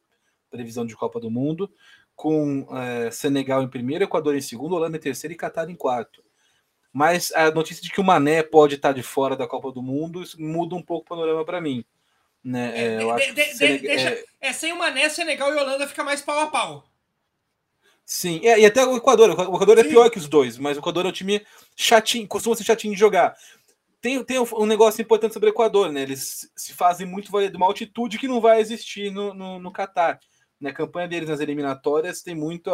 previsão 0.50 0.86
de 0.86 0.96
Copa 0.96 1.20
do 1.20 1.30
Mundo, 1.30 1.72
com 2.14 2.66
é, 2.76 3.10
Senegal 3.10 3.62
em 3.62 3.68
primeiro, 3.68 4.04
Equador 4.04 4.34
em 4.34 4.40
segundo, 4.40 4.74
Holanda 4.74 4.96
em 4.96 5.00
terceiro 5.00 5.34
e 5.34 5.36
Catar 5.36 5.68
em 5.68 5.74
quarto. 5.74 6.22
Mas 6.92 7.32
a 7.32 7.50
notícia 7.50 7.82
de 7.82 7.90
que 7.90 8.00
o 8.00 8.04
Mané 8.04 8.42
pode 8.42 8.76
estar 8.76 8.92
de 8.92 9.02
fora 9.02 9.36
da 9.36 9.46
Copa 9.46 9.70
do 9.70 9.82
Mundo, 9.82 10.22
muda 10.38 10.74
um 10.74 10.82
pouco 10.82 11.04
o 11.04 11.08
panorama 11.08 11.44
para 11.44 11.60
mim. 11.60 11.84
Né? 12.50 12.72
É, 12.74 13.02
eu 13.02 13.10
acho 13.10 13.34
de, 13.34 13.52
de, 13.52 13.78
deixa, 13.78 14.08
é... 14.08 14.24
é... 14.40 14.52
sem 14.52 14.72
o 14.72 14.78
Mané, 14.78 15.08
Senegal 15.08 15.52
e 15.52 15.56
Holanda 15.56 15.86
fica 15.86 16.04
mais 16.04 16.22
pau 16.22 16.38
a 16.38 16.46
pau. 16.46 16.88
Sim, 18.04 18.40
é, 18.42 18.60
e 18.60 18.64
até 18.64 18.84
o 18.86 18.96
Equador. 18.96 19.30
O 19.30 19.56
Equador 19.56 19.78
é 19.78 19.82
Sim. 19.82 19.90
pior 19.90 20.10
que 20.10 20.16
os 20.16 20.26
dois, 20.28 20.56
mas 20.56 20.76
o 20.76 20.80
Equador 20.80 21.04
é 21.04 21.08
um 21.10 21.12
time 21.12 21.44
chatinho, 21.76 22.26
costuma 22.26 22.56
ser 22.56 22.64
chatinho 22.64 22.94
de 22.94 23.00
jogar 23.00 23.36
tem, 24.00 24.22
tem 24.22 24.38
um 24.38 24.66
negócio 24.66 25.02
importante 25.02 25.34
sobre 25.34 25.48
o 25.48 25.52
Equador, 25.52 25.90
né? 25.90 26.02
Eles 26.02 26.50
se 26.56 26.72
fazem 26.72 27.06
muito 27.06 27.32
valer 27.32 27.50
de 27.50 27.56
uma 27.56 27.66
altitude 27.66 28.18
que 28.18 28.28
não 28.28 28.40
vai 28.40 28.60
existir 28.60 29.10
no, 29.10 29.34
no, 29.34 29.58
no 29.58 29.72
Catar. 29.72 30.20
Na 30.60 30.72
campanha 30.72 31.08
deles 31.08 31.28
nas 31.28 31.40
eliminatórias 31.40 32.22
tem 32.22 32.34
muita, 32.34 32.72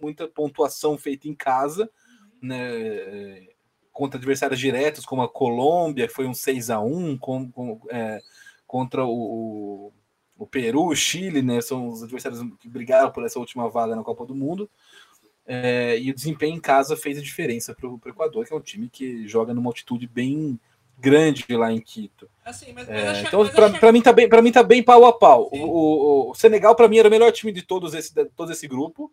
muita 0.00 0.28
pontuação 0.28 0.98
feita 0.98 1.26
em 1.26 1.34
casa, 1.34 1.90
né? 2.42 3.46
Contra 3.92 4.18
adversários 4.18 4.60
diretos, 4.60 5.06
como 5.06 5.22
a 5.22 5.28
Colômbia, 5.28 6.08
foi 6.08 6.26
um 6.26 6.34
6 6.34 6.68
a 6.68 6.80
1 6.80 7.16
com, 7.16 7.50
com 7.50 7.80
é, 7.90 8.20
contra 8.74 9.04
o, 9.04 9.92
o 10.36 10.46
Peru, 10.48 10.86
o 10.86 10.96
Chile, 10.96 11.42
né? 11.42 11.60
São 11.60 11.86
os 11.86 12.02
adversários 12.02 12.40
que 12.58 12.68
brigaram 12.68 13.08
por 13.12 13.24
essa 13.24 13.38
última 13.38 13.70
vaga 13.70 13.94
na 13.94 14.02
Copa 14.02 14.26
do 14.26 14.34
Mundo. 14.34 14.68
É, 15.46 15.96
e 15.96 16.10
o 16.10 16.14
desempenho 16.14 16.56
em 16.56 16.60
casa 16.60 16.96
fez 16.96 17.16
a 17.16 17.22
diferença 17.22 17.72
para 17.72 17.88
o 17.88 18.00
Equador, 18.04 18.44
que 18.44 18.52
é 18.52 18.56
um 18.56 18.60
time 18.60 18.88
que 18.88 19.28
joga 19.28 19.54
numa 19.54 19.70
altitude 19.70 20.08
bem 20.08 20.58
grande 20.98 21.44
lá 21.50 21.70
em 21.70 21.80
Quito. 21.80 22.28
Assim, 22.44 22.72
mas, 22.72 22.88
mas 22.88 23.18
é, 23.18 23.22
então, 23.22 23.48
para 23.78 23.92
mim 23.92 24.02
tá 24.02 24.12
bem, 24.12 24.28
para 24.28 24.42
mim 24.42 24.50
tá 24.50 24.64
bem 24.64 24.82
pau 24.82 25.04
a 25.04 25.12
pau. 25.12 25.48
O, 25.52 25.58
o, 25.58 26.30
o, 26.30 26.34
Senegal 26.34 26.74
para 26.74 26.88
mim 26.88 26.98
era 26.98 27.06
o 27.06 27.12
melhor 27.12 27.30
time 27.30 27.52
de 27.52 27.62
todos 27.62 27.94
esse, 27.94 28.12
de 28.12 28.24
todo 28.24 28.50
esse 28.50 28.66
grupo, 28.66 29.12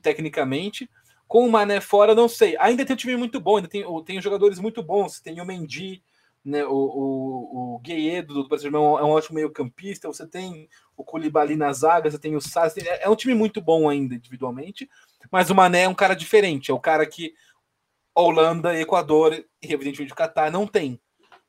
tecnicamente. 0.00 0.88
Com 1.26 1.46
o 1.46 1.50
Mané 1.50 1.78
fora, 1.78 2.14
não 2.14 2.26
sei. 2.26 2.56
Ainda 2.58 2.86
tem 2.86 2.94
um 2.94 2.96
time 2.96 3.18
muito 3.18 3.38
bom, 3.38 3.56
ainda 3.56 3.68
tem, 3.68 3.84
tem 4.06 4.18
jogadores 4.22 4.58
muito 4.58 4.82
bons. 4.82 5.20
Tem 5.20 5.42
o 5.42 5.44
Mendy, 5.44 6.02
né, 6.48 6.64
o, 6.64 6.72
o, 6.72 7.76
o 7.76 8.22
do, 8.26 8.48
Paris 8.48 8.64
é 8.64 8.70
um, 8.70 9.10
ótimo 9.10 9.34
meio-campista. 9.34 10.08
Você 10.08 10.26
tem 10.26 10.66
o 10.96 11.04
Koulibaly 11.04 11.56
na 11.56 11.70
zaga, 11.74 12.10
você 12.10 12.18
tem 12.18 12.34
o 12.34 12.40
Sass. 12.40 12.78
É, 12.78 13.04
é 13.04 13.08
um 13.08 13.14
time 13.14 13.34
muito 13.34 13.60
bom 13.60 13.88
ainda 13.88 14.14
individualmente, 14.14 14.88
mas 15.30 15.50
o 15.50 15.54
Mané 15.54 15.82
é 15.82 15.88
um 15.88 15.94
cara 15.94 16.14
diferente. 16.14 16.70
É 16.70 16.74
o 16.74 16.80
cara 16.80 17.04
que 17.04 17.34
Holanda, 18.14 18.78
Equador 18.80 19.34
e 19.34 19.72
evidentemente 19.72 20.12
o 20.12 20.16
Catar 20.16 20.50
não 20.50 20.66
tem. 20.66 20.98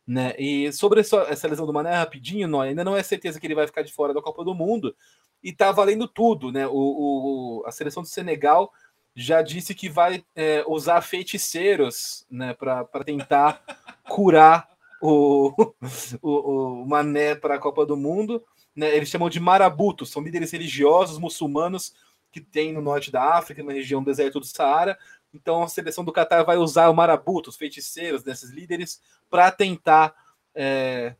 Né? 0.05 0.35
E 0.37 0.71
sobre 0.73 0.99
essa, 0.99 1.17
essa 1.29 1.47
lesão 1.47 1.65
do 1.65 1.73
Mané, 1.73 1.95
rapidinho, 1.95 2.47
não, 2.47 2.59
ainda 2.59 2.83
não 2.83 2.97
é 2.97 3.01
certeza 3.01 3.39
que 3.39 3.47
ele 3.47 3.55
vai 3.55 3.67
ficar 3.67 3.83
de 3.83 3.93
fora 3.93 4.13
da 4.13 4.21
Copa 4.21 4.43
do 4.43 4.53
Mundo. 4.53 4.93
E 5.41 5.53
tá 5.53 5.71
valendo 5.71 6.09
tudo, 6.09 6.51
né? 6.51 6.67
O, 6.67 6.73
o 6.73 7.63
a 7.65 7.71
seleção 7.71 8.03
do 8.03 8.09
Senegal 8.09 8.69
já 9.15 9.41
disse 9.41 9.73
que 9.73 9.87
vai 9.87 10.25
é, 10.35 10.65
usar 10.67 11.01
feiticeiros 11.01 12.25
né, 12.29 12.53
para 12.53 13.03
tentar 13.05 13.61
curar 14.03 14.67
o, 15.01 15.73
o, 16.21 16.81
o 16.81 16.87
Mané 16.87 17.35
para 17.35 17.55
a 17.55 17.59
Copa 17.59 17.85
do 17.85 17.97
Mundo. 17.97 18.43
Né? 18.75 18.95
Eles 18.95 19.09
chamam 19.09 19.29
de 19.29 19.39
marabutos, 19.39 20.09
são 20.09 20.21
líderes 20.21 20.51
religiosos 20.51 21.17
muçulmanos 21.17 21.93
que 22.31 22.39
tem 22.39 22.71
no 22.71 22.81
norte 22.81 23.11
da 23.11 23.37
África, 23.37 23.63
na 23.63 23.73
região 23.73 24.01
do 24.01 24.05
deserto 24.05 24.39
do 24.39 24.45
Saara, 24.45 24.97
então 25.33 25.63
a 25.63 25.67
seleção 25.67 26.03
do 26.03 26.11
Catar 26.11 26.43
vai 26.43 26.57
usar 26.57 26.89
o 26.89 26.93
marabutos, 26.93 27.55
feiticeiros 27.55 28.23
desses 28.23 28.49
líderes, 28.49 29.01
para 29.29 29.51
tentar 29.51 30.13
é, 30.55 31.15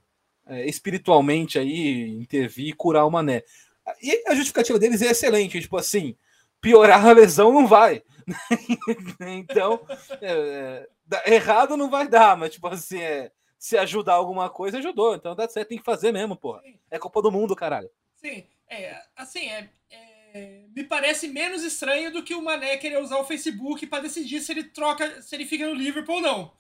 é, 0.48 0.68
espiritualmente 0.68 1.60
aí 1.60 2.10
intervir 2.20 2.70
e 2.70 2.74
curar 2.74 3.06
o 3.06 3.12
Mané. 3.12 3.44
E 4.02 4.24
a 4.28 4.36
justificativa 4.36 4.80
deles 4.80 5.02
é 5.02 5.08
excelente, 5.08 5.62
tipo 5.62 5.78
assim, 5.78 6.16
piorar 6.62 7.06
a 7.06 7.12
lesão 7.12 7.54
não 7.54 7.68
vai. 7.68 8.04
então, 9.22 9.82
é, 10.22 10.88
é, 11.26 11.34
errado 11.34 11.78
não 11.78 11.90
vai 11.90 12.08
dar, 12.08 12.38
mas 12.38 12.54
tipo 12.54 12.68
assim, 12.68 13.00
é, 13.00 13.32
se 13.60 13.78
ajudar 13.78 14.14
alguma 14.14 14.50
coisa, 14.50 14.80
ajudou. 14.80 15.14
Então 15.14 15.36
dá 15.36 15.48
certo, 15.48 15.70
tem 15.70 15.78
que 15.78 15.84
fazer 15.84 16.12
mesmo, 16.12 16.36
porra. 16.36 16.64
É 16.90 16.98
Copa 16.98 17.22
do 17.22 17.32
Mundo, 17.32 17.56
caralho. 17.56 17.92
Sim, 18.16 18.48
é, 18.68 19.00
assim, 19.16 19.48
é, 19.48 19.70
é 19.92 20.20
é, 20.34 20.66
me 20.76 20.84
parece 20.84 21.28
menos 21.28 21.64
estranho 21.64 22.12
do 22.12 22.24
que 22.24 22.36
o 22.36 22.42
Mané 22.42 22.78
querer 22.78 23.02
usar 23.02 23.18
o 23.18 23.26
Facebook 23.26 23.88
para 23.88 24.04
decidir 24.04 24.42
se 24.42 24.52
ele 24.52 24.64
troca, 24.64 25.22
se 25.22 25.36
ele 25.36 25.46
fica 25.46 25.68
no 25.68 25.74
Liverpool 25.74 26.16
ou 26.16 26.22
não. 26.22 26.54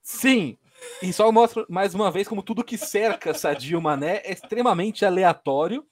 Sim, 0.00 0.56
e 1.02 1.12
só 1.12 1.30
mostra 1.30 1.66
mais 1.68 1.94
uma 1.94 2.10
vez 2.10 2.26
como 2.26 2.42
tudo 2.42 2.64
que 2.64 2.78
cerca 2.78 3.34
Sadio 3.34 3.80
Mané 3.80 4.22
é 4.24 4.32
extremamente 4.32 5.04
aleatório, 5.04 5.86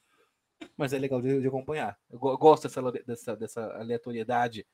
mas 0.77 0.93
é 0.93 0.99
legal 0.99 1.21
de, 1.21 1.41
de 1.41 1.47
acompanhar. 1.47 1.97
Eu 2.11 2.19
gosto 2.19 2.65
dessa, 2.65 2.83
dessa, 3.07 3.37
dessa 3.37 3.63
aleatoriedade 3.75 4.67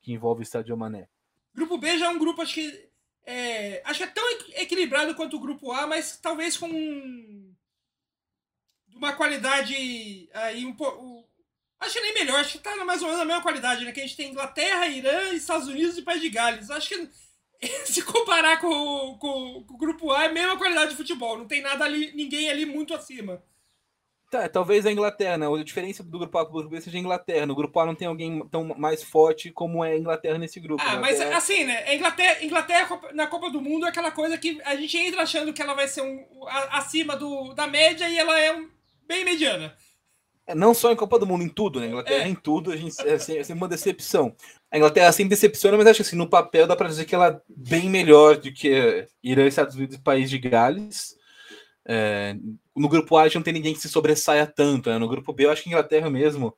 que 0.00 0.12
envolve 0.12 0.42
o 0.42 0.46
Sadio 0.46 0.76
Mané. 0.76 1.06
Grupo 1.54 1.76
B 1.76 1.98
já 1.98 2.06
é 2.06 2.08
um 2.08 2.18
grupo, 2.18 2.40
acho 2.40 2.54
que 2.54 2.89
é, 3.30 3.80
acho 3.84 3.98
que 3.98 4.04
é 4.04 4.08
tão 4.08 4.24
equilibrado 4.56 5.14
quanto 5.14 5.36
o 5.36 5.40
grupo 5.40 5.70
A, 5.70 5.86
mas 5.86 6.18
talvez 6.20 6.56
com 6.56 6.68
uma 8.92 9.12
qualidade 9.12 10.28
aí 10.34 10.66
um 10.66 10.74
pouco. 10.74 11.28
Acho 11.78 11.94
que 11.94 12.00
nem 12.00 12.12
melhor, 12.12 12.40
acho 12.40 12.58
que 12.58 12.64
tá 12.64 12.84
mais 12.84 13.00
ou 13.00 13.06
menos 13.06 13.22
a 13.22 13.24
mesma 13.24 13.40
qualidade, 13.40 13.84
né? 13.84 13.92
Que 13.92 14.00
a 14.00 14.02
gente 14.02 14.16
tem 14.16 14.30
Inglaterra, 14.30 14.88
Irã, 14.88 15.32
Estados 15.32 15.68
Unidos 15.68 15.96
e 15.96 16.02
País 16.02 16.20
de 16.20 16.28
Gales. 16.28 16.70
Acho 16.70 16.88
que 16.88 17.08
se 17.86 18.02
comparar 18.02 18.60
com, 18.60 19.16
com, 19.18 19.64
com, 19.64 19.74
o 19.74 19.78
grupo 19.78 20.10
A 20.10 20.24
é 20.24 20.26
a 20.26 20.32
mesma 20.32 20.58
qualidade 20.58 20.90
de 20.90 20.96
futebol. 20.96 21.38
Não 21.38 21.46
tem 21.46 21.62
nada 21.62 21.84
ali, 21.84 22.12
ninguém 22.12 22.50
ali 22.50 22.66
muito 22.66 22.92
acima. 22.92 23.42
Tá, 24.30 24.48
talvez 24.48 24.86
a 24.86 24.92
Inglaterra, 24.92 25.36
né? 25.36 25.46
A 25.48 25.64
diferença 25.64 26.04
do 26.04 26.18
grupo 26.18 26.38
A 26.38 26.44
para 26.44 26.50
o 26.50 26.58
grupo 26.58 26.70
B 26.70 26.80
seja 26.80 26.96
a 26.96 27.00
Inglaterra. 27.00 27.46
No 27.46 27.54
grupo 27.56 27.80
A 27.80 27.86
não 27.86 27.96
tem 27.96 28.06
alguém 28.06 28.46
tão 28.48 28.62
mais 28.78 29.02
forte 29.02 29.50
como 29.50 29.84
é 29.84 29.90
a 29.90 29.98
Inglaterra 29.98 30.38
nesse 30.38 30.60
grupo. 30.60 30.80
Ah, 30.86 31.00
mas 31.00 31.20
assim, 31.20 31.64
né? 31.64 31.82
A 31.84 31.94
Inglaterra, 31.96 32.44
Inglaterra 32.44 33.00
na 33.12 33.26
Copa 33.26 33.50
do 33.50 33.60
Mundo 33.60 33.86
é 33.86 33.88
aquela 33.88 34.12
coisa 34.12 34.38
que 34.38 34.60
a 34.64 34.76
gente 34.76 34.96
entra 34.96 35.22
achando 35.22 35.52
que 35.52 35.60
ela 35.60 35.74
vai 35.74 35.88
ser 35.88 36.02
um, 36.02 36.24
acima 36.70 37.16
do, 37.16 37.52
da 37.54 37.66
média 37.66 38.08
e 38.08 38.16
ela 38.16 38.38
é 38.38 38.54
um, 38.54 38.70
bem 39.04 39.24
mediana. 39.24 39.74
É, 40.46 40.54
não 40.54 40.74
só 40.74 40.92
em 40.92 40.96
Copa 40.96 41.18
do 41.18 41.26
Mundo, 41.26 41.42
em 41.42 41.48
tudo, 41.48 41.80
né? 41.80 41.88
Inglaterra 41.88 42.24
é. 42.24 42.28
em 42.28 42.34
tudo, 42.36 42.70
a 42.70 42.76
gente 42.76 42.94
é, 43.00 43.14
assim, 43.14 43.36
é 43.36 43.42
sempre 43.42 43.60
uma 43.60 43.68
decepção. 43.68 44.36
A 44.70 44.76
Inglaterra 44.76 45.10
sempre 45.10 45.30
decepciona, 45.30 45.76
mas 45.76 45.88
acho 45.88 45.96
que 45.96 46.02
assim, 46.02 46.16
no 46.16 46.30
papel 46.30 46.68
dá 46.68 46.76
para 46.76 46.88
dizer 46.88 47.04
que 47.04 47.16
ela 47.16 47.28
é 47.28 47.40
bem 47.48 47.90
melhor 47.90 48.36
do 48.36 48.52
que 48.52 49.08
Irã, 49.24 49.48
Estados 49.48 49.74
Unidos 49.74 49.96
e 49.96 50.00
País 50.00 50.30
de 50.30 50.38
Gales. 50.38 51.18
É, 51.92 52.36
no 52.76 52.88
grupo 52.88 53.16
A, 53.16 53.22
a 53.22 53.24
gente 53.24 53.34
não 53.34 53.42
tem 53.42 53.52
ninguém 53.52 53.74
que 53.74 53.80
se 53.80 53.88
sobressaia 53.88 54.46
tanto. 54.46 54.88
Né? 54.88 54.98
No 54.98 55.08
grupo 55.08 55.32
B, 55.32 55.46
eu 55.46 55.50
acho 55.50 55.64
que 55.64 55.68
Inglaterra 55.68 56.08
mesmo, 56.08 56.56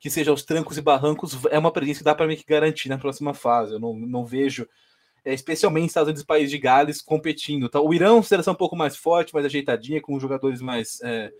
que 0.00 0.10
seja 0.10 0.32
aos 0.32 0.42
trancos 0.42 0.76
e 0.76 0.82
barrancos, 0.82 1.38
é 1.52 1.58
uma 1.58 1.70
presença 1.70 2.00
que 2.00 2.04
dá 2.04 2.16
para 2.16 2.26
mim 2.26 2.34
que 2.34 2.44
garantir 2.44 2.88
na 2.88 2.98
próxima 2.98 3.32
fase. 3.32 3.74
Eu 3.74 3.78
não, 3.78 3.94
não 3.94 4.26
vejo, 4.26 4.68
é, 5.24 5.32
especialmente 5.32 5.88
Estados 5.88 6.08
Unidos 6.08 6.22
e 6.22 6.26
País 6.26 6.50
de 6.50 6.58
Gales, 6.58 7.00
competindo. 7.00 7.68
Tá? 7.68 7.80
O 7.80 7.94
Irã 7.94 8.08
é 8.08 8.10
uma 8.12 8.22
seleção 8.24 8.54
um 8.54 8.56
pouco 8.56 8.74
mais 8.74 8.96
forte, 8.96 9.32
mais 9.32 9.46
ajeitadinha, 9.46 10.02
com 10.02 10.18
jogadores 10.18 10.60
mais. 10.60 11.00
É, 11.02 11.32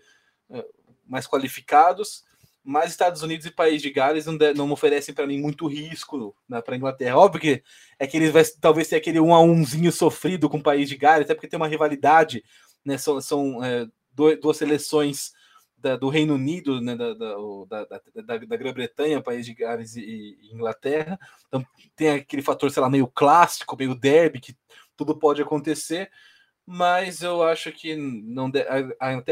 é, 0.49 0.65
mais 1.05 1.27
qualificados, 1.27 2.23
mas 2.63 2.91
Estados 2.91 3.21
Unidos 3.21 3.45
e 3.45 3.51
País 3.51 3.81
de 3.81 3.89
Gales 3.89 4.25
não, 4.25 4.37
de, 4.37 4.53
não 4.53 4.71
oferecem 4.71 5.13
para 5.13 5.27
mim 5.27 5.39
muito 5.39 5.67
risco 5.67 6.33
né, 6.47 6.61
para 6.61 6.75
a 6.75 6.77
Inglaterra. 6.77 7.17
Óbvio 7.17 7.41
que 7.41 7.63
é 7.99 8.07
que 8.07 8.15
eles 8.15 8.31
vai 8.31 8.43
talvez 8.61 8.87
ter 8.87 8.95
aquele 8.95 9.19
um 9.19 9.33
a 9.33 9.41
umzinho 9.41 9.91
sofrido 9.91 10.49
com 10.49 10.57
o 10.57 10.63
País 10.63 10.87
de 10.87 10.95
Gales, 10.95 11.25
até 11.25 11.35
porque 11.35 11.47
tem 11.47 11.57
uma 11.57 11.67
rivalidade, 11.67 12.43
né, 12.85 12.97
são, 12.97 13.19
são 13.21 13.63
é, 13.63 13.87
duas 14.13 14.57
seleções 14.57 15.31
da, 15.77 15.95
do 15.95 16.09
Reino 16.09 16.35
Unido, 16.35 16.79
né, 16.81 16.95
da, 16.95 17.13
da, 17.13 17.85
da, 18.23 18.57
Grã-Bretanha, 18.57 19.21
País 19.21 19.45
de 19.45 19.53
Gales 19.53 19.95
e, 19.95 20.01
e, 20.01 20.53
Inglaterra. 20.53 21.19
Então 21.47 21.65
tem 21.95 22.09
aquele 22.09 22.41
fator, 22.41 22.71
sei 22.71 22.81
lá, 22.81 22.89
meio 22.89 23.07
clássico, 23.07 23.77
meio 23.77 23.95
derby, 23.95 24.39
que 24.39 24.57
tudo 24.95 25.17
pode 25.17 25.41
acontecer 25.41 26.09
mas 26.65 27.21
eu 27.21 27.43
acho 27.43 27.71
que 27.71 27.95
não 27.95 28.49
de, 28.49 28.63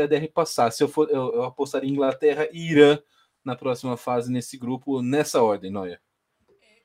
deve 0.08 0.28
passar. 0.28 0.72
Se 0.72 0.84
eu 0.84 0.90
for, 0.90 1.10
eu, 1.10 1.34
eu 1.34 1.44
apostaria 1.44 1.90
Inglaterra 1.90 2.48
e 2.52 2.72
Irã 2.72 3.00
na 3.44 3.56
próxima 3.56 3.98
fase 3.98 4.32
nesse 4.32 4.58
grupo, 4.58 5.02
nessa 5.02 5.42
ordem, 5.42 5.72
Noia. 5.72 6.02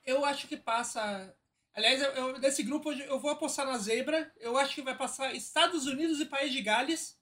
Eu 0.05 0.25
acho 0.25 0.47
que 0.47 0.57
passa. 0.57 1.35
Aliás, 1.77 2.01
eu, 2.01 2.11
eu, 2.13 2.39
nesse 2.39 2.63
grupo 2.63 2.91
eu 2.91 3.21
vou 3.21 3.31
apostar 3.31 3.67
na 3.67 3.77
zebra. 3.77 4.33
Eu 4.41 4.57
acho 4.57 4.75
que 4.75 4.83
vai 4.83 4.97
passar 4.97 5.35
Estados 5.35 5.87
Unidos 5.87 6.19
e 6.21 6.25
País 6.25 6.51
de 6.51 6.63
Gales. 6.63 7.19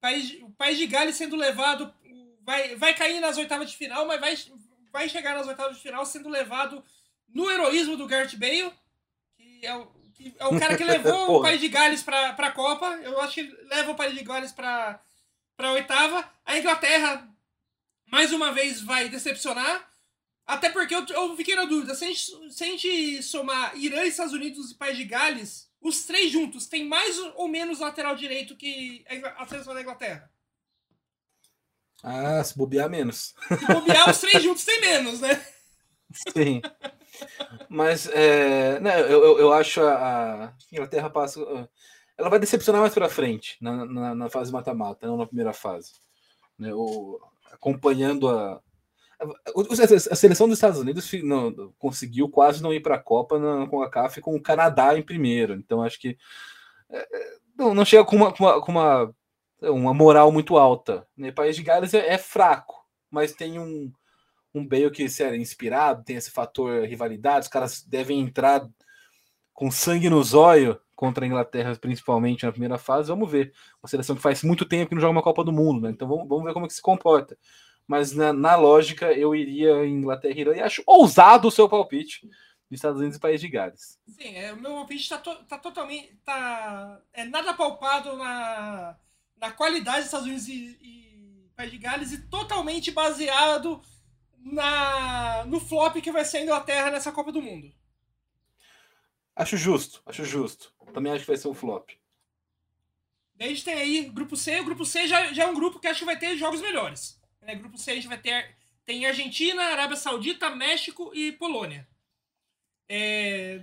País, 0.00 0.40
o 0.42 0.50
País 0.50 0.78
de 0.78 0.86
Gales 0.86 1.14
sendo 1.14 1.36
levado. 1.36 1.94
Vai, 2.40 2.74
vai 2.74 2.94
cair 2.94 3.20
nas 3.20 3.36
oitavas 3.36 3.70
de 3.70 3.76
final, 3.76 4.06
mas 4.06 4.20
vai, 4.20 4.34
vai 4.90 5.08
chegar 5.08 5.36
nas 5.36 5.46
oitavas 5.46 5.76
de 5.76 5.82
final 5.82 6.04
sendo 6.04 6.28
levado 6.28 6.82
no 7.28 7.50
heroísmo 7.50 7.96
do 7.96 8.06
Gareth 8.06 8.36
Bale, 8.36 8.72
que 9.36 9.64
é 9.64 9.76
o 9.76 9.86
que 10.12 10.34
é 10.38 10.46
o 10.46 10.58
cara 10.58 10.76
que 10.76 10.84
levou 10.84 11.38
o 11.38 11.42
País 11.42 11.60
de 11.60 11.68
Gales 11.68 12.02
para 12.02 12.30
a 12.30 12.50
Copa. 12.50 12.86
Eu 13.02 13.20
acho 13.20 13.34
que 13.34 13.42
leva 13.66 13.92
o 13.92 13.94
País 13.94 14.14
de 14.14 14.24
Gales 14.24 14.52
para 14.52 15.00
a 15.58 15.72
oitava. 15.72 16.28
A 16.44 16.58
Inglaterra, 16.58 17.28
mais 18.06 18.32
uma 18.32 18.52
vez, 18.52 18.80
vai 18.80 19.08
decepcionar. 19.08 19.91
Até 20.52 20.68
porque 20.68 20.94
eu, 20.94 21.04
eu 21.06 21.36
fiquei 21.36 21.56
na 21.56 21.64
dúvida. 21.64 21.94
Se 21.94 22.04
a, 22.04 22.08
gente, 22.08 22.52
se 22.52 22.64
a 22.64 22.66
gente 22.66 23.22
somar 23.22 23.74
Irã, 23.74 24.02
Estados 24.04 24.34
Unidos 24.34 24.70
e 24.70 24.74
País 24.74 24.98
de 24.98 25.04
Gales, 25.04 25.70
os 25.80 26.04
três 26.04 26.30
juntos 26.30 26.66
têm 26.66 26.86
mais 26.86 27.18
ou 27.36 27.48
menos 27.48 27.80
lateral 27.80 28.14
direito 28.14 28.54
que 28.54 29.02
a 29.38 29.46
seleção 29.46 29.72
da 29.72 29.80
Inglaterra? 29.80 30.30
Ah, 32.02 32.44
se 32.44 32.56
bobear 32.56 32.90
menos. 32.90 33.34
Se 33.48 33.66
bobear, 33.66 34.10
os 34.10 34.20
três 34.20 34.42
juntos 34.42 34.64
têm 34.64 34.80
menos, 34.80 35.20
né? 35.20 35.42
Sim. 36.36 36.60
Mas 37.68 38.06
é, 38.08 38.78
né, 38.80 39.00
eu, 39.00 39.38
eu 39.38 39.52
acho 39.54 39.80
a, 39.80 40.44
a 40.46 40.54
Inglaterra 40.70 41.08
passa. 41.08 41.40
Ela 42.18 42.28
vai 42.28 42.38
decepcionar 42.38 42.82
mais 42.82 42.92
para 42.92 43.08
frente, 43.08 43.56
na, 43.58 43.86
na, 43.86 44.14
na 44.14 44.28
fase 44.28 44.52
mata-mata, 44.52 45.06
não 45.06 45.16
na 45.16 45.26
primeira 45.26 45.54
fase. 45.54 45.92
Né, 46.58 46.74
o, 46.74 47.18
acompanhando 47.50 48.28
a. 48.28 48.60
A, 49.22 50.16
seleção 50.16 50.48
dos 50.48 50.58
Estados 50.58 50.80
Unidos 50.80 51.10
não, 51.22 51.72
conseguiu 51.78 52.28
quase 52.28 52.62
não 52.62 52.72
ir 52.72 52.80
para 52.80 52.96
a 52.96 53.02
Copa 53.02 53.38
na, 53.38 53.66
com 53.66 53.82
a 53.82 53.90
CAF 53.90 54.20
com 54.20 54.34
o 54.34 54.42
Canadá 54.42 54.96
em 54.96 55.02
primeiro. 55.02 55.54
Então 55.54 55.82
acho 55.82 56.00
que 56.00 56.16
é, 56.90 56.98
é, 56.98 57.36
não, 57.56 57.74
não 57.74 57.84
chega 57.84 58.04
com 58.04 58.16
uma, 58.16 58.32
com 58.32 58.44
uma, 58.44 58.60
com 58.60 58.72
uma, 58.72 59.14
uma 59.62 59.94
moral 59.94 60.32
muito 60.32 60.56
alta. 60.56 61.06
Né? 61.16 61.30
O 61.30 61.34
País 61.34 61.56
de 61.56 61.62
Gales 61.62 61.94
é, 61.94 62.14
é 62.14 62.18
fraco, 62.18 62.84
mas 63.10 63.32
tem 63.32 63.58
um, 63.58 63.92
um 64.54 64.66
Bale 64.66 64.90
que 64.90 65.06
era 65.20 65.36
inspirado, 65.36 66.04
tem 66.04 66.16
esse 66.16 66.30
fator 66.30 66.84
rivalidade, 66.84 67.44
os 67.44 67.52
caras 67.52 67.82
devem 67.82 68.20
entrar 68.20 68.68
com 69.52 69.70
sangue 69.70 70.10
no 70.10 70.22
zóio 70.22 70.78
contra 70.96 71.24
a 71.24 71.28
Inglaterra, 71.28 71.76
principalmente 71.80 72.44
na 72.44 72.52
primeira 72.52 72.78
fase. 72.78 73.08
Vamos 73.08 73.30
ver. 73.30 73.52
Uma 73.82 73.88
seleção 73.88 74.14
que 74.14 74.22
faz 74.22 74.42
muito 74.42 74.64
tempo 74.64 74.88
que 74.88 74.94
não 74.94 75.00
joga 75.00 75.12
uma 75.12 75.22
Copa 75.22 75.42
do 75.42 75.52
Mundo, 75.52 75.82
né? 75.82 75.90
Então 75.90 76.06
vamos, 76.06 76.28
vamos 76.28 76.44
ver 76.44 76.52
como 76.52 76.64
é 76.64 76.68
que 76.68 76.74
se 76.74 76.82
comporta. 76.82 77.36
Mas 77.86 78.12
na, 78.12 78.32
na 78.32 78.56
lógica, 78.56 79.12
eu 79.12 79.34
iria 79.34 79.84
em 79.84 79.94
Inglaterra 79.94 80.34
e 80.34 80.40
Irã, 80.40 80.54
e 80.54 80.60
acho 80.60 80.82
ousado 80.86 81.48
o 81.48 81.50
seu 81.50 81.68
palpite 81.68 82.26
dos 82.70 82.78
Estados 82.78 82.98
Unidos 83.00 83.16
e 83.16 83.20
País 83.20 83.40
de 83.40 83.48
Gales. 83.48 83.98
Sim, 84.08 84.34
é, 84.34 84.52
o 84.52 84.56
meu 84.56 84.72
palpite 84.72 85.02
está 85.02 85.18
to, 85.18 85.34
tá 85.44 85.58
totalmente. 85.58 86.16
Tá, 86.24 87.00
é 87.12 87.24
nada 87.24 87.52
palpado 87.54 88.16
na, 88.16 88.96
na 89.36 89.50
qualidade 89.52 89.98
dos 89.98 90.06
Estados 90.06 90.26
Unidos 90.26 90.48
e, 90.48 90.78
e 90.80 91.50
País 91.54 91.70
de 91.70 91.78
Gales 91.78 92.12
e 92.12 92.22
totalmente 92.28 92.90
baseado 92.90 93.82
na, 94.38 95.44
no 95.46 95.60
flop 95.60 95.96
que 95.96 96.12
vai 96.12 96.24
ser 96.24 96.38
a 96.38 96.42
Inglaterra 96.42 96.90
nessa 96.90 97.12
Copa 97.12 97.30
do 97.30 97.42
Mundo. 97.42 97.72
Acho 99.34 99.56
justo, 99.56 100.02
acho 100.06 100.24
justo. 100.24 100.72
Também 100.92 101.12
acho 101.12 101.22
que 101.22 101.30
vai 101.30 101.36
ser 101.36 101.48
um 101.48 101.54
flop. 101.54 101.90
E 103.38 103.44
a 103.44 103.48
gente 103.48 103.64
tem 103.64 103.74
aí 103.74 104.04
grupo 104.04 104.36
C. 104.36 104.60
O 104.60 104.64
grupo 104.64 104.84
C 104.84 105.06
já, 105.06 105.32
já 105.32 105.44
é 105.44 105.46
um 105.46 105.54
grupo 105.54 105.78
que 105.78 105.88
acho 105.88 106.00
que 106.00 106.04
vai 106.06 106.18
ter 106.18 106.36
jogos 106.36 106.60
melhores. 106.60 107.20
Né? 107.42 107.54
Grupo 107.54 107.76
C 107.76 107.90
a 107.90 107.94
gente 107.94 108.08
vai 108.08 108.18
ter 108.18 108.54
tem 108.84 109.06
Argentina, 109.06 109.62
Arábia 109.62 109.96
Saudita, 109.96 110.50
México 110.50 111.12
e 111.14 111.32
Polônia. 111.32 111.86
É, 112.88 113.60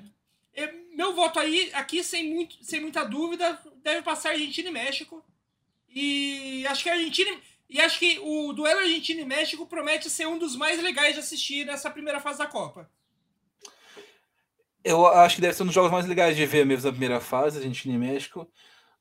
é, 0.53 0.73
meu 0.95 1.13
voto 1.13 1.39
aí, 1.39 1.69
aqui 1.73 2.03
sem, 2.03 2.33
muito, 2.33 2.57
sem 2.63 2.79
muita 2.79 3.03
dúvida, 3.03 3.59
deve 3.83 4.01
passar 4.01 4.31
Argentina 4.31 4.69
e 4.69 4.73
México. 4.73 5.23
E 5.89 6.65
acho 6.67 6.83
que 6.83 6.89
a 6.89 6.93
Argentina. 6.93 7.37
E 7.69 7.79
acho 7.79 7.99
que 7.99 8.17
o 8.19 8.51
duelo 8.53 8.79
Argentina 8.79 9.21
e 9.21 9.25
México 9.25 9.67
promete 9.67 10.09
ser 10.09 10.27
um 10.27 10.39
dos 10.39 10.55
mais 10.55 10.81
legais 10.81 11.13
de 11.13 11.19
assistir 11.19 11.65
nessa 11.65 11.89
primeira 11.89 12.19
fase 12.19 12.39
da 12.39 12.47
Copa. 12.47 12.89
Eu 14.83 15.05
acho 15.05 15.35
que 15.35 15.41
deve 15.41 15.53
ser 15.53 15.63
um 15.63 15.67
dos 15.67 15.75
jogos 15.75 15.91
mais 15.91 16.07
legais 16.07 16.35
de 16.35 16.45
ver 16.45 16.65
mesmo 16.65 16.85
na 16.85 16.91
primeira 16.91 17.19
fase, 17.19 17.57
Argentina 17.57 17.93
e 17.93 17.97
México. 17.97 18.49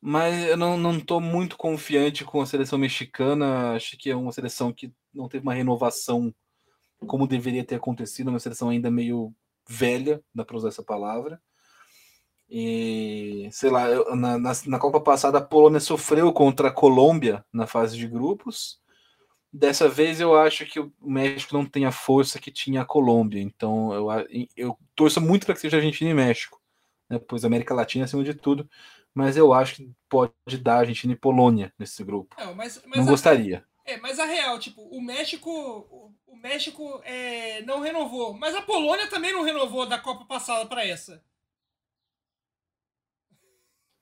Mas 0.01 0.47
eu 0.47 0.57
não, 0.57 0.77
não 0.77 1.01
tô 1.01 1.21
muito 1.21 1.57
confiante 1.57 2.25
com 2.25 2.41
a 2.41 2.47
seleção 2.47 2.79
mexicana. 2.79 3.73
Acho 3.73 3.97
que 3.97 4.11
é 4.11 4.17
uma 4.17 4.33
seleção 4.33 4.73
que 4.73 4.93
não 5.13 5.29
teve 5.29 5.43
uma 5.43 5.55
renovação 5.55 6.33
como 7.07 7.27
deveria 7.27 7.65
ter 7.65 7.77
acontecido, 7.77 8.29
uma 8.29 8.41
seleção 8.41 8.69
ainda 8.69 8.91
meio 8.91 9.33
velha, 9.69 10.23
dá 10.35 10.45
para 10.45 10.57
usar 10.57 10.69
essa 10.69 10.83
palavra. 10.83 11.41
E 12.51 13.49
sei 13.53 13.71
lá, 13.71 13.87
na, 14.17 14.39
na, 14.39 14.53
na, 14.67 14.79
Copa 14.79 15.01
passada 15.01 15.39
a 15.39 15.43
Polônia 15.43 15.81
sofreu 15.81 16.33
contra 16.33 16.69
a 16.69 16.73
Colômbia 16.73 17.45
na 17.53 17.67
fase 17.67 17.97
de 17.97 18.07
grupos. 18.07 18.81
Dessa 19.53 19.89
vez 19.89 20.21
eu 20.21 20.35
acho 20.35 20.65
que 20.65 20.81
o 20.81 20.93
México 21.01 21.55
não 21.55 21.67
tem 21.67 21.85
a 21.85 21.93
força 21.93 22.39
que 22.39 22.51
tinha 22.51 22.83
a 22.83 22.87
Colômbia, 22.87 23.41
então 23.41 23.93
eu, 23.95 24.49
eu 24.57 24.79
torço 24.95 25.21
muito 25.21 25.47
para 25.47 25.55
que 25.55 25.61
seja 25.61 25.79
Argentina 25.79 26.11
e 26.11 26.15
México, 26.15 26.61
né, 27.09 27.19
pois 27.19 27.45
América 27.45 27.75
Latina 27.75 28.05
acima 28.05 28.23
de 28.23 28.35
tudo, 28.35 28.69
mas 29.19 29.37
eu 29.37 29.53
acho 29.53 29.75
que 29.75 29.91
pode 30.09 30.33
dar 30.63 30.79
Argentina 30.79 31.13
e 31.13 31.17
Polônia 31.17 31.75
nesse 31.77 32.05
grupo. 32.05 32.37
Não, 32.39 32.55
mas, 32.55 32.81
mas 32.87 32.99
não 32.99 33.09
a, 33.09 33.11
gostaria. 33.11 33.67
É, 33.85 33.97
mas 33.97 34.21
a 34.21 34.25
real, 34.25 34.61
tipo, 34.61 34.81
o 34.81 35.03
México, 35.03 35.51
o, 35.51 36.15
o 36.25 36.37
México 36.37 37.03
é, 37.03 37.61
não 37.63 37.81
renovou, 37.81 38.33
mas 38.35 38.55
a 38.55 38.63
Polônia 38.63 39.11
também 39.11 39.33
não 39.33 39.43
renovou 39.43 39.87
da 39.87 39.99
Copa 39.99 40.25
passada 40.25 40.67
para 40.67 40.87
essa. 40.87 41.21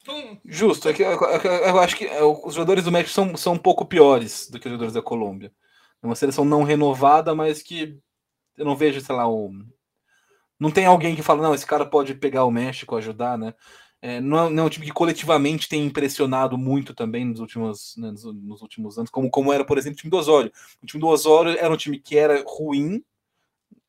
Então... 0.03 0.39
Justo, 0.45 0.87
é 0.87 0.93
que 0.93 1.03
eu, 1.03 1.19
eu, 1.19 1.81
acho 1.81 1.97
que 1.97 2.05
é, 2.05 2.23
os 2.23 2.53
jogadores 2.53 2.85
do 2.85 2.93
México 2.93 3.15
são, 3.15 3.35
são 3.39 3.55
um 3.55 3.59
pouco 3.59 3.87
piores 3.87 4.51
do 4.51 4.61
que 4.61 4.67
os 4.67 4.71
jogadores 4.71 4.93
da 4.93 5.01
Colômbia. 5.01 5.51
É 6.03 6.07
uma 6.07 6.15
seleção 6.15 6.45
não 6.45 6.63
renovada, 6.63 7.35
mas 7.35 7.63
que 7.63 7.99
eu 8.55 8.67
não 8.67 8.77
vejo, 8.77 9.01
sei 9.01 9.17
lá, 9.17 9.27
um... 9.27 9.67
não 10.61 10.71
tem 10.71 10.85
alguém 10.85 11.17
que 11.17 11.23
fala, 11.23 11.43
não, 11.43 11.55
esse 11.55 11.65
cara 11.65 11.87
pode 11.87 12.15
pegar 12.17 12.45
o 12.45 12.51
México, 12.51 12.97
ajudar, 12.97 13.39
né? 13.39 13.55
É, 14.07 14.21
não, 14.21 14.47
é, 14.47 14.51
não 14.51 14.63
é 14.63 14.67
um 14.67 14.69
time 14.69 14.87
que 14.87 14.93
coletivamente 14.93 15.69
tem 15.69 15.85
impressionado 15.85 16.57
muito 16.57 16.95
também 16.95 17.25
nos 17.25 17.41
últimos, 17.41 17.97
né, 17.97 18.13
nos, 18.13 18.23
nos, 18.23 18.63
últimos 18.63 18.97
anos, 18.97 19.11
como, 19.11 19.29
como 19.29 19.53
era, 19.53 19.65
por 19.65 19.77
exemplo, 19.77 19.95
o 19.95 20.01
time 20.01 20.13
do 20.13 20.17
Osório. 20.17 20.53
O 20.81 20.87
time 20.87 21.01
do 21.01 21.09
Osório 21.09 21.59
era 21.59 21.75
um 21.75 21.77
time 21.77 21.99
que 21.99 22.17
era 22.17 22.41
ruim 22.47 23.03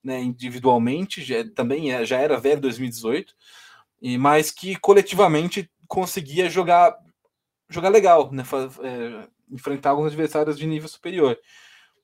né, 0.03 0.19
individualmente, 0.19 1.23
já, 1.23 1.47
também 1.53 1.93
é, 1.93 2.03
já 2.03 2.17
era 2.17 2.39
velho 2.39 2.59
2018, 2.59 3.35
e, 4.01 4.17
mas 4.17 4.49
que 4.49 4.75
coletivamente 4.77 5.69
conseguia 5.87 6.49
jogar 6.49 6.97
jogar 7.69 7.89
legal, 7.89 8.31
né? 8.31 8.43
É, 8.83 9.27
enfrentar 9.51 9.91
alguns 9.91 10.07
adversários 10.07 10.57
de 10.57 10.65
nível 10.65 10.89
superior. 10.89 11.37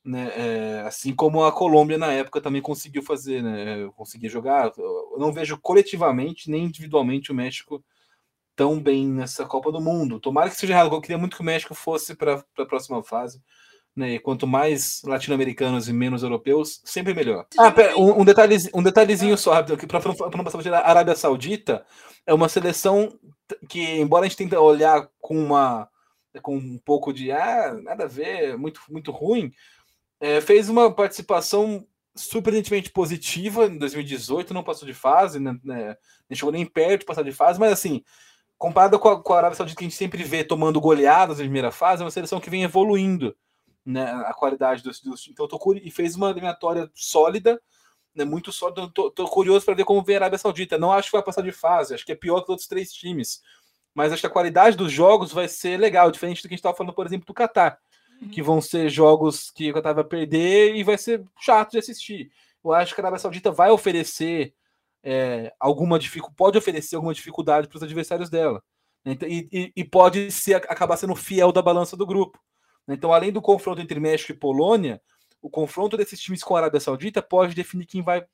Né? 0.04 0.30
É, 0.36 0.80
assim 0.86 1.12
como 1.12 1.42
a 1.44 1.50
Colômbia 1.50 1.98
na 1.98 2.12
época 2.12 2.40
também 2.40 2.62
conseguiu 2.62 3.02
fazer, 3.02 3.42
né? 3.42 3.90
Conseguia 3.96 4.30
jogar. 4.30 4.72
Eu 4.78 5.16
não 5.18 5.32
vejo 5.32 5.58
coletivamente 5.58 6.48
nem 6.48 6.64
individualmente 6.64 7.32
o 7.32 7.34
México 7.34 7.82
tão 8.56 8.80
bem 8.80 9.06
nessa 9.06 9.44
Copa 9.44 9.70
do 9.70 9.80
Mundo. 9.80 10.20
Tomara 10.20 10.50
que 10.50 10.56
seja 10.56 10.72
errado. 10.72 10.94
Eu 10.94 11.00
queria 11.00 11.18
muito 11.18 11.36
que 11.36 11.42
o 11.42 11.44
México 11.44 11.74
fosse 11.74 12.14
para 12.14 12.44
a 12.58 12.66
próxima 12.66 13.02
fase. 13.02 13.40
Né? 13.94 14.14
E 14.14 14.18
quanto 14.18 14.46
mais 14.46 15.02
latino-americanos 15.04 15.88
e 15.88 15.92
menos 15.92 16.22
europeus, 16.22 16.80
sempre 16.84 17.14
melhor. 17.14 17.46
Ah, 17.56 17.70
pera, 17.70 17.96
um, 17.96 18.20
um, 18.20 18.24
detalhezinho, 18.24 18.72
um 18.74 18.82
detalhezinho 18.82 19.38
só, 19.38 19.52
rápido, 19.52 19.86
para 19.86 20.00
não 20.36 20.44
passar 20.44 20.74
a 20.74 20.88
Arábia 20.88 21.14
Saudita 21.14 21.84
é 22.26 22.34
uma 22.34 22.48
seleção 22.48 23.16
que, 23.68 23.80
embora 24.00 24.24
a 24.24 24.28
gente 24.28 24.38
tente 24.38 24.56
olhar 24.56 25.08
com 25.20 25.36
uma 25.36 25.88
com 26.42 26.56
um 26.56 26.78
pouco 26.78 27.12
de 27.12 27.30
ah, 27.30 27.74
nada 27.80 28.04
a 28.04 28.08
ver, 28.08 28.58
muito, 28.58 28.80
muito 28.88 29.12
ruim, 29.12 29.52
é, 30.20 30.40
fez 30.40 30.68
uma 30.68 30.92
participação 30.92 31.86
surpreendentemente 32.16 32.90
positiva 32.90 33.66
em 33.66 33.78
2018, 33.78 34.52
não 34.52 34.64
passou 34.64 34.86
de 34.86 34.94
fase, 34.94 35.38
né, 35.38 35.56
né, 35.62 35.96
não 36.28 36.36
chegou 36.36 36.50
nem 36.52 36.66
perto 36.66 37.00
de 37.00 37.06
passar 37.06 37.22
de 37.22 37.32
fase, 37.32 37.60
mas 37.60 37.72
assim, 37.72 38.02
comparado 38.58 38.98
com 38.98 39.08
a, 39.08 39.22
com 39.22 39.32
a 39.32 39.38
Arábia 39.38 39.56
Saudita 39.56 39.78
que 39.78 39.84
a 39.84 39.88
gente 39.88 39.96
sempre 39.96 40.22
vê 40.22 40.44
tomando 40.44 40.80
goleadas 40.80 41.38
na 41.38 41.44
primeira 41.44 41.70
fase, 41.70 42.02
é 42.02 42.04
uma 42.04 42.10
seleção 42.10 42.40
que 42.40 42.50
vem 42.50 42.62
evoluindo 42.62 43.36
né, 43.84 44.04
a 44.26 44.32
qualidade 44.32 44.82
dos, 44.82 45.00
dos 45.00 45.28
então 45.28 45.46
tô, 45.46 45.58
e 45.74 45.90
fez 45.90 46.16
uma 46.16 46.30
eliminatória 46.30 46.90
sólida, 46.94 47.60
né, 48.14 48.24
muito 48.24 48.50
sólida. 48.52 48.88
Tô, 48.94 49.10
tô 49.10 49.28
curioso 49.28 49.64
para 49.64 49.74
ver 49.74 49.84
como 49.84 50.02
vem 50.02 50.16
a 50.16 50.20
Arábia 50.20 50.38
Saudita. 50.38 50.78
Não 50.78 50.92
acho 50.92 51.08
que 51.08 51.16
vai 51.16 51.22
passar 51.22 51.42
de 51.42 51.52
fase, 51.52 51.94
acho 51.94 52.06
que 52.06 52.12
é 52.12 52.16
pior 52.16 52.38
que 52.38 52.44
os 52.44 52.50
outros 52.50 52.68
três 52.68 52.92
times. 52.92 53.42
Mas 53.94 54.12
acho 54.12 54.22
que 54.22 54.26
a 54.26 54.30
qualidade 54.30 54.76
dos 54.76 54.90
jogos 54.90 55.32
vai 55.32 55.46
ser 55.46 55.78
legal, 55.78 56.10
diferente 56.10 56.38
do 56.38 56.42
que 56.42 56.48
a 56.48 56.56
gente 56.56 56.60
estava 56.60 56.76
falando, 56.76 56.94
por 56.94 57.06
exemplo, 57.06 57.26
do 57.26 57.34
Qatar, 57.34 57.78
uhum. 58.20 58.28
que 58.28 58.42
vão 58.42 58.60
ser 58.60 58.88
jogos 58.88 59.50
que 59.50 59.70
o 59.70 59.74
Qatar 59.74 59.94
vai 59.94 60.04
perder 60.04 60.74
e 60.74 60.82
vai 60.82 60.98
ser 60.98 61.22
chato 61.40 61.72
de 61.72 61.78
assistir. 61.78 62.30
Eu 62.64 62.72
acho 62.72 62.94
que 62.94 63.00
a 63.00 63.04
Arábia 63.04 63.18
Saudita 63.18 63.50
vai 63.52 63.70
oferecer 63.70 64.54
é, 65.04 65.54
alguma 65.60 65.98
pode 66.34 66.56
oferecer 66.56 66.96
alguma 66.96 67.12
dificuldade 67.12 67.68
para 67.68 67.76
os 67.76 67.82
adversários 67.82 68.30
dela. 68.30 68.64
Né, 69.04 69.16
e, 69.28 69.48
e, 69.52 69.72
e, 69.76 69.84
pode 69.84 70.30
ser, 70.32 70.54
acabar 70.54 70.96
sendo 70.96 71.14
fiel 71.14 71.52
da 71.52 71.60
balança 71.60 71.94
do 71.94 72.06
grupo. 72.06 72.40
Então, 72.88 73.12
além 73.12 73.30
do 73.30 73.42
confronto 73.42 73.82
entre 73.82 74.00
México 74.00 74.32
e 74.32 74.38
Polônia, 74.38 75.00
o 75.42 75.50
confronto 75.50 75.96
desses 75.96 76.18
times 76.20 76.42
com 76.42 76.56
a 76.56 76.60
Arábia 76.60 76.80
Saudita 76.80 77.20
pode 77.20 77.54
definir 77.54 77.84
quem 77.84 78.02
vai, 78.02 78.26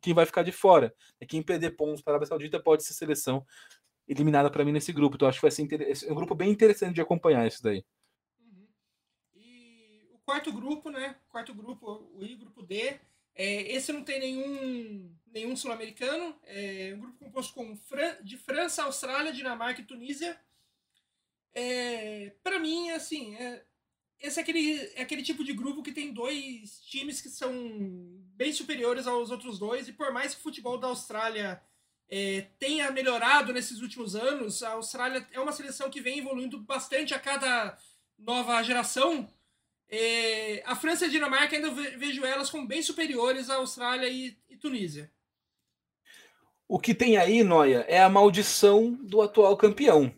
quem 0.00 0.14
vai 0.14 0.24
ficar 0.24 0.42
de 0.42 0.52
fora. 0.52 0.94
Quem 1.28 1.42
perder 1.42 1.76
pontos 1.76 2.00
para 2.00 2.12
a 2.12 2.14
Arábia 2.14 2.28
Saudita 2.28 2.58
pode 2.58 2.84
ser 2.84 2.94
seleção 2.94 3.44
eliminada 4.06 4.50
para 4.50 4.64
mim 4.64 4.72
nesse 4.72 4.92
grupo. 4.92 5.16
Então, 5.16 5.28
acho 5.28 5.38
que 5.38 5.42
vai 5.42 5.50
ser 5.50 6.10
um 6.10 6.14
grupo 6.14 6.34
bem 6.34 6.50
interessante 6.50 6.94
de 6.94 7.02
acompanhar 7.02 7.46
isso 7.46 7.62
daí. 7.62 7.84
Uhum. 8.40 8.66
E 9.36 10.08
o 10.10 10.18
quarto 10.24 10.50
grupo, 10.50 10.88
né? 10.88 11.16
Quarto 11.28 11.54
grupo, 11.54 12.10
o 12.14 12.24
I, 12.24 12.34
grupo 12.34 12.62
D. 12.62 12.98
É, 13.38 13.72
esse 13.72 13.92
não 13.92 14.02
tem 14.02 14.18
nenhum, 14.18 15.16
nenhum 15.28 15.54
sul-americano. 15.54 16.36
É 16.44 16.92
um 16.96 17.00
grupo 17.00 17.18
composto 17.24 17.54
com 17.54 17.76
Fran 17.76 18.16
de 18.22 18.36
França, 18.36 18.82
Austrália, 18.82 19.32
Dinamarca 19.32 19.80
e 19.80 19.84
Tunísia. 19.84 20.38
É, 21.54 22.34
para 22.42 22.58
mim, 22.58 22.90
assim, 22.90 23.36
é, 23.36 23.64
esse 24.18 24.40
é 24.40 24.42
aquele, 24.42 24.92
é 24.96 25.02
aquele 25.02 25.22
tipo 25.22 25.44
de 25.44 25.52
grupo 25.52 25.84
que 25.84 25.92
tem 25.92 26.12
dois 26.12 26.80
times 26.80 27.20
que 27.20 27.28
são 27.28 27.52
bem 28.34 28.52
superiores 28.52 29.06
aos 29.06 29.30
outros 29.30 29.58
dois, 29.58 29.88
e 29.88 29.92
por 29.92 30.12
mais 30.12 30.34
que 30.34 30.40
o 30.40 30.42
futebol 30.42 30.76
da 30.76 30.88
Austrália 30.88 31.62
é, 32.08 32.42
tenha 32.58 32.90
melhorado 32.90 33.52
nesses 33.52 33.80
últimos 33.80 34.16
anos, 34.16 34.62
a 34.64 34.70
Austrália 34.70 35.26
é 35.32 35.38
uma 35.38 35.52
seleção 35.52 35.88
que 35.90 36.00
vem 36.00 36.18
evoluindo 36.18 36.58
bastante 36.58 37.14
a 37.14 37.18
cada 37.20 37.78
nova 38.18 38.60
geração. 38.62 39.32
É, 39.90 40.62
a 40.66 40.76
França 40.76 41.04
e 41.04 41.08
a 41.08 41.10
Dinamarca 41.10 41.56
ainda 41.56 41.70
vejo 41.70 42.24
elas 42.24 42.50
como 42.50 42.66
bem 42.66 42.82
superiores 42.82 43.48
à 43.48 43.56
Austrália 43.56 44.08
e, 44.08 44.36
e 44.50 44.56
Tunísia. 44.56 45.10
O 46.68 46.78
que 46.78 46.94
tem 46.94 47.16
aí, 47.16 47.42
Noia, 47.42 47.86
é 47.88 48.02
a 48.02 48.10
maldição 48.10 48.92
do 49.02 49.22
atual 49.22 49.56
campeão. 49.56 50.12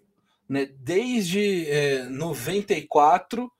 Né? 0.49 0.67
Desde 0.67 1.71
é, 1.71 2.05
94 2.05 3.51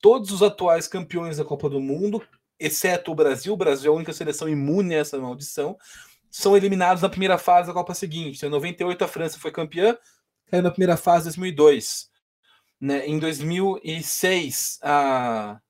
todos 0.00 0.32
os 0.32 0.42
atuais 0.42 0.88
campeões 0.88 1.36
da 1.36 1.44
Copa 1.44 1.68
do 1.68 1.80
Mundo, 1.80 2.22
exceto 2.58 3.12
o 3.12 3.14
Brasil, 3.14 3.52
o 3.52 3.56
Brasil 3.56 3.92
é 3.92 3.94
a 3.94 3.96
única 3.96 4.12
seleção 4.12 4.48
imune 4.48 4.94
a 4.94 4.98
essa 4.98 5.18
maldição, 5.18 5.76
são 6.30 6.56
eliminados 6.56 7.02
na 7.02 7.08
primeira 7.08 7.38
fase 7.38 7.68
da 7.68 7.74
Copa 7.74 7.94
seguinte. 7.94 8.44
Em 8.44 8.48
98 8.48 9.04
a 9.04 9.08
França 9.08 9.38
foi 9.38 9.50
campeã, 9.50 9.96
caiu 10.46 10.62
na 10.62 10.70
primeira 10.70 10.96
fase 10.96 11.28
em 11.28 11.32
2002. 11.32 12.09
Né? 12.80 13.06
Em 13.06 13.18
2006 13.18 14.78
a 14.82 15.60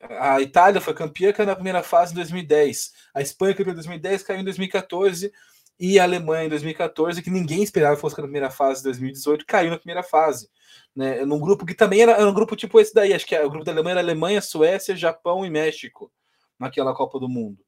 a 0.00 0.40
Itália 0.40 0.80
foi 0.80 0.94
campeã, 0.94 1.32
caiu 1.32 1.48
na 1.48 1.56
primeira 1.56 1.82
fase 1.82 2.12
em 2.12 2.14
2010. 2.14 2.92
A 3.12 3.20
Espanha 3.20 3.52
campeã 3.52 3.72
em 3.72 3.74
2010, 3.74 4.22
caiu 4.22 4.40
em 4.40 4.44
2014 4.44 5.32
e 5.76 5.98
a 5.98 6.04
Alemanha 6.04 6.44
em 6.44 6.48
2014, 6.48 7.20
que 7.20 7.30
ninguém 7.30 7.64
esperava 7.64 7.96
que 7.96 8.00
fosse 8.00 8.16
na 8.16 8.22
primeira 8.22 8.48
fase 8.48 8.80
em 8.80 8.84
2018, 8.84 9.44
caiu 9.44 9.70
na 9.70 9.76
primeira 9.76 10.04
fase 10.04 10.48
né, 10.94 11.24
num 11.24 11.38
grupo 11.38 11.64
que 11.64 11.74
também 11.74 12.02
era, 12.02 12.12
era, 12.12 12.28
um 12.28 12.34
grupo 12.34 12.56
tipo 12.56 12.80
esse 12.80 12.92
daí, 12.92 13.12
acho 13.12 13.26
que 13.26 13.38
o 13.38 13.50
grupo 13.50 13.64
da 13.64 13.72
Alemanha 13.72 13.94
era 13.94 14.00
Alemanha, 14.00 14.40
Suécia, 14.40 14.96
Japão 14.96 15.44
e 15.46 15.50
México, 15.50 16.10
naquela 16.58 16.94
Copa 16.94 17.20
do 17.20 17.28
Mundo. 17.28 17.64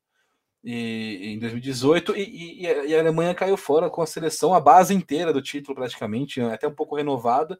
E, 0.65 1.35
em 1.35 1.39
2018, 1.39 2.17
e, 2.17 2.23
e, 2.23 2.63
e, 2.89 2.95
a 2.95 2.99
Alemanha 2.99 3.35
caiu 3.35 3.57
fora 3.57 3.89
com 3.89 4.03
a 4.03 4.07
seleção, 4.07 4.53
a 4.53 4.61
base 4.61 4.93
inteira 4.93 5.33
do 5.33 5.41
título, 5.41 5.77
praticamente, 5.77 6.41
até 6.41 6.67
um 6.67 6.75
pouco 6.75 6.97
renovada, 6.97 7.59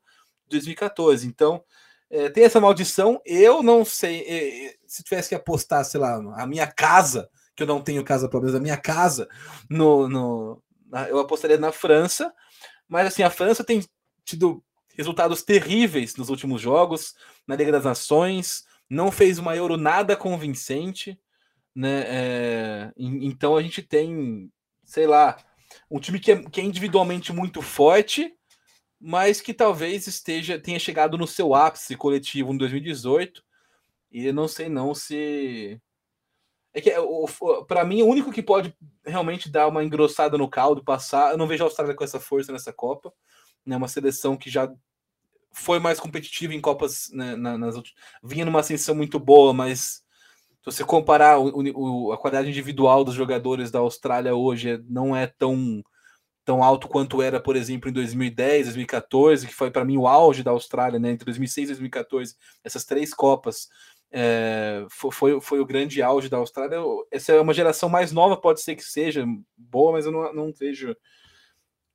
2014. 0.51 1.27
Então, 1.27 1.63
é, 2.11 2.29
tem 2.29 2.45
essa 2.45 2.61
maldição. 2.61 3.21
Eu 3.25 3.63
não 3.63 3.85
sei, 3.85 4.21
é, 4.27 4.75
se 4.87 5.03
tivesse 5.03 5.29
que 5.29 5.35
apostar, 5.35 5.85
sei 5.85 6.01
lá, 6.01 6.17
a 6.37 6.47
minha 6.47 6.67
casa, 6.67 7.31
que 7.55 7.63
eu 7.63 7.67
não 7.67 7.81
tenho 7.81 8.05
casa 8.05 8.29
própria, 8.29 8.57
a 8.57 8.61
minha 8.61 8.77
casa, 8.77 9.29
no, 9.69 10.09
no, 10.09 10.63
eu 11.09 11.19
apostaria 11.19 11.59
na 11.59 11.73
França, 11.73 12.33
mas 12.89 13.07
assim, 13.07 13.23
a 13.23 13.31
França 13.31 13.63
tem 13.63 13.85
tido 14.25 14.63
resultados 14.97 15.43
terríveis 15.43 16.17
nos 16.17 16.29
últimos 16.29 16.61
jogos, 16.61 17.15
na 17.47 17.57
Liga 17.57 17.73
das 17.73 17.85
Nações, 17.85 18.65
não 18.89 19.13
fez 19.13 19.39
uma 19.39 19.57
Euro 19.57 19.77
nada 19.77 20.17
convincente, 20.17 21.19
né? 21.75 22.05
É, 22.07 22.93
então 22.97 23.57
a 23.57 23.63
gente 23.63 23.83
tem, 23.83 24.51
sei 24.85 25.07
lá, 25.07 25.37
um 25.91 26.01
time 26.01 26.19
que 26.19 26.33
é, 26.33 26.43
que 26.43 26.61
é 26.61 26.65
individualmente 26.65 27.33
muito 27.33 27.63
forte, 27.63 28.35
mas 29.01 29.41
que 29.41 29.55
talvez 29.55 30.07
esteja 30.07 30.59
tenha 30.59 30.79
chegado 30.79 31.17
no 31.17 31.27
seu 31.27 31.55
ápice 31.55 31.97
coletivo 31.97 32.53
em 32.53 32.59
2018. 32.59 33.43
E 34.13 34.27
eu 34.27 34.35
não 34.35 34.47
sei 34.47 34.69
não 34.69 34.95
se 34.95 35.81
é 36.73 36.81
que 36.81 36.93
para 37.67 37.85
mim 37.85 38.03
o 38.03 38.07
único 38.07 38.31
que 38.31 38.43
pode 38.43 38.75
realmente 39.05 39.49
dar 39.49 39.69
uma 39.69 39.83
engrossada 39.83 40.37
no 40.37 40.49
caldo, 40.49 40.85
passar, 40.85 41.33
eu 41.33 41.39
não 41.39 41.47
vejo 41.47 41.65
a 41.65 41.67
Austrália 41.67 41.95
com 41.95 42.05
essa 42.05 42.21
força 42.21 42.53
nessa 42.53 42.73
Copa, 42.73 43.13
né? 43.65 43.77
Uma 43.77 43.89
seleção 43.89 44.37
que 44.37 44.51
já 44.51 44.73
foi 45.53 45.79
mais 45.81 45.99
competitiva 45.99 46.55
em 46.55 46.61
Copas 46.61 47.11
né, 47.13 47.35
nas 47.35 47.75
vinha 48.23 48.45
numa 48.45 48.61
ascensão 48.61 48.95
muito 48.95 49.19
boa, 49.19 49.53
mas 49.53 50.05
se 50.61 50.67
você 50.67 50.85
comparar 50.85 51.39
o, 51.41 51.51
o, 51.75 52.13
a 52.13 52.19
qualidade 52.19 52.49
individual 52.49 53.03
dos 53.03 53.15
jogadores 53.15 53.71
da 53.71 53.81
Austrália 53.81 54.35
hoje 54.35 54.81
não 54.89 55.17
é 55.17 55.27
tão 55.27 55.83
tão 56.51 56.65
alto 56.65 56.89
quanto 56.89 57.23
era, 57.23 57.39
por 57.39 57.55
exemplo, 57.55 57.89
em 57.89 57.93
2010, 57.93 58.65
2014, 58.65 59.47
que 59.47 59.55
foi 59.55 59.71
para 59.71 59.85
mim 59.85 59.97
o 59.97 60.09
auge 60.09 60.43
da 60.43 60.51
Austrália, 60.51 60.99
né? 60.99 61.13
Entre 61.13 61.25
2006 61.25 61.67
e 61.67 61.73
2014, 61.75 62.35
essas 62.65 62.85
três 62.85 63.15
Copas 63.15 63.69
é, 64.11 64.85
foi, 64.91 65.41
foi 65.41 65.61
o 65.61 65.65
grande 65.65 66.03
auge 66.03 66.29
da 66.29 66.39
Austrália. 66.39 66.77
Essa 67.09 67.31
é 67.35 67.41
uma 67.41 67.55
geração 67.55 67.89
mais 67.89 68.11
nova, 68.11 68.37
pode 68.37 68.63
ser 68.63 68.75
que 68.75 68.83
seja 68.83 69.25
boa, 69.57 69.93
mas 69.93 70.07
eu 70.07 70.11
não, 70.11 70.35
não 70.35 70.53
vejo 70.53 70.97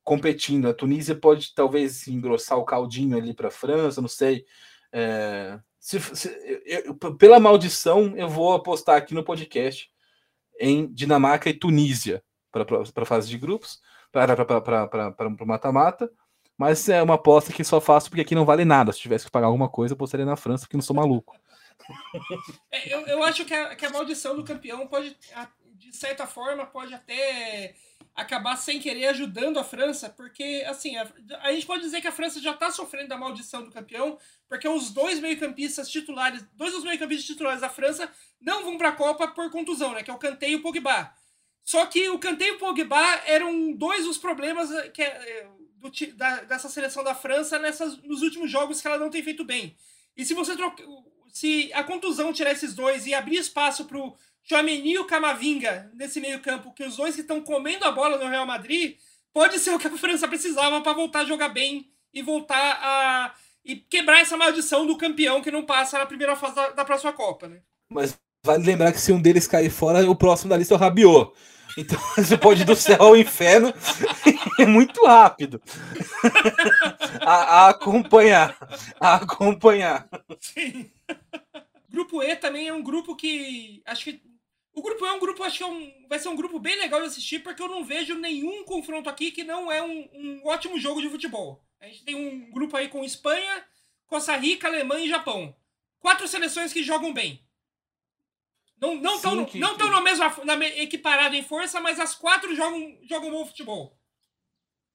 competindo. 0.02 0.68
A 0.68 0.72
Tunísia 0.74 1.14
pode 1.14 1.54
talvez 1.54 2.08
engrossar 2.08 2.56
o 2.56 2.64
caldinho 2.64 3.14
ali 3.14 3.34
para 3.34 3.48
a 3.48 3.50
França, 3.50 4.00
não 4.00 4.08
sei. 4.08 4.46
É, 4.90 5.60
se, 5.78 6.00
se, 6.00 6.62
eu, 6.64 6.94
pela 6.94 7.38
maldição, 7.38 8.16
eu 8.16 8.26
vou 8.30 8.54
apostar 8.54 8.96
aqui 8.96 9.12
no 9.12 9.22
podcast 9.22 9.90
em 10.58 10.90
Dinamarca 10.90 11.50
e 11.50 11.52
Tunísia 11.52 12.24
para 12.50 13.02
a 13.02 13.04
fase 13.04 13.28
de 13.28 13.36
grupos 13.36 13.84
para 14.16 15.28
o 15.28 15.46
mata-mata. 15.46 16.10
Mas 16.56 16.88
é 16.88 17.02
uma 17.02 17.14
aposta 17.14 17.52
que 17.52 17.62
só 17.62 17.80
faço 17.80 18.08
porque 18.08 18.22
aqui 18.22 18.34
não 18.34 18.46
vale 18.46 18.64
nada. 18.64 18.92
Se 18.92 18.98
tivesse 18.98 19.26
que 19.26 19.30
pagar 19.30 19.46
alguma 19.46 19.68
coisa, 19.68 19.92
eu 19.92 19.96
apostaria 19.96 20.24
na 20.24 20.36
França, 20.36 20.64
porque 20.64 20.76
não 20.76 20.82
sou 20.82 20.96
maluco. 20.96 21.36
É, 22.72 22.92
eu, 22.92 23.00
eu 23.06 23.22
acho 23.22 23.44
que 23.44 23.54
a, 23.54 23.76
que 23.76 23.84
a 23.84 23.90
maldição 23.90 24.34
do 24.34 24.42
campeão 24.42 24.86
pode, 24.86 25.16
de 25.74 25.94
certa 25.94 26.26
forma, 26.26 26.66
pode 26.66 26.92
até 26.92 27.74
acabar 28.14 28.56
sem 28.56 28.80
querer 28.80 29.08
ajudando 29.08 29.58
a 29.58 29.64
França, 29.64 30.08
porque, 30.08 30.64
assim, 30.66 30.96
a, 30.96 31.06
a 31.42 31.52
gente 31.52 31.66
pode 31.66 31.82
dizer 31.82 32.00
que 32.00 32.08
a 32.08 32.12
França 32.12 32.40
já 32.40 32.52
está 32.52 32.70
sofrendo 32.70 33.08
da 33.08 33.18
maldição 33.18 33.62
do 33.62 33.70
campeão, 33.70 34.18
porque 34.48 34.66
os 34.66 34.90
dois 34.90 35.20
meio-campistas 35.20 35.88
titulares, 35.88 36.42
dois 36.54 36.72
dos 36.72 36.82
meio-campistas 36.82 37.26
titulares 37.26 37.60
da 37.60 37.68
França 37.68 38.10
não 38.40 38.64
vão 38.64 38.78
para 38.78 38.88
a 38.88 38.92
Copa 38.92 39.28
por 39.28 39.50
contusão, 39.50 39.92
né, 39.92 40.02
que 40.02 40.10
é 40.10 40.14
o 40.14 40.18
Kanté 40.18 40.48
e 40.48 40.56
o 40.56 40.62
Pogba. 40.62 41.12
Só 41.66 41.84
que 41.86 42.08
o 42.10 42.18
Kanté 42.20 42.46
e 42.46 42.52
o 42.52 42.58
Pogba 42.58 43.22
eram 43.26 43.72
dois 43.72 44.04
dos 44.04 44.16
problemas 44.16 44.70
eh, 44.70 44.88
que, 44.88 45.02
eh, 45.02 45.48
do, 45.78 45.90
da, 46.14 46.42
dessa 46.44 46.68
seleção 46.68 47.02
da 47.02 47.12
França 47.12 47.58
nessas, 47.58 48.00
nos 48.04 48.22
últimos 48.22 48.48
jogos 48.48 48.80
que 48.80 48.86
ela 48.86 48.98
não 48.98 49.10
tem 49.10 49.20
feito 49.20 49.44
bem. 49.44 49.76
E 50.16 50.24
se 50.24 50.32
você 50.32 50.54
troca, 50.54 50.80
se 51.32 51.68
a 51.74 51.82
contusão 51.82 52.32
tirar 52.32 52.52
esses 52.52 52.72
dois 52.72 53.04
e 53.04 53.12
abrir 53.12 53.38
espaço 53.38 53.84
para 53.84 53.98
o 53.98 54.14
Chouameni 54.44 54.92
e 54.92 54.98
o 55.00 55.06
Camavinga 55.06 55.90
nesse 55.92 56.20
meio 56.20 56.38
campo, 56.38 56.72
que 56.72 56.84
os 56.84 56.96
dois 56.96 57.16
que 57.16 57.22
estão 57.22 57.42
comendo 57.42 57.84
a 57.84 57.90
bola 57.90 58.16
no 58.16 58.30
Real 58.30 58.46
Madrid, 58.46 58.96
pode 59.34 59.58
ser 59.58 59.74
o 59.74 59.78
que 59.78 59.88
a 59.88 59.98
França 59.98 60.28
precisava 60.28 60.80
para 60.80 60.92
voltar 60.92 61.22
a 61.22 61.24
jogar 61.24 61.48
bem 61.48 61.90
e 62.14 62.22
voltar 62.22 62.78
a 62.80 63.34
e 63.64 63.74
quebrar 63.74 64.20
essa 64.20 64.36
maldição 64.36 64.86
do 64.86 64.96
campeão 64.96 65.42
que 65.42 65.50
não 65.50 65.66
passa 65.66 65.98
na 65.98 66.06
primeira 66.06 66.36
fase 66.36 66.54
da, 66.54 66.68
da 66.68 66.84
próxima 66.84 67.12
Copa, 67.12 67.48
né? 67.48 67.58
Mas 67.90 68.16
vale 68.44 68.64
lembrar 68.64 68.92
que 68.92 69.00
se 69.00 69.10
um 69.10 69.20
deles 69.20 69.48
cair 69.48 69.70
fora, 69.70 70.08
o 70.08 70.14
próximo 70.14 70.50
da 70.50 70.56
lista 70.56 70.74
é 70.74 70.76
o 70.76 70.78
Rabiot. 70.78 71.32
Então 71.76 71.98
você 72.16 72.36
pode 72.38 72.62
ir 72.62 72.64
do 72.64 72.74
céu 72.74 73.02
ao 73.02 73.16
inferno 73.16 73.72
é 74.58 74.64
muito 74.66 75.04
rápido. 75.04 75.62
a, 77.20 77.32
a, 77.32 77.68
acompanhar. 77.68 78.56
A 78.98 79.16
acompanhar. 79.16 80.08
Sim. 80.40 80.90
Grupo 81.88 82.22
E 82.22 82.34
também 82.36 82.68
é 82.68 82.72
um 82.72 82.82
grupo 82.82 83.14
que. 83.14 83.82
Acho 83.84 84.04
que. 84.04 84.22
O 84.72 84.82
grupo 84.82 85.06
E 85.06 85.08
é 85.08 85.12
um 85.12 85.20
grupo, 85.20 85.42
acho 85.42 85.58
que 85.58 85.64
é 85.64 85.66
um, 85.66 86.06
vai 86.06 86.18
ser 86.18 86.28
um 86.28 86.36
grupo 86.36 86.58
bem 86.58 86.76
legal 86.78 87.00
de 87.00 87.06
assistir, 87.06 87.38
porque 87.38 87.62
eu 87.62 87.68
não 87.68 87.82
vejo 87.82 88.14
nenhum 88.14 88.62
confronto 88.64 89.08
aqui 89.08 89.30
que 89.30 89.42
não 89.42 89.72
é 89.72 89.82
um, 89.82 90.08
um 90.12 90.46
ótimo 90.46 90.78
jogo 90.78 91.00
de 91.00 91.08
futebol. 91.08 91.64
A 91.80 91.86
gente 91.86 92.04
tem 92.04 92.14
um 92.14 92.50
grupo 92.50 92.76
aí 92.76 92.88
com 92.88 93.04
Espanha, 93.04 93.64
Costa 94.06 94.36
Rica, 94.36 94.68
Alemanha 94.68 95.06
e 95.06 95.08
Japão. 95.08 95.56
Quatro 95.98 96.28
seleções 96.28 96.74
que 96.74 96.82
jogam 96.82 97.12
bem. 97.12 97.45
Não 98.80 98.94
não 98.96 99.16
estão 99.16 99.34
não 99.36 99.44
que... 99.46 99.58
no 99.58 100.02
mesmo 100.02 100.24
na, 100.44 100.54
equiparado 100.66 101.34
em 101.34 101.42
força, 101.42 101.80
mas 101.80 101.98
as 101.98 102.14
quatro 102.14 102.54
jogam 102.54 102.98
jogam 103.08 103.30
bom 103.30 103.46
futebol. 103.46 103.96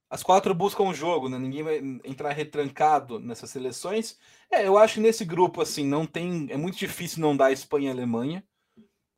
As 0.10 0.22
quatro 0.22 0.54
buscam 0.54 0.84
o 0.84 0.94
jogo, 0.94 1.30
né? 1.30 1.40
Ninguém 1.40 1.64
vai 1.64 1.78
entrar 2.04 2.34
retrancado 2.34 3.18
nessas 3.18 3.50
seleções. 3.50 4.20
É, 4.52 4.68
eu 4.68 4.78
acho 4.78 4.96
que 4.96 5.00
nesse 5.00 5.24
grupo 5.24 5.62
assim 5.62 5.86
não 5.86 6.06
tem, 6.06 6.48
é 6.50 6.58
muito 6.58 6.78
difícil 6.78 7.22
não 7.22 7.36
dar 7.36 7.54
Espanha 7.54 7.88
e 7.88 7.92
Alemanha, 7.92 8.44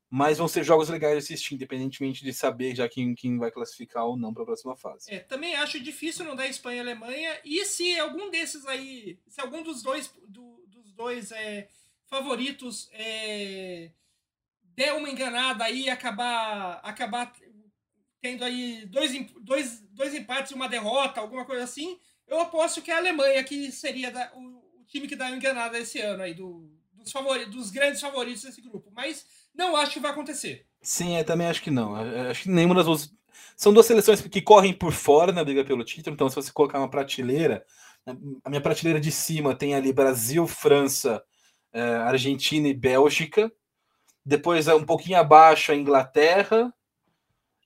mas 0.08 0.38
vão 0.38 0.48
ser 0.48 0.64
jogos 0.64 0.90
legais 0.90 1.14
de 1.14 1.24
assistir, 1.24 1.56
independentemente 1.56 2.24
de 2.24 2.32
saber 2.32 2.76
já 2.76 2.88
quem, 2.88 3.16
quem 3.16 3.40
vai 3.40 3.50
classificar 3.50 4.06
ou 4.06 4.16
não 4.16 4.32
para 4.32 4.44
a 4.44 4.46
próxima 4.46 4.78
fase. 4.78 5.12
É, 5.12 5.18
também 5.18 5.56
acho 5.56 5.80
difícil 5.80 6.24
não 6.24 6.36
dar 6.36 6.46
Espanha 6.46 6.78
e 6.78 6.80
Alemanha. 6.82 7.42
E 7.44 7.66
se 7.66 8.00
algum 8.00 8.30
desses 8.30 8.64
aí, 8.68 9.18
se 9.28 9.42
algum 9.42 9.64
dos 9.64 9.82
dois 9.82 10.14
do, 10.28 10.64
dos 10.68 10.92
dois 10.92 11.32
é, 11.32 11.68
favoritos 12.06 12.88
é, 12.94 13.90
der 14.76 14.94
uma 14.94 15.10
enganada 15.10 15.64
aí 15.64 15.84
e 15.84 15.90
acabar, 15.90 16.80
acabar 16.84 17.34
tendo 18.22 18.44
aí 18.44 18.86
dois, 18.86 19.12
dois, 19.42 19.82
dois 19.92 20.14
empates 20.14 20.52
e 20.52 20.56
uma 20.56 20.70
derrota, 20.70 21.20
alguma 21.20 21.46
coisa 21.46 21.64
assim, 21.64 22.00
eu 22.28 22.40
aposto 22.40 22.82
que 22.82 22.90
é 22.90 22.94
a 22.94 22.98
Alemanha 22.98 23.44
que 23.44 23.72
seria 23.72 24.12
da, 24.12 24.32
o, 24.36 24.82
o, 24.82 24.86
time 24.88 25.08
que 25.08 25.16
dá 25.16 25.28
uma 25.28 25.36
enganada 25.36 25.78
esse 25.78 26.00
ano 26.00 26.24
aí, 26.24 26.34
do, 26.34 26.70
dos, 26.94 27.12
favoritos, 27.12 27.54
dos 27.54 27.70
grandes 27.70 28.00
favoritos 28.00 28.44
desse 28.44 28.62
grupo. 28.62 28.90
Mas 28.96 29.26
não 29.54 29.76
acho 29.76 29.94
que 29.94 30.00
vai 30.00 30.12
acontecer. 30.12 30.66
Sim, 30.82 31.18
eu 31.18 31.26
também 31.26 31.48
acho 31.48 31.62
que 31.62 31.70
não. 31.70 31.96
Acho 32.30 32.44
que 32.44 32.50
nenhuma 32.50 32.76
das 32.76 32.86
duas. 32.86 33.14
São 33.56 33.74
duas 33.74 33.86
seleções 33.86 34.22
que 34.22 34.42
correm 34.42 34.74
por 34.74 34.92
fora 34.92 35.32
na 35.32 35.44
briga 35.44 35.64
pelo 35.64 35.84
título, 35.84 36.14
então 36.14 36.28
se 36.28 36.36
você 36.36 36.52
colocar 36.52 36.80
uma 36.80 36.90
prateleira, 36.90 37.64
a 38.44 38.50
minha 38.50 38.62
prateleira 38.62 39.00
de 39.00 39.12
cima 39.12 39.56
tem 39.56 39.76
ali 39.76 39.94
Brasil, 39.94 40.48
França, 40.48 41.24
eh, 41.72 41.82
Argentina 41.82 42.68
e 42.68 42.74
Bélgica. 42.74 43.52
Depois, 44.26 44.68
um 44.68 44.86
pouquinho 44.86 45.20
abaixo, 45.20 45.72
a 45.72 45.76
Inglaterra. 45.76 46.74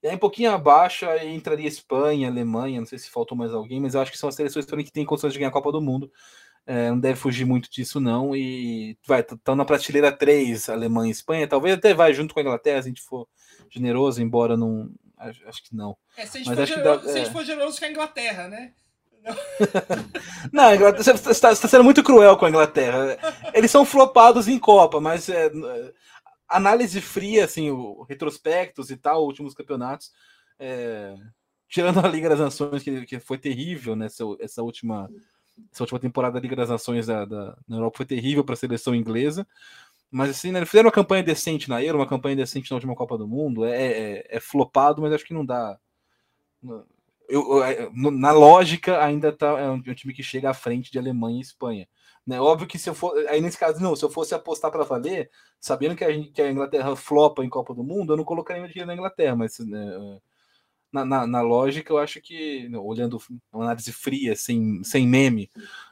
E 0.02 0.08
aí, 0.08 0.16
um 0.16 0.20
pouquinho 0.20 0.52
abaixo, 0.52 1.08
aí 1.08 1.34
entraria 1.34 1.68
Espanha, 1.68 2.28
Alemanha. 2.28 2.80
Não 2.80 2.88
sei 2.88 2.98
se 2.98 3.10
faltou 3.10 3.38
mais 3.38 3.54
alguém, 3.54 3.80
mas 3.80 3.94
eu 3.94 4.02
acho 4.02 4.12
que 4.12 4.18
são 4.18 4.30
as 4.30 4.36
seleções 4.36 4.66
que 4.66 4.92
têm 4.92 5.06
condições 5.06 5.34
de 5.34 5.40
ganhar 5.40 5.50
a 5.50 5.54
Copa 5.54 5.72
do 5.72 5.82
Mundo. 5.82 6.12
É, 6.66 6.90
não 6.90 7.00
deve 7.00 7.18
fugir 7.18 7.46
muito 7.46 7.72
disso, 7.72 8.00
não. 8.00 8.36
E 8.36 8.98
vai, 9.08 9.22
estão 9.22 9.56
na 9.56 9.64
prateleira 9.64 10.12
3, 10.12 10.70
Alemanha 10.70 11.10
e 11.10 11.12
Espanha. 11.12 11.48
Talvez 11.48 11.76
até 11.76 11.94
vai 11.94 12.14
junto 12.14 12.34
com 12.34 12.40
a 12.40 12.44
Inglaterra, 12.44 12.82
se 12.82 12.88
a 12.88 12.92
gente 12.92 13.02
for 13.02 13.28
generoso, 13.70 14.22
embora 14.22 14.58
não. 14.58 14.90
Acho, 15.18 15.64
que 15.64 15.76
não. 15.76 15.98
É, 16.16 16.26
se 16.26 16.38
a 16.38 16.40
gente, 16.40 16.50
Mas 16.50 16.58
for, 16.60 16.66
generoso, 16.68 17.04
dá, 17.06 17.10
se 17.10 17.16
a 17.16 17.18
gente 17.18 17.30
é. 17.30 17.34
for 17.34 17.46
generoso 17.46 17.80
com 17.80 17.86
a 17.86 17.90
Inglaterra, 17.90 18.48
né? 18.48 18.74
Não, 20.54 20.74
Inglaterra, 20.74 21.04
você 21.04 21.32
está, 21.32 21.50
tá 21.50 21.68
sendo 21.68 21.84
muito 21.84 22.04
cruel 22.04 22.38
com 22.38 22.46
a 22.46 22.50
Inglaterra. 22.50 23.18
Eles 23.54 23.72
são 23.72 23.84
flopados 23.84 24.48
em 24.48 24.58
Copa, 24.58 25.02
mas 25.02 25.28
é, 25.28 25.52
análise 26.48 27.02
fria, 27.02 27.46
assim, 27.46 27.70
o 27.70 28.04
retrospectos 28.04 28.90
e 28.90 28.98
tal, 28.98 29.26
últimos 29.26 29.54
campeonatos, 29.54 30.12
é, 30.60 31.16
tirando 31.68 32.00
a 32.00 32.08
Liga 32.10 32.30
das 32.30 32.40
Nações, 32.40 32.84
que, 32.84 33.06
que 33.06 33.20
foi 33.20 33.38
terrível 33.38 33.96
nessa 33.96 34.24
essa 34.40 34.64
última, 34.64 35.10
essa 35.72 35.84
última 35.84 36.00
temporada 36.00 36.36
da 36.36 36.40
Liga 36.40 36.56
das 36.56 36.70
Nações 36.70 37.08
da, 37.08 37.26
da 37.26 37.58
na 37.68 37.78
Europa 37.78 37.98
foi 37.98 38.06
terrível 38.06 38.44
para 38.44 38.54
a 38.54 38.58
seleção 38.58 38.96
inglesa. 38.96 39.46
Mas 40.10 40.30
assim, 40.30 40.52
né, 40.52 40.66
fizeram 40.66 40.88
uma 40.88 40.94
campanha 40.94 41.22
decente 41.24 41.70
na 41.70 41.84
Euro, 41.84 42.00
uma 42.00 42.08
campanha 42.08 42.36
decente 42.36 42.72
na 42.72 42.76
última 42.76 42.96
Copa 42.96 43.18
do 43.18 43.28
Mundo. 43.28 43.66
É, 43.66 43.88
é, 43.88 44.28
é 44.38 44.40
flopado, 44.40 45.02
mas 45.02 45.12
acho 45.14 45.26
que 45.26 45.34
não 45.34 45.46
dá. 45.46 45.78
Eu, 47.28 47.62
eu, 47.62 47.92
na 47.94 48.32
lógica, 48.32 49.04
ainda 49.04 49.34
tá, 49.34 49.48
é 49.60 49.70
um, 49.70 49.82
time 49.82 50.14
que 50.14 50.24
chega 50.24 50.50
à 50.50 50.54
frente 50.54 50.92
de 50.92 50.98
Alemanha 50.98 51.40
e 51.40 51.42
Espanha. 51.42 51.88
Né? 52.28 52.42
Óbvio 52.42 52.68
que 52.68 52.78
se 52.78 52.90
eu 52.90 52.94
for. 52.94 53.18
Aí 53.30 53.40
nesse 53.40 53.58
caso, 53.58 53.82
não, 53.82 53.96
se 53.96 54.04
eu 54.04 54.10
fosse 54.10 54.36
apostar 54.36 54.70
para 54.70 54.84
valer, 54.84 55.32
sabendo 55.62 55.96
que 55.96 56.04
a, 56.04 56.12
gente, 56.12 56.32
que 56.32 56.42
a 56.42 56.52
Inglaterra 56.52 56.94
flopa 56.94 57.44
em 57.44 57.50
Copa 57.50 57.74
do 57.74 57.86
Mundo, 57.86 58.12
eu 58.12 58.18
não 58.18 58.26
colocaria 58.26 58.62
meu 58.62 58.70
dinheiro 58.70 58.88
na 58.88 58.94
Inglaterra, 58.94 59.34
mas 59.34 59.58
né, 59.60 60.20
na, 60.92 61.06
na, 61.06 61.26
na, 61.26 61.42
lógica, 61.42 61.94
eu 61.94 61.98
acho 61.98 62.20
que, 62.22 62.70
olhando 62.76 63.18
uma 63.52 63.64
análise 63.64 63.94
fria, 63.94 64.36
sem, 64.36 64.84
sem 64.84 65.08
meme, 65.08 65.50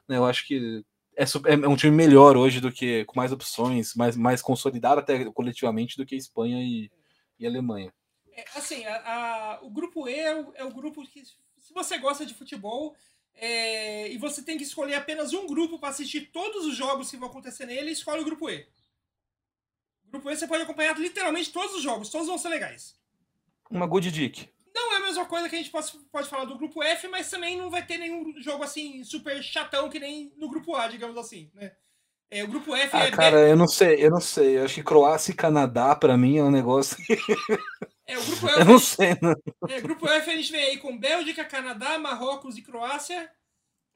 né, 0.10 0.18
eu 0.18 0.26
acho 0.26 0.46
que 0.46 0.84
é, 1.16 1.24
é, 1.24 1.68
um 1.68 1.78
time 1.78 1.96
melhor 1.96 2.36
hoje 2.36 2.60
do 2.60 2.70
que 2.70 3.06
com 3.06 3.18
mais 3.18 3.32
opções, 3.32 3.96
mais, 3.96 4.18
mais 4.18 4.42
consolidado 4.42 5.00
até 5.00 5.24
coletivamente 5.32 5.96
do 5.96 6.06
que 6.06 6.18
Espanha 6.18 6.62
e, 6.62 6.92
e 7.40 7.48
Alemanha. 7.48 7.94
É, 8.34 8.44
assim, 8.56 8.86
a, 8.86 8.96
a, 8.96 9.60
o 9.64 9.70
grupo 9.70 10.10
E 10.10 10.20
é 10.20 10.36
o, 10.36 10.52
é 10.56 10.66
o 10.66 10.74
grupo 10.74 11.02
que, 11.08 11.24
se 11.24 11.74
você 11.74 11.98
gosta 11.98 12.26
de 12.26 12.34
futebol, 12.34 12.94
é, 13.36 14.12
e 14.12 14.18
você 14.18 14.42
tem 14.42 14.58
que 14.58 14.64
escolher 14.64 14.96
apenas 14.96 15.34
um 15.34 15.46
grupo 15.46 15.78
para 15.78 15.90
assistir 15.90 16.32
todos 16.32 16.66
os 16.66 16.76
jogos 16.76 17.10
que 17.10 17.18
vão 17.18 17.30
acontecer 17.30 17.66
nele, 17.66 17.92
escolhe 17.92 18.22
o 18.22 18.26
grupo 18.26 18.50
E. 18.50 18.68
O 20.08 20.12
grupo 20.12 20.30
E 20.30 20.36
você 20.36 20.48
pode 20.48 20.64
acompanhar 20.64 20.98
literalmente 20.98 21.52
todos 21.52 21.76
os 21.76 21.82
jogos, 21.82 22.10
todos 22.10 22.28
vão 22.28 22.38
ser 22.38 22.50
legais. 22.50 22.96
Uma 23.70 23.88
good 23.88 24.10
dick. 24.12 24.50
Não 24.74 24.94
é 24.94 24.98
a 24.98 25.02
mesma 25.02 25.26
coisa 25.26 25.50
que 25.50 25.56
a 25.56 25.58
gente 25.58 25.72
pode, 25.72 25.92
pode 26.12 26.30
falar 26.30 26.46
do 26.46 26.58
grupo 26.58 26.84
F, 26.84 27.08
mas 27.08 27.30
também 27.30 27.58
não 27.58 27.70
vai 27.70 27.86
ter 27.86 27.98
nenhum 27.98 28.42
jogo 28.42 28.64
assim 28.64 29.04
super 29.04 29.42
chatão 29.44 29.90
que 29.90 30.00
nem 30.00 30.34
no 30.38 30.50
grupo 30.50 30.76
A, 30.76 30.88
digamos 30.88 31.18
assim, 31.18 31.50
né? 31.54 31.76
É, 32.30 32.44
o 32.44 32.48
grupo 32.48 32.76
F 32.76 32.90
ah, 32.96 33.04
é. 33.06 33.12
Cara, 33.12 33.48
eu 33.48 33.56
não 33.56 33.68
sei, 33.68 34.04
eu 34.04 34.10
não 34.10 34.20
sei. 34.20 34.58
Eu 34.58 34.66
acho 34.66 34.76
que 34.76 34.84
Croácia 34.84 35.32
e 35.32 35.36
Canadá, 35.36 35.96
para 35.96 36.18
mim, 36.18 36.38
é 36.38 36.44
um 36.44 36.52
negócio. 36.52 36.98
É, 38.08 38.18
o 38.18 38.24
grupo 38.24 38.48
F. 38.50 38.60
Eu 38.60 38.66
não 38.66 38.80
sei, 38.80 39.18
não. 39.22 39.36
É, 39.70 39.82
grupo 39.82 40.08
F 40.08 40.30
a 40.30 40.36
gente 40.36 40.52
vem 40.52 40.64
aí 40.64 40.78
com 40.78 40.98
Bélgica, 40.98 41.46
Canadá, 41.46 41.98
Marrocos 41.98 42.58
e 42.58 42.62
Croácia. 42.62 43.30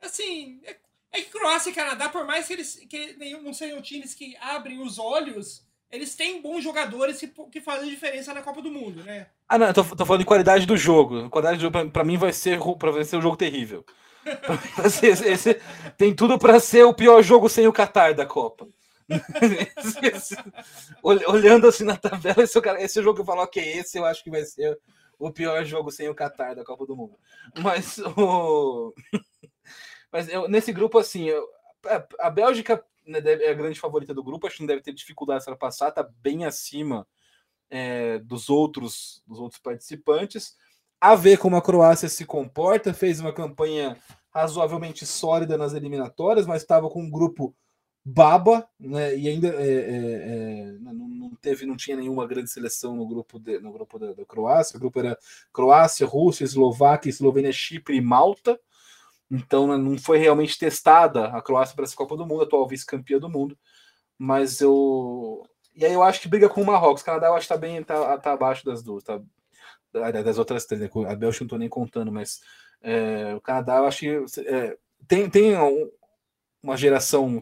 Assim, 0.02 0.62
é, 0.64 0.78
é 1.12 1.22
que 1.22 1.32
Croácia 1.32 1.70
e 1.70 1.74
Canadá, 1.74 2.10
por 2.10 2.26
mais 2.26 2.48
que 2.48 2.54
eles 2.54 2.76
que 2.90 3.18
não 3.44 3.54
sejam 3.54 3.82
times 3.82 4.14
que 4.14 4.38
abrem 4.38 4.82
os 4.82 5.00
olhos, 5.00 5.66
eles 5.92 6.16
têm 6.16 6.42
bons 6.42 6.64
jogadores 6.64 7.20
que, 7.20 7.28
que 7.28 7.60
fazem 7.60 7.90
diferença 7.90 8.34
na 8.34 8.42
Copa 8.42 8.62
do 8.62 8.72
Mundo, 8.72 9.04
né? 9.04 9.28
Ah, 9.48 9.58
não, 9.58 9.74
tô, 9.74 9.84
tô 9.84 10.06
falando 10.06 10.22
de 10.22 10.28
qualidade 10.28 10.66
do 10.66 10.78
jogo. 10.78 11.30
Qualidade 11.30 11.58
do 11.58 11.62
jogo, 11.62 11.72
pra, 11.72 11.86
pra 11.90 12.04
mim, 12.04 12.18
vai 12.18 12.32
ser, 12.32 12.60
pra 12.78 13.04
ser 13.04 13.18
um 13.18 13.22
jogo 13.22 13.36
terrível. 13.36 13.84
esse, 14.86 15.08
esse, 15.08 15.62
tem 15.98 16.16
tudo 16.16 16.38
para 16.38 16.60
ser 16.60 16.84
o 16.84 16.94
pior 16.94 17.22
jogo 17.22 17.50
sem 17.50 17.68
o 17.68 17.74
Qatar 17.74 18.14
da 18.14 18.26
Copa. 18.26 18.68
Olhando 21.02 21.68
assim 21.68 21.84
na 21.84 21.98
tabela, 21.98 22.44
esse, 22.44 22.60
esse 22.80 23.02
jogo 23.02 23.16
que 23.16 23.22
eu 23.22 23.26
falo, 23.26 23.42
ok, 23.42 23.64
esse 23.64 23.98
eu 23.98 24.06
acho 24.06 24.24
que 24.24 24.30
vai 24.30 24.44
ser 24.44 24.80
o 25.18 25.32
pior 25.32 25.64
jogo 25.66 25.92
sem 25.92 26.08
o 26.08 26.16
Qatar 26.16 26.56
da 26.56 26.64
Copa 26.64 26.86
do 26.86 26.96
Mundo. 26.96 27.18
Mas 27.62 27.98
o. 28.00 28.94
Mas 30.12 30.28
eu, 30.28 30.48
nesse 30.48 30.72
grupo, 30.72 30.98
assim, 30.98 31.26
eu, 31.26 31.48
a 32.20 32.32
Bélgica 32.32 32.84
né, 33.06 33.20
é 33.20 33.52
a 33.52 33.54
grande 33.54 33.80
favorita 33.80 34.12
do 34.14 34.24
grupo, 34.24 34.48
acho 34.48 34.56
que 34.56 34.64
não 34.64 34.68
deve 34.68 34.82
ter 34.82 34.92
dificuldade 34.92 35.46
para 35.46 35.56
passar, 35.56 35.92
tá 35.92 36.02
bem 36.02 36.46
acima 36.46 37.08
é, 37.70 38.18
dos 38.20 38.50
outros 38.50 39.22
dos 39.28 39.40
outros 39.40 39.62
participantes. 39.62 40.56
A 41.02 41.16
ver 41.16 41.38
como 41.38 41.56
a 41.56 41.62
Croácia 41.62 42.10
se 42.10 42.26
comporta, 42.26 42.94
fez 42.94 43.20
uma 43.20 43.32
campanha 43.32 43.98
razoavelmente 44.32 45.06
sólida 45.06 45.58
nas 45.58 45.74
eliminatórias, 45.74 46.46
mas 46.46 46.62
estava 46.62 46.90
com 46.90 47.02
um 47.02 47.10
grupo 47.10 47.56
baba, 48.04 48.68
né? 48.80 49.16
E 49.18 49.28
ainda 49.28 49.48
é, 49.48 49.72
é, 49.72 50.66
é, 50.66 50.72
não, 50.80 51.36
teve, 51.42 51.66
não 51.66 51.76
tinha 51.76 51.98
nenhuma 51.98 52.28
grande 52.28 52.50
seleção 52.50 52.96
no 52.96 53.08
grupo 53.08 53.40
de, 53.40 53.60
no 53.60 53.72
grupo 53.72 54.00
da, 54.00 54.14
da, 54.14 54.26
Croácia. 54.26 54.78
O 54.78 54.80
grupo 54.80 55.00
era 55.00 55.18
Croácia, 55.54 56.08
Rússia, 56.08 56.44
Eslováquia, 56.44 57.10
Eslovênia, 57.10 57.52
Chipre 57.52 57.98
e 57.98 58.02
Malta. 58.02 58.60
Então 59.32 59.68
né, 59.68 59.78
não 59.78 59.98
foi 59.98 60.18
realmente 60.18 60.58
testada 60.58 61.28
a 61.28 61.42
Croácia 61.42 61.76
para 61.76 61.86
essa 61.86 61.96
Copa 61.96 62.18
do 62.18 62.26
Mundo, 62.26 62.44
atual 62.44 62.68
vice-campeã 62.68 63.20
do 63.20 63.30
mundo. 63.30 63.58
Mas 64.18 64.62
eu 64.62 65.46
e 65.76 65.86
aí 65.86 65.94
eu 65.94 66.04
acho 66.04 66.22
que 66.22 66.28
briga 66.28 66.50
com 66.50 66.62
o 66.62 66.66
Marrocos. 66.66 67.02
O 67.02 67.06
Canadá 67.06 67.28
eu 67.28 67.36
acho 67.36 67.48
que 67.48 67.54
tá 67.54 67.60
bem 67.60 67.84
tá, 67.84 68.18
tá 68.18 68.34
abaixo 68.34 68.66
das 68.66 68.84
duas, 68.84 69.04
tá 69.04 69.22
das 69.92 70.38
outras 70.38 70.66
três. 70.66 70.82
Né? 70.82 70.90
A 71.08 71.16
Bélgica 71.16 71.44
não 71.44 71.50
tô 71.50 71.58
nem 71.58 71.70
contando, 71.70 72.12
mas 72.12 72.40
é, 72.82 73.34
o 73.36 73.42
Canadá 73.42 73.78
eu 73.78 73.86
acho 73.86 74.00
que 74.00 74.42
é, 74.46 74.78
tem 75.08 75.30
tem 75.30 75.54
uma 76.62 76.78
geração 76.78 77.42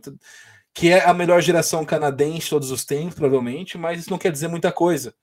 que 0.74 0.90
é 0.90 1.04
a 1.04 1.14
melhor 1.14 1.42
geração 1.42 1.84
canadense 1.84 2.42
de 2.42 2.50
todos 2.52 2.72
os 2.72 2.86
tempos, 2.86 3.16
provavelmente, 3.16 3.78
mas 3.78 4.00
isso 4.00 4.12
não 4.12 4.18
quer 4.18 4.32
dizer 4.32 4.48
muita 4.48 4.72
coisa. 4.72 5.14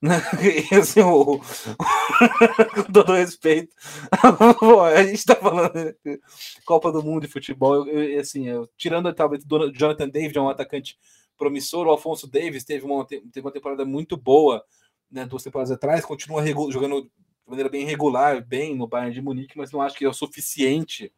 Né? 0.00 0.14
assim, 0.78 1.00
o... 1.00 1.40
com 2.74 2.92
todo 2.92 3.14
respeito, 3.14 3.74
a 4.94 5.02
gente 5.02 5.14
está 5.14 5.34
falando 5.34 5.72
de 6.04 6.20
Copa 6.64 6.92
do 6.92 7.02
Mundo 7.02 7.22
de 7.22 7.32
futebol, 7.32 7.88
eu, 7.88 7.88
eu, 7.88 8.20
assim, 8.20 8.46
eu, 8.46 8.68
tirando 8.76 9.12
talvez 9.12 9.44
Jonathan 9.74 10.08
David, 10.08 10.38
é 10.38 10.40
um 10.40 10.48
atacante 10.48 10.96
promissor, 11.36 11.86
o 11.86 11.90
Alfonso 11.90 12.30
Davis 12.30 12.64
teve 12.64 12.84
uma, 12.84 13.06
teve 13.06 13.40
uma 13.40 13.52
temporada 13.52 13.84
muito 13.84 14.16
boa 14.16 14.62
né, 15.10 15.24
duas 15.24 15.42
temporadas 15.42 15.70
atrás, 15.70 16.04
continua 16.04 16.46
jogando 16.70 17.02
de 17.02 17.10
maneira 17.46 17.70
bem 17.70 17.84
regular, 17.84 18.44
bem 18.44 18.76
no 18.76 18.86
Bayern 18.86 19.14
de 19.14 19.22
Munique, 19.22 19.56
mas 19.56 19.72
não 19.72 19.80
acho 19.80 19.96
que 19.96 20.04
é 20.04 20.08
o 20.08 20.12
suficiente 20.12 21.12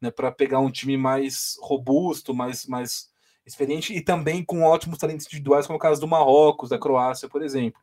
né, 0.00 0.10
para 0.10 0.30
pegar 0.30 0.60
um 0.60 0.70
time 0.70 0.96
mais 0.96 1.56
robusto, 1.60 2.34
mais, 2.34 2.66
mais 2.66 3.10
experiente 3.44 3.94
e 3.94 4.00
também 4.00 4.44
com 4.44 4.62
ótimos 4.62 4.98
talentos 4.98 5.26
individuais, 5.26 5.66
como 5.66 5.76
o 5.76 5.80
caso 5.80 6.00
do 6.00 6.08
Marrocos, 6.08 6.70
da 6.70 6.78
Croácia, 6.78 7.28
por 7.28 7.42
exemplo. 7.42 7.80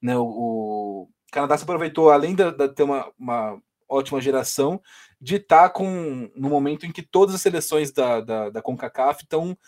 Né, 0.00 0.16
o, 0.16 0.24
o 0.24 1.08
Canadá 1.30 1.56
se 1.56 1.64
aproveitou, 1.64 2.10
além 2.10 2.34
de, 2.34 2.50
de 2.52 2.68
ter 2.68 2.82
uma, 2.82 3.10
uma, 3.18 3.60
ótima 3.88 4.20
geração, 4.20 4.80
de 5.20 5.36
estar 5.36 5.64
tá 5.64 5.70
com 5.70 6.30
no 6.34 6.48
momento 6.48 6.86
em 6.86 6.92
que 6.92 7.02
todas 7.02 7.34
as 7.34 7.42
seleções 7.42 7.90
da, 7.90 8.20
da, 8.20 8.50
da 8.50 8.62
CONCACAF 8.62 9.24
estão 9.24 9.58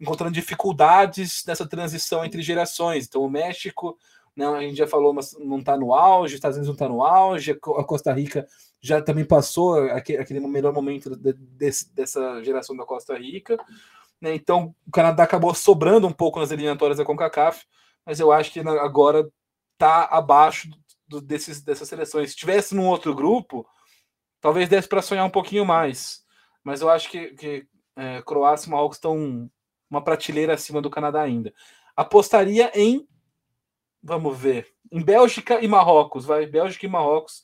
encontrando 0.00 0.32
dificuldades 0.32 1.44
nessa 1.46 1.66
transição 1.66 2.24
entre 2.24 2.42
gerações. 2.42 3.06
Então, 3.06 3.22
o 3.22 3.30
México, 3.30 3.98
né, 4.36 4.46
a 4.46 4.60
gente 4.62 4.76
já 4.76 4.86
falou, 4.86 5.12
mas 5.12 5.36
não 5.38 5.58
está 5.58 5.76
no 5.76 5.94
auge, 5.94 6.34
os 6.34 6.38
Estados 6.38 6.56
Unidos 6.56 6.68
não 6.68 6.74
está 6.74 6.88
no 6.88 7.02
auge, 7.02 7.52
a 7.52 7.84
Costa 7.84 8.12
Rica 8.12 8.46
já 8.80 9.00
também 9.00 9.24
passou 9.24 9.78
aquele, 9.90 10.18
aquele 10.18 10.40
melhor 10.40 10.72
momento 10.72 11.14
de, 11.14 11.32
de, 11.32 11.70
dessa 11.94 12.42
geração 12.42 12.76
da 12.76 12.84
Costa 12.84 13.16
Rica. 13.16 13.56
Né? 14.20 14.34
Então, 14.34 14.74
o 14.86 14.90
Canadá 14.90 15.24
acabou 15.24 15.54
sobrando 15.54 16.06
um 16.06 16.12
pouco 16.12 16.40
nas 16.40 16.50
eliminatórias 16.50 16.98
da 16.98 17.04
CONCACAF, 17.04 17.64
mas 18.06 18.20
eu 18.20 18.32
acho 18.32 18.52
que 18.52 18.60
agora 18.60 19.28
está 19.74 20.04
abaixo 20.04 20.68
do, 21.06 21.20
desses, 21.20 21.60
dessas 21.60 21.88
seleções. 21.88 22.30
Se 22.30 22.36
tivesse 22.36 22.74
num 22.74 22.86
outro 22.86 23.14
grupo, 23.14 23.66
talvez 24.40 24.68
desse 24.68 24.88
para 24.88 25.02
sonhar 25.02 25.26
um 25.26 25.30
pouquinho 25.30 25.64
mais. 25.64 26.24
Mas 26.64 26.80
eu 26.80 26.88
acho 26.88 27.10
que, 27.10 27.34
que 27.34 27.66
é, 27.96 28.22
Croácia 28.22 28.68
e 28.68 28.70
Marrocos 28.70 28.96
estão 28.96 29.50
uma 29.90 30.02
prateleira 30.02 30.54
acima 30.54 30.80
do 30.80 30.88
Canadá 30.88 31.20
ainda. 31.20 31.52
Apostaria 31.94 32.70
em, 32.74 33.06
vamos 34.02 34.38
ver, 34.38 34.74
em 34.90 35.02
Bélgica 35.02 35.60
e 35.60 35.68
Marrocos. 35.68 36.24
Vai, 36.24 36.46
Bélgica 36.46 36.86
e 36.86 36.88
Marrocos. 36.88 37.42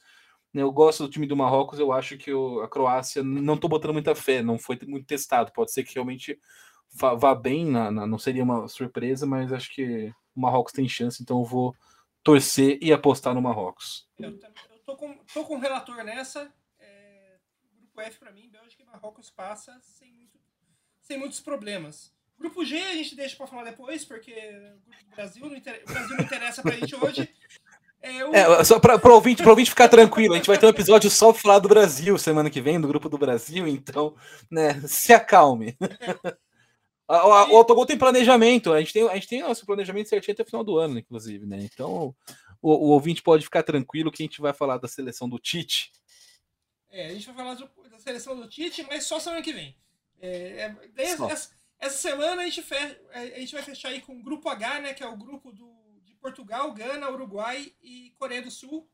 Né? 0.53 0.63
Eu 0.63 0.73
gosto 0.73 1.05
do 1.05 1.11
time 1.11 1.27
do 1.27 1.37
Marrocos, 1.37 1.79
eu 1.79 1.93
acho 1.93 2.17
que 2.17 2.33
o, 2.33 2.61
a 2.61 2.69
Croácia 2.69 3.23
não 3.23 3.55
estou 3.55 3.71
botando 3.71 3.93
muita 3.93 4.15
fé, 4.15 4.43
não 4.43 4.59
foi 4.59 4.79
muito 4.87 5.07
testado. 5.07 5.53
Pode 5.53 5.73
ser 5.73 5.85
que 5.85 5.95
realmente 5.95 6.39
vá, 6.93 7.15
vá 7.15 7.35
bem, 7.35 7.65
na, 7.65 7.91
na, 7.91 8.07
não 8.07 8.19
seria 8.19 8.43
uma 8.43 8.69
surpresa, 8.69 9.27
mas 9.27 9.53
acho 9.53 9.73
que 9.73 10.13
o 10.35 10.41
Marrocos 10.41 10.73
tem 10.73 10.89
chance, 10.89 11.23
então 11.23 11.39
eu 11.39 11.45
vou 11.45 11.75
torcer 12.23 12.79
e 12.83 12.93
apostar 12.93 13.35
no 13.35 13.43
Marrocos. 13.43 14.09
Eu, 14.19 14.31
eu 14.31 14.79
tô, 14.85 14.97
com, 14.97 15.17
tô 15.33 15.45
com 15.45 15.59
relator 15.59 16.03
nessa. 16.05 16.53
É, 16.79 17.37
grupo 17.77 18.01
F 18.01 18.19
para 18.19 18.33
mim, 18.33 18.49
Bélgica 18.49 18.83
e 18.83 18.87
Marrocos 18.87 19.31
passa 19.31 19.79
sem, 19.83 20.13
muito, 20.13 20.39
sem 21.01 21.19
muitos 21.19 21.41
problemas. 21.41 22.13
Grupo 22.39 22.65
G 22.65 22.79
a 22.79 22.95
gente 22.95 23.17
deixa 23.17 23.37
para 23.37 23.47
falar 23.47 23.65
depois, 23.65 24.05
porque 24.05 24.33
o 25.11 25.17
Brasil 25.17 25.47
não, 25.47 25.57
inter... 25.57 25.83
o 25.85 25.93
Brasil 25.93 26.17
não 26.17 26.25
interessa 26.25 26.63
para 26.63 26.73
a 26.73 26.77
gente 26.77 26.95
hoje. 26.95 27.29
É, 28.01 28.25
o... 28.25 28.35
é, 28.35 28.65
só 28.65 28.79
para 28.79 28.97
o 28.97 29.15
ouvinte, 29.15 29.43
ouvinte 29.43 29.71
ficar 29.71 29.89
tranquilo, 29.89 30.35
a 30.35 30.37
gente 30.37 30.47
vai 30.47 30.57
ter 30.57 30.67
um 30.67 30.71
episódio 30.71 31.11
só 31.11 31.33
para 31.33 31.43
falar 31.43 31.59
do 31.59 31.69
Brasil 31.69 32.17
semana 32.17 32.49
que 32.49 32.61
vem, 32.61 32.81
do 32.81 32.87
grupo 32.87 33.09
do 33.09 33.19
Brasil, 33.19 33.67
então, 33.67 34.15
né, 34.49 34.81
se 34.87 35.13
acalme. 35.13 35.77
o, 37.09 37.13
o 37.13 37.57
Autogol 37.57 37.85
tem 37.85 37.99
planejamento, 37.99 38.73
a 38.73 38.79
gente 38.79 38.93
tem, 38.93 39.09
a 39.09 39.15
gente 39.15 39.27
tem 39.27 39.43
nosso 39.43 39.67
planejamento 39.67 40.09
certinho 40.09 40.33
até 40.33 40.45
o 40.45 40.47
final 40.47 40.63
do 40.63 40.79
ano, 40.79 40.97
inclusive, 40.97 41.45
né? 41.45 41.59
Então, 41.61 42.15
o, 42.63 42.73
o 42.73 42.89
ouvinte 42.91 43.21
pode 43.21 43.45
ficar 43.45 43.65
tranquilo 43.65 44.13
que 44.13 44.23
a 44.23 44.27
gente 44.27 44.41
vai 44.41 44.53
falar 44.53 44.79
da 44.79 44.87
seleção 44.87 45.29
do 45.29 45.39
Tite. 45.39 45.91
É, 46.91 47.09
a 47.09 47.13
gente 47.13 47.27
vai 47.27 47.35
falar 47.35 47.55
do, 47.55 47.69
da 47.91 47.99
seleção 47.99 48.37
do 48.37 48.49
Tite, 48.49 48.87
mas 48.89 49.05
só 49.05 49.19
semana 49.19 49.43
que 49.43 49.53
vem. 49.53 49.77
É, 50.21 50.63
é, 50.63 50.77
essa, 51.79 51.97
semana 51.97 52.43
a 52.43 52.45
gente, 52.45 52.65
a 53.13 53.39
gente 53.39 53.53
vai 53.53 53.63
fechar 53.63 53.89
aí 53.89 54.01
com 54.01 54.19
o 54.19 54.23
grupo 54.23 54.49
H, 54.49 54.81
né? 54.81 54.95
Que 54.95 55.03
é 55.03 55.07
o 55.07 55.17
grupo 55.17 55.53
do 55.53 55.69
Portugal, 56.21 56.73
Gana, 56.73 57.11
Uruguai 57.11 57.73
e 57.83 58.13
Coreia 58.19 58.43
do 58.43 58.51
Sul. 58.51 58.89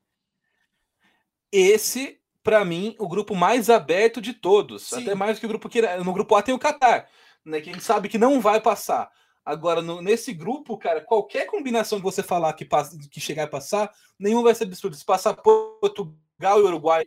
Esse, 1.50 2.20
para 2.42 2.64
mim, 2.64 2.94
o 2.98 3.08
grupo 3.08 3.34
mais 3.34 3.70
aberto 3.70 4.20
de 4.20 4.32
todos. 4.32 4.84
Sim. 4.88 5.02
Até 5.02 5.14
mais 5.14 5.38
que 5.38 5.46
o 5.46 5.48
grupo 5.48 5.68
que. 5.68 5.80
No 5.98 6.12
grupo 6.12 6.34
A 6.36 6.42
tem 6.42 6.54
o 6.54 6.58
Qatar, 6.58 7.08
né? 7.44 7.60
Que 7.60 7.70
a 7.70 7.72
gente 7.72 7.84
sabe 7.84 8.08
que 8.08 8.18
não 8.18 8.40
vai 8.40 8.60
passar. 8.60 9.10
Agora, 9.44 9.82
no, 9.82 10.00
nesse 10.00 10.32
grupo, 10.32 10.78
cara, 10.78 11.02
qualquer 11.02 11.46
combinação 11.46 11.98
que 11.98 12.04
você 12.04 12.22
falar 12.22 12.52
que, 12.54 12.64
passa, 12.64 12.96
que 13.10 13.20
chegar 13.20 13.44
a 13.44 13.48
passar, 13.48 13.92
nenhum 14.18 14.42
vai 14.42 14.54
ser 14.54 14.64
absurdo. 14.64 14.96
Se 14.96 15.04
passar 15.04 15.34
Portugal 15.34 16.60
e 16.60 16.62
Uruguai, 16.62 17.06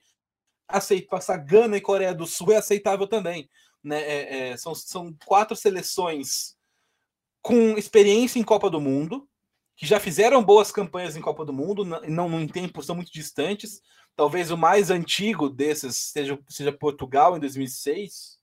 aceito. 0.67 1.07
Passar 1.07 1.37
Gana 1.37 1.77
e 1.77 1.81
Coreia 1.81 2.13
do 2.13 2.27
Sul 2.27 2.51
é 2.51 2.57
aceitável 2.57 3.07
também. 3.07 3.49
Né? 3.83 4.01
É, 4.01 4.49
é, 4.49 4.57
são, 4.57 4.73
são 4.75 5.15
quatro 5.25 5.55
seleções 5.55 6.57
com 7.41 7.77
experiência 7.77 8.39
em 8.39 8.43
Copa 8.43 8.69
do 8.69 8.81
Mundo, 8.81 9.27
que 9.75 9.85
já 9.85 9.99
fizeram 9.99 10.43
boas 10.43 10.71
campanhas 10.71 11.15
em 11.15 11.21
Copa 11.21 11.45
do 11.45 11.53
Mundo, 11.53 11.85
não, 11.85 12.27
não 12.27 12.41
em 12.41 12.47
tempos 12.47 12.87
tão 12.87 12.95
muito 12.95 13.11
distantes. 13.11 13.81
Talvez 14.15 14.49
o 14.49 14.57
mais 14.57 14.89
antigo 14.89 15.47
desses 15.47 15.95
seja, 15.95 16.37
seja 16.49 16.71
Portugal 16.71 17.37
em 17.37 17.39
2006. 17.39 18.37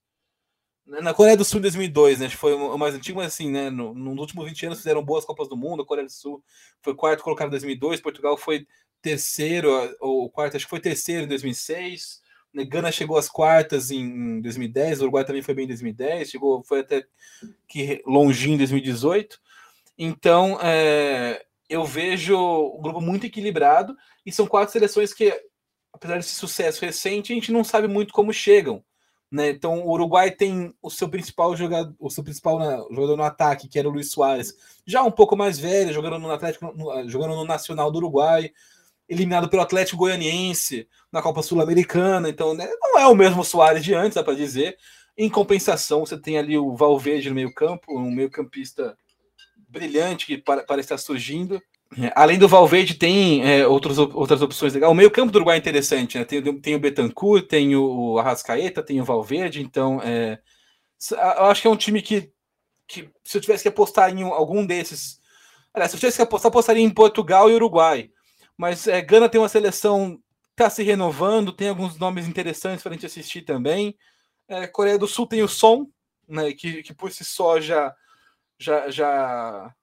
Na 0.85 1.13
Coreia 1.13 1.35
do 1.35 1.43
Sul 1.43 1.59
em 1.59 1.63
2002, 1.63 2.19
né? 2.19 2.29
Foi 2.29 2.53
o 2.53 2.77
mais 2.77 2.95
antigo, 2.95 3.17
mas 3.17 3.33
assim, 3.33 3.51
né? 3.51 3.69
No, 3.69 3.93
nos 3.93 4.17
últimos 4.17 4.45
20 4.45 4.67
anos 4.67 4.77
fizeram 4.77 5.03
boas 5.03 5.25
Copas 5.25 5.49
do 5.49 5.57
Mundo. 5.57 5.81
A 5.81 5.85
Coreia 5.85 6.07
do 6.07 6.11
Sul 6.11 6.43
foi 6.81 6.95
quarto 6.95 7.23
colocado 7.23 7.47
em 7.47 7.51
2002, 7.51 8.01
Portugal 8.01 8.37
foi 8.37 8.65
terceiro, 9.01 9.69
ou 9.99 10.29
quarto, 10.29 10.55
acho 10.55 10.65
que 10.65 10.69
foi 10.69 10.79
terceiro 10.79 11.25
em 11.25 11.27
2006. 11.27 12.21
Né, 12.55 12.63
Gana 12.63 12.89
chegou 12.89 13.17
às 13.17 13.27
quartas 13.27 13.91
em 13.91 14.39
2010, 14.39 14.99
o 14.99 15.03
Uruguai 15.03 15.25
também 15.25 15.41
foi 15.41 15.53
bem 15.53 15.65
em 15.65 15.67
2010, 15.67 16.29
chegou, 16.29 16.63
foi 16.63 16.79
até 16.79 17.05
que 17.67 18.01
longinho 18.07 18.55
em 18.55 18.57
2018. 18.57 19.37
Então, 19.97 20.57
é, 20.61 21.45
eu 21.69 21.83
vejo 21.83 22.37
um 22.37 22.81
grupo 22.81 23.01
muito 23.01 23.25
equilibrado 23.25 23.93
e 24.25 24.31
são 24.31 24.47
quatro 24.47 24.71
seleções 24.71 25.13
que, 25.13 25.37
apesar 25.91 26.15
desse 26.15 26.35
sucesso 26.35 26.85
recente, 26.85 27.33
a 27.33 27.35
gente 27.35 27.51
não 27.51 27.63
sabe 27.63 27.89
muito 27.89 28.13
como 28.13 28.31
chegam. 28.31 28.81
Né? 29.29 29.49
Então, 29.49 29.81
o 29.81 29.91
Uruguai 29.91 30.31
tem 30.31 30.73
o 30.81 30.89
seu 30.89 31.09
principal 31.09 31.57
jogador, 31.57 31.93
o 31.99 32.09
seu 32.09 32.23
principal 32.23 32.57
jogador 32.89 33.17
no 33.17 33.23
ataque, 33.23 33.67
que 33.67 33.77
era 33.77 33.89
o 33.89 33.91
Luiz 33.91 34.11
Soares, 34.11 34.55
já 34.85 35.03
um 35.03 35.11
pouco 35.11 35.35
mais 35.35 35.59
velho, 35.59 35.91
jogando 35.91 36.19
no 36.19 36.31
Atlético, 36.31 36.71
no, 36.73 37.09
jogando 37.09 37.35
no 37.35 37.43
Nacional 37.43 37.91
do 37.91 37.97
Uruguai 37.97 38.49
eliminado 39.07 39.49
pelo 39.49 39.61
Atlético 39.61 39.97
Goianiense 39.97 40.87
na 41.11 41.21
Copa 41.21 41.41
Sul-Americana. 41.41 42.29
Então, 42.29 42.53
né, 42.53 42.67
não 42.81 42.99
é 42.99 43.07
o 43.07 43.15
mesmo 43.15 43.43
Soares 43.43 43.83
de 43.83 43.93
antes, 43.93 44.15
dá 44.15 44.23
para 44.23 44.35
dizer. 44.35 44.77
Em 45.17 45.29
compensação, 45.29 46.05
você 46.05 46.19
tem 46.19 46.37
ali 46.37 46.57
o 46.57 46.75
Valverde 46.75 47.29
no 47.29 47.35
meio-campo, 47.35 47.97
um 47.97 48.11
meio-campista 48.11 48.97
brilhante 49.69 50.25
que 50.25 50.37
parece 50.37 50.85
estar 50.85 50.97
surgindo. 50.97 51.61
É, 52.01 52.11
além 52.15 52.37
do 52.37 52.47
Valverde, 52.47 52.95
tem 52.95 53.47
é, 53.47 53.65
outros, 53.67 53.97
outras 53.97 54.41
opções 54.41 54.73
legais. 54.73 54.91
O 54.91 54.95
meio-campo 54.95 55.31
do 55.31 55.37
Uruguai 55.37 55.57
é 55.57 55.59
interessante, 55.59 56.17
né? 56.17 56.25
Tem, 56.25 56.41
tem 56.59 56.75
o 56.75 56.79
Betancourt, 56.79 57.47
tem 57.47 57.75
o 57.75 58.17
Arrascaeta, 58.17 58.83
tem 58.83 58.99
o 58.99 59.05
Valverde. 59.05 59.61
Então, 59.61 60.01
é, 60.03 60.39
eu 61.11 61.45
acho 61.45 61.61
que 61.61 61.67
é 61.67 61.71
um 61.71 61.77
time 61.77 62.01
que, 62.01 62.31
que, 62.87 63.09
se 63.23 63.37
eu 63.37 63.41
tivesse 63.41 63.63
que 63.63 63.69
apostar 63.69 64.09
em 64.09 64.23
algum 64.23 64.65
desses. 64.65 65.19
Aliás, 65.73 65.91
se 65.91 65.95
eu 65.95 65.99
tivesse 65.99 66.17
que 66.17 66.23
apostar, 66.23 66.49
apostaria 66.49 66.83
em 66.83 66.89
Portugal 66.89 67.49
e 67.49 67.53
Uruguai. 67.53 68.09
Mas 68.57 68.87
é, 68.87 69.01
Gana 69.01 69.29
tem 69.29 69.39
uma 69.39 69.49
seleção 69.49 70.19
está 70.55 70.69
se 70.69 70.83
renovando, 70.83 71.51
tem 71.51 71.67
alguns 71.67 71.97
nomes 71.99 72.27
interessantes 72.27 72.81
para 72.81 72.91
a 72.91 72.93
gente 72.95 73.05
assistir 73.05 73.41
também. 73.41 73.95
É, 74.47 74.65
Coreia 74.65 74.97
do 74.97 75.07
Sul 75.07 75.27
tem 75.27 75.43
o 75.43 75.47
Som, 75.47 75.87
né, 76.27 76.53
que, 76.53 76.81
que 76.81 76.93
por 76.93 77.11
si 77.11 77.25
só 77.25 77.59
já, 77.59 77.93
já, 78.57 78.89
já, 78.89 79.75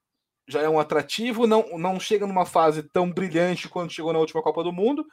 já 0.47 0.61
é 0.61 0.67
um 0.67 0.79
atrativo, 0.79 1.45
não, 1.45 1.77
não 1.77 1.99
chega 1.99 2.25
numa 2.25 2.45
fase 2.45 2.81
tão 2.83 3.11
brilhante 3.11 3.69
quanto 3.69 3.93
chegou 3.93 4.11
na 4.11 4.19
última 4.19 4.41
Copa 4.41 4.63
do 4.63 4.73
Mundo, 4.73 5.05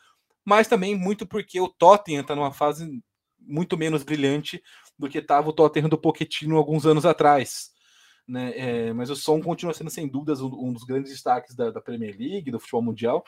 mas 0.45 0.67
também 0.67 0.97
muito 0.97 1.27
porque 1.27 1.61
o 1.61 1.69
Tottenham 1.69 2.23
está 2.23 2.35
numa 2.35 2.53
fase 2.53 2.91
muito 3.39 3.77
menos 3.77 4.03
brilhante 4.03 4.63
do 4.99 5.09
que 5.09 5.19
estava 5.19 5.49
o 5.49 5.53
Tottenham 5.53 5.89
do 5.89 5.99
Pochettino 5.99 6.57
alguns 6.57 6.87
anos 6.87 7.05
atrás. 7.05 7.71
Né? 8.27 8.53
É, 8.57 8.93
mas 8.93 9.11
o 9.11 9.17
Som 9.17 9.43
continua 9.43 9.75
sendo, 9.75 9.91
sem 9.91 10.09
dúvidas, 10.09 10.41
um, 10.41 10.47
um 10.47 10.73
dos 10.73 10.85
grandes 10.85 11.11
destaques 11.11 11.55
da, 11.55 11.71
da 11.71 11.81
Premier 11.81 12.17
League, 12.17 12.51
do 12.51 12.61
futebol 12.61 12.83
mundial 12.83 13.25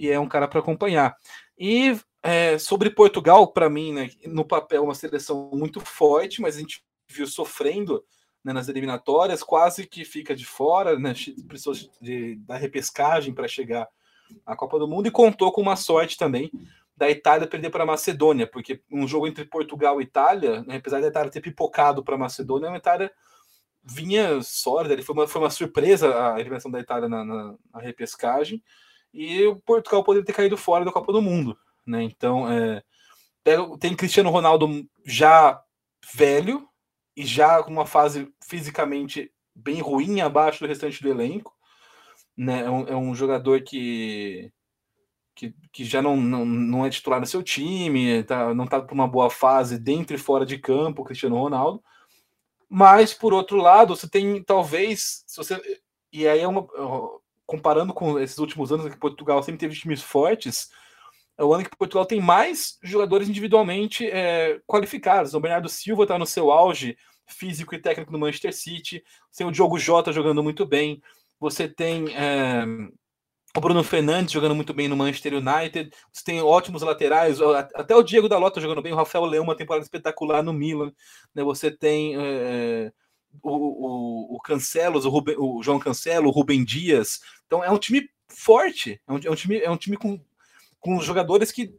e 0.00 0.10
é 0.10 0.18
um 0.18 0.26
cara 0.26 0.48
para 0.48 0.60
acompanhar. 0.60 1.14
E 1.58 1.94
é, 2.22 2.56
sobre 2.56 2.88
Portugal, 2.88 3.52
para 3.52 3.68
mim, 3.68 3.92
né, 3.92 4.08
no 4.26 4.46
papel, 4.46 4.82
uma 4.82 4.94
seleção 4.94 5.50
muito 5.52 5.78
forte, 5.78 6.40
mas 6.40 6.56
a 6.56 6.60
gente 6.60 6.82
viu 7.06 7.26
sofrendo 7.26 8.02
né, 8.42 8.54
nas 8.54 8.66
eliminatórias, 8.68 9.42
quase 9.42 9.86
que 9.86 10.02
fica 10.06 10.34
de 10.34 10.46
fora, 10.46 10.98
né, 10.98 11.12
precisou 11.46 11.74
de, 12.00 12.36
da 12.36 12.56
repescagem 12.56 13.34
para 13.34 13.46
chegar 13.46 13.86
à 14.46 14.56
Copa 14.56 14.78
do 14.78 14.88
Mundo 14.88 15.06
e 15.06 15.10
contou 15.10 15.52
com 15.52 15.60
uma 15.60 15.76
sorte 15.76 16.16
também 16.16 16.50
da 16.96 17.10
Itália 17.10 17.46
perder 17.46 17.68
para 17.68 17.82
a 17.82 17.86
Macedônia, 17.86 18.46
porque 18.46 18.80
um 18.90 19.06
jogo 19.06 19.26
entre 19.26 19.44
Portugal 19.44 20.00
e 20.00 20.04
Itália, 20.04 20.62
né, 20.62 20.76
apesar 20.76 21.02
da 21.02 21.08
Itália 21.08 21.30
ter 21.30 21.42
pipocado 21.42 22.02
para 22.02 22.14
a 22.14 22.18
Macedônia, 22.18 22.70
a 22.70 22.76
Itália 22.76 23.12
vinha 23.84 24.40
sólida, 24.42 25.02
foi 25.02 25.14
uma, 25.14 25.28
foi 25.28 25.42
uma 25.42 25.50
surpresa 25.50 26.32
a 26.32 26.40
eliminação 26.40 26.70
da 26.70 26.80
Itália 26.80 27.06
na, 27.06 27.22
na, 27.22 27.54
na 27.70 27.80
repescagem 27.80 28.62
e 29.12 29.44
o 29.46 29.56
Portugal 29.56 30.04
poderia 30.04 30.24
ter 30.24 30.32
caído 30.32 30.56
fora 30.56 30.84
da 30.84 30.92
Copa 30.92 31.12
do 31.12 31.22
Mundo, 31.22 31.58
né? 31.86 32.02
Então, 32.02 32.50
é, 32.50 32.82
tem 33.78 33.96
Cristiano 33.96 34.30
Ronaldo 34.30 34.68
já 35.04 35.60
velho 36.14 36.68
e 37.16 37.24
já 37.24 37.62
com 37.62 37.70
uma 37.70 37.86
fase 37.86 38.32
fisicamente 38.44 39.32
bem 39.54 39.80
ruim 39.80 40.20
abaixo 40.20 40.60
do 40.60 40.68
restante 40.68 41.02
do 41.02 41.08
elenco, 41.08 41.54
né? 42.36 42.60
É 42.60 42.70
um, 42.70 42.88
é 42.88 42.96
um 42.96 43.14
jogador 43.14 43.62
que, 43.62 44.52
que, 45.34 45.54
que 45.72 45.84
já 45.84 46.00
não, 46.00 46.16
não, 46.16 46.44
não 46.44 46.86
é 46.86 46.90
titular 46.90 47.20
no 47.20 47.26
seu 47.26 47.42
time, 47.42 48.22
tá, 48.24 48.54
não 48.54 48.64
está 48.64 48.80
por 48.80 48.94
uma 48.94 49.08
boa 49.08 49.28
fase 49.28 49.78
dentro 49.78 50.14
e 50.14 50.18
fora 50.18 50.46
de 50.46 50.58
campo, 50.58 51.04
Cristiano 51.04 51.36
Ronaldo. 51.36 51.82
Mas, 52.68 53.12
por 53.12 53.34
outro 53.34 53.56
lado, 53.56 53.96
você 53.96 54.08
tem 54.08 54.42
talvez. 54.44 55.24
Se 55.26 55.36
você, 55.36 55.60
e 56.12 56.28
aí 56.28 56.40
é 56.40 56.46
uma 56.46 56.66
comparando 57.50 57.92
com 57.92 58.16
esses 58.16 58.38
últimos 58.38 58.70
anos 58.70 58.88
que 58.88 58.96
Portugal 58.96 59.42
sempre 59.42 59.58
teve 59.58 59.74
times 59.74 60.00
fortes, 60.00 60.70
é 61.36 61.42
o 61.42 61.52
ano 61.52 61.64
que 61.64 61.76
Portugal 61.76 62.06
tem 62.06 62.20
mais 62.20 62.78
jogadores 62.80 63.28
individualmente 63.28 64.08
é, 64.08 64.60
qualificados. 64.68 65.34
O 65.34 65.40
Bernardo 65.40 65.68
Silva 65.68 66.04
está 66.04 66.16
no 66.16 66.26
seu 66.26 66.52
auge 66.52 66.96
físico 67.26 67.74
e 67.74 67.78
técnico 67.80 68.12
no 68.12 68.20
Manchester 68.20 68.54
City. 68.54 69.02
Você 69.28 69.38
tem 69.38 69.48
o 69.48 69.50
Diogo 69.50 69.80
Jota 69.80 70.12
jogando 70.12 70.44
muito 70.44 70.64
bem. 70.64 71.02
Você 71.40 71.66
tem 71.66 72.14
é, 72.14 72.64
o 73.56 73.60
Bruno 73.60 73.82
Fernandes 73.82 74.32
jogando 74.32 74.54
muito 74.54 74.72
bem 74.72 74.86
no 74.86 74.96
Manchester 74.96 75.34
United. 75.34 75.90
Você 76.12 76.22
tem 76.22 76.40
ótimos 76.40 76.82
laterais. 76.82 77.40
Até 77.74 77.96
o 77.96 78.02
Diego 78.04 78.28
Dalota 78.28 78.60
jogando 78.60 78.82
bem. 78.82 78.92
O 78.92 78.96
Rafael 78.96 79.24
Leão, 79.24 79.42
uma 79.42 79.56
temporada 79.56 79.84
espetacular 79.84 80.40
no 80.40 80.52
Milan. 80.52 80.92
Né? 81.34 81.42
Você 81.42 81.68
tem 81.68 82.14
é, 82.16 82.92
o, 83.42 83.50
o, 83.50 84.36
o 84.36 84.40
Cancelos, 84.40 85.04
o, 85.04 85.10
Ruben, 85.10 85.36
o 85.38 85.62
João 85.62 85.78
Cancelo, 85.78 86.28
o 86.28 86.32
Rubem 86.32 86.64
Dias. 86.64 87.20
Então 87.46 87.62
é 87.62 87.70
um 87.70 87.78
time 87.78 88.08
forte, 88.28 89.00
é 89.06 89.12
um, 89.12 89.20
é 89.24 89.30
um 89.30 89.34
time, 89.34 89.58
é 89.58 89.70
um 89.70 89.76
time 89.76 89.96
com, 89.96 90.20
com 90.78 91.00
jogadores 91.00 91.52
que 91.52 91.74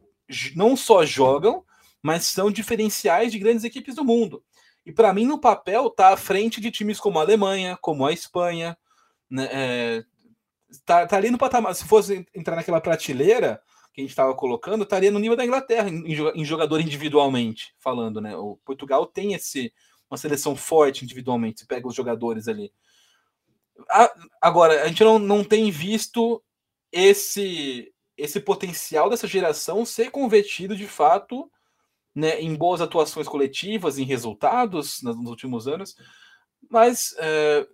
não 0.54 0.76
só 0.76 1.04
jogam, 1.04 1.64
mas 2.02 2.26
são 2.26 2.50
diferenciais 2.50 3.32
de 3.32 3.38
grandes 3.38 3.64
equipes 3.64 3.94
do 3.94 4.04
mundo. 4.04 4.42
E 4.84 4.92
para 4.92 5.12
mim, 5.12 5.24
no 5.24 5.38
papel, 5.38 5.88
tá 5.90 6.12
à 6.12 6.16
frente 6.16 6.60
de 6.60 6.70
times 6.70 6.98
como 6.98 7.18
a 7.18 7.22
Alemanha, 7.22 7.78
como 7.80 8.04
a 8.04 8.12
Espanha. 8.12 8.76
Né, 9.30 9.48
é, 9.52 10.04
tá, 10.84 11.06
tá 11.06 11.16
ali 11.16 11.30
no 11.30 11.38
patamar. 11.38 11.74
Se 11.74 11.84
fosse 11.84 12.26
entrar 12.34 12.56
naquela 12.56 12.80
prateleira 12.80 13.62
que 13.94 14.00
a 14.00 14.02
gente 14.02 14.10
estava 14.10 14.34
colocando, 14.34 14.82
estaria 14.82 15.10
no 15.10 15.18
nível 15.18 15.36
da 15.36 15.44
Inglaterra, 15.44 15.88
em, 15.88 16.04
em 16.04 16.44
jogador 16.44 16.80
individualmente 16.80 17.74
falando. 17.78 18.20
Né? 18.20 18.36
O 18.36 18.58
Portugal 18.64 19.06
tem 19.06 19.34
esse, 19.34 19.72
uma 20.12 20.18
seleção 20.18 20.54
forte 20.54 21.04
individualmente, 21.04 21.60
se 21.60 21.66
pega 21.66 21.88
os 21.88 21.94
jogadores 21.94 22.46
ali. 22.46 22.70
Agora, 24.40 24.84
a 24.84 24.88
gente 24.88 25.02
não, 25.02 25.18
não 25.18 25.42
tem 25.42 25.70
visto 25.70 26.42
esse 26.92 27.88
esse 28.14 28.38
potencial 28.38 29.08
dessa 29.08 29.26
geração 29.26 29.86
ser 29.86 30.10
convertido 30.10 30.76
de 30.76 30.86
fato 30.86 31.50
né, 32.14 32.38
em 32.40 32.54
boas 32.54 32.82
atuações 32.82 33.26
coletivas, 33.26 33.98
em 33.98 34.04
resultados 34.04 35.00
nos 35.02 35.16
últimos 35.26 35.66
anos. 35.66 35.96
Mas 36.70 37.16
é, 37.18 37.66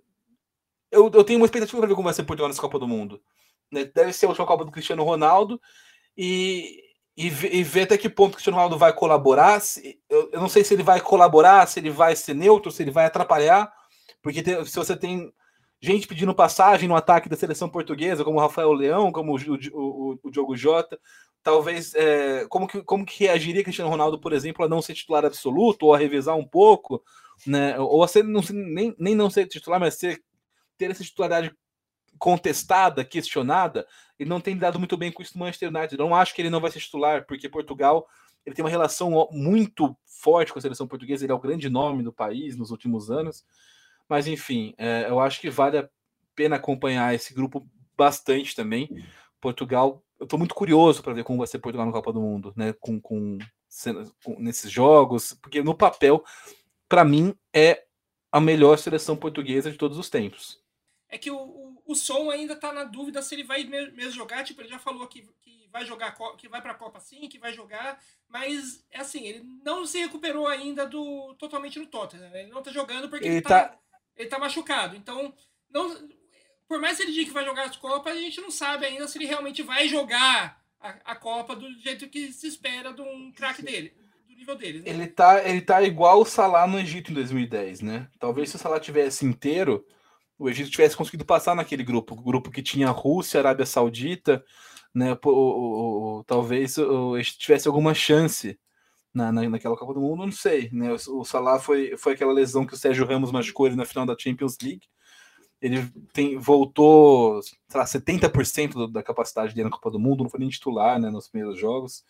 eu, 0.93 1.11
eu 1.13 1.25
tenho 1.25 1.41
uma 1.41 1.45
expectativa 1.45 1.79
para 1.79 1.89
ver 1.89 1.95
como 1.95 2.07
vai 2.07 2.15
ser 2.15 2.23
Portugal 2.23 2.49
nessa 2.49 2.61
Copa 2.61 2.79
do 2.79 2.87
Mundo. 2.87 3.21
Né? 3.71 3.85
Deve 3.85 4.13
ser 4.13 4.27
a 4.27 4.29
última 4.29 4.47
Copa 4.47 4.65
do 4.65 4.71
Cristiano 4.71 5.03
Ronaldo 5.03 5.61
e, 6.17 6.88
e, 7.19 7.27
e 7.27 7.65
ver 7.65 7.83
até 7.83 7.99
que 7.99 8.09
ponto 8.09 8.31
o 8.31 8.35
Cristiano 8.35 8.57
Ronaldo 8.57 8.79
vai 8.79 8.93
colaborar. 8.93 9.61
Se, 9.61 10.01
eu, 10.09 10.31
eu, 10.33 10.41
não 10.41 10.49
sei 10.49 10.63
se 10.63 10.73
ele 10.73 10.85
vai 10.85 11.01
colaborar, 11.01 11.67
se 11.67 11.81
ele 11.81 11.91
vai 11.91 12.15
ser 12.15 12.33
neutro, 12.33 12.71
se 12.71 12.81
ele 12.81 12.93
vai 12.93 13.07
atrapalhar, 13.07 13.73
porque 14.23 14.41
tem, 14.41 14.65
se 14.65 14.77
você 14.77 14.97
tem 14.97 15.33
gente 15.83 16.07
pedindo 16.07 16.33
passagem 16.33 16.89
no 16.89 16.95
ataque 16.95 17.29
da 17.29 17.37
seleção 17.37 17.69
portuguesa, 17.69 18.23
como 18.23 18.39
o 18.39 18.41
Rafael 18.41 18.73
Leão, 18.73 19.11
como 19.11 19.37
o, 19.37 19.39
o, 19.73 20.19
o 20.23 20.31
Diogo 20.31 20.57
Jota, 20.57 20.97
talvez 21.43 21.93
é, 21.97 22.47
como, 22.49 22.69
que, 22.69 22.83
como 22.85 23.05
que 23.05 23.25
reagiria 23.25 23.65
Cristiano 23.65 23.91
Ronaldo, 23.91 24.21
por 24.21 24.33
exemplo, 24.33 24.65
a 24.65 24.69
não 24.69 24.81
ser 24.81 24.95
titular 24.95 25.25
absoluto, 25.25 25.87
ou 25.87 25.95
a 25.95 25.99
revezar 25.99 26.37
um 26.37 26.47
pouco, 26.47 27.03
né? 27.45 27.77
Ou 27.81 28.05
a 28.05 28.07
ser, 28.07 28.23
não, 28.23 28.43
nem, 28.53 28.95
nem 28.97 29.17
não 29.17 29.29
ser 29.29 29.47
titular, 29.49 29.81
mas 29.81 29.95
ser, 29.95 30.23
ter 30.77 30.93
essa 30.93 31.03
titularidade 31.03 31.53
contestada, 32.19 33.05
questionada, 33.05 33.87
ele 34.19 34.29
não 34.29 34.41
tem 34.41 34.55
lidado 34.55 34.79
muito 34.79 34.97
bem 34.97 35.13
com 35.13 35.23
isso 35.23 35.37
no 35.39 35.45
Manchester 35.45 35.69
United. 35.69 35.97
não 35.97 36.15
acho 36.15 36.35
que 36.35 36.43
ele 36.43 36.51
não 36.51 36.61
vai 36.61 36.71
ser 36.71 36.81
titular, 36.81 37.25
porque 37.27 37.49
Portugal 37.49 38.07
ele 38.45 38.55
tem 38.55 38.65
uma 38.65 38.71
relação 38.71 39.29
muito 39.31 39.97
forte 40.07 40.53
com 40.53 40.59
a 40.59 40.63
seleção 40.63 40.87
portuguesa, 40.89 41.25
ele 41.25 41.33
é 41.33 41.35
o 41.35 41.41
grande 41.41 41.69
nome 41.69 42.03
do 42.03 42.13
país 42.13 42.57
nos 42.57 42.71
últimos 42.71 43.11
anos. 43.11 43.45
Mas 44.09 44.27
enfim, 44.27 44.75
é, 44.79 45.07
eu 45.09 45.21
acho 45.21 45.41
que 45.41 45.51
vale 45.51 45.79
a 45.79 45.89
pena 46.35 46.57
acompanhar 46.57 47.15
esse 47.15 47.35
grupo 47.35 47.69
bastante 47.97 48.57
também. 48.57 49.05
Portugal, 49.41 50.03
eu 50.19 50.25
estou 50.25 50.39
muito 50.39 50.55
curioso 50.55 51.03
para 51.03 51.13
ver 51.13 51.25
como 51.25 51.39
vai 51.39 51.47
ser 51.47 51.59
Portugal 51.59 51.87
na 51.87 51.93
Copa 51.93 52.13
do 52.13 52.21
Mundo, 52.21 52.53
né? 52.57 52.73
Com, 52.81 53.01
com, 53.01 53.39
com 54.25 54.41
nesses 54.41 54.71
jogos, 54.71 55.35
porque 55.43 55.63
no 55.63 55.75
papel, 55.75 56.25
para 56.89 57.05
mim, 57.05 57.35
é 57.53 57.85
a 58.33 58.41
melhor 58.41 58.79
seleção 58.79 59.15
portuguesa 59.17 59.71
de 59.71 59.77
todos 59.77 59.99
os 59.99 60.09
tempos 60.09 60.59
é 61.09 61.17
que 61.17 61.31
o, 61.31 61.68
o, 61.89 61.95
som 61.95 62.31
ainda 62.31 62.55
tá 62.55 62.73
na 62.73 62.85
dúvida 62.85 63.23
se 63.23 63.35
ele 63.35 63.45
vai 63.45 63.65
mesmo 63.65 64.11
jogar. 64.11 64.45
Tipo, 64.45 64.61
ele 64.61 64.69
já 64.69 64.79
falou 64.79 65.07
que, 65.07 65.23
que 65.41 65.69
vai 65.73 65.85
jogar, 65.85 66.15
que 66.37 66.49
vai 66.49 66.61
pra 66.61 66.75
Copa 66.75 67.01
sim, 67.01 67.29
que 67.29 67.39
vai 67.39 67.53
jogar, 67.53 67.99
mas 68.29 68.85
é 68.91 69.01
assim, 69.01 69.27
ele 69.27 69.43
não 69.65 69.87
se 69.87 69.99
recuperou 69.99 70.47
ainda 70.47 70.87
do 70.87 71.35
totalmente 71.35 71.79
no 71.79 71.87
Tottenham. 71.87 72.31
Né? 72.31 72.43
Ele 72.43 72.53
não 72.53 72.63
tá 72.63 72.71
jogando 72.71 73.09
porque 73.09 73.27
ele, 73.27 73.37
ele 73.37 73.43
tá, 73.43 73.69
tá, 73.69 73.79
ele 74.17 74.29
tá 74.29 74.39
machucado. 74.39 74.97
Então, 74.97 75.35
não, 75.71 76.09
por 76.67 76.81
mais 76.81 76.97
que 76.97 77.05
ele 77.05 77.13
diga 77.13 77.27
que 77.27 77.33
vai 77.33 77.45
jogar 77.45 77.65
as 77.65 77.77
Copas, 77.77 78.17
a 78.17 78.21
gente 78.21 78.41
não 78.41 78.51
sabe 78.51 78.87
ainda 78.87 79.09
se 79.09 79.19
ele 79.19 79.27
realmente 79.27 79.63
vai 79.63 79.89
jogar 79.89 80.63
a, 80.81 81.13
a 81.13 81.17
Copa 81.17 81.57
do 81.57 81.73
jeito 81.81 82.09
que 82.09 82.33
se 82.33 82.47
espera 82.47 82.93
de 82.93 83.01
um 83.01 83.33
craque 83.33 83.63
dele. 83.63 83.93
nível 84.29 84.57
deles. 84.57 84.85
Né? 84.85 84.91
Ele, 84.91 85.07
tá, 85.07 85.49
ele 85.49 85.61
tá 85.61 85.83
igual 85.83 86.21
o 86.21 86.25
Salah 86.25 86.67
no 86.67 86.79
Egito 86.79 87.11
em 87.11 87.15
2010, 87.15 87.81
né? 87.81 88.09
Talvez 88.19 88.51
se 88.51 88.57
o 88.57 88.59
Salah 88.59 88.79
tivesse 88.79 89.25
inteiro, 89.25 89.85
o 90.39 90.49
Egito 90.49 90.71
tivesse 90.71 90.97
conseguido 90.97 91.25
passar 91.25 91.55
naquele 91.55 91.83
grupo, 91.83 92.15
o 92.15 92.23
grupo 92.23 92.51
que 92.51 92.63
tinha 92.63 92.91
Rússia, 92.91 93.41
Arábia 93.41 93.67
Saudita, 93.67 94.45
né? 94.95 95.17
Talvez 96.27 96.79
o 96.79 97.17
Egito 97.17 97.39
tivesse 97.39 97.67
alguma 97.67 97.93
chance 97.95 98.59
na, 99.13 99.33
na, 99.33 99.49
naquela 99.49 99.77
Copa 99.77 99.95
do 99.95 100.01
Mundo, 100.01 100.25
não 100.25 100.33
sei, 100.33 100.71
né? 100.73 100.93
O, 100.93 101.21
o 101.21 101.25
Salah 101.25 101.59
foi, 101.59 101.97
foi 101.97 102.13
aquela 102.13 102.33
lesão 102.33 102.67
que 102.67 102.75
o 102.75 102.77
Sérgio 102.77 103.07
Ramos 103.07 103.33
machucou 103.33 103.67
ele 103.67 103.77
na 103.77 103.85
final 103.85 104.07
da 104.07 104.17
Champions 104.19 104.57
League. 104.63 104.87
Ele 105.61 105.91
tem, 106.13 106.39
voltou, 106.39 107.43
sei 107.43 107.81
lá, 107.81 107.85
70% 107.85 108.93
da 108.93 109.03
capacidade 109.03 109.55
dele 109.55 109.65
na 109.65 109.71
Copa 109.71 109.91
do 109.91 109.99
Mundo, 109.99 110.23
não 110.23 110.31
foi 110.31 110.39
nem 110.39 110.49
titular 110.49 111.01
né, 111.01 111.11
nos 111.11 111.29
primeiros 111.29 111.59
jogos. 111.59 112.05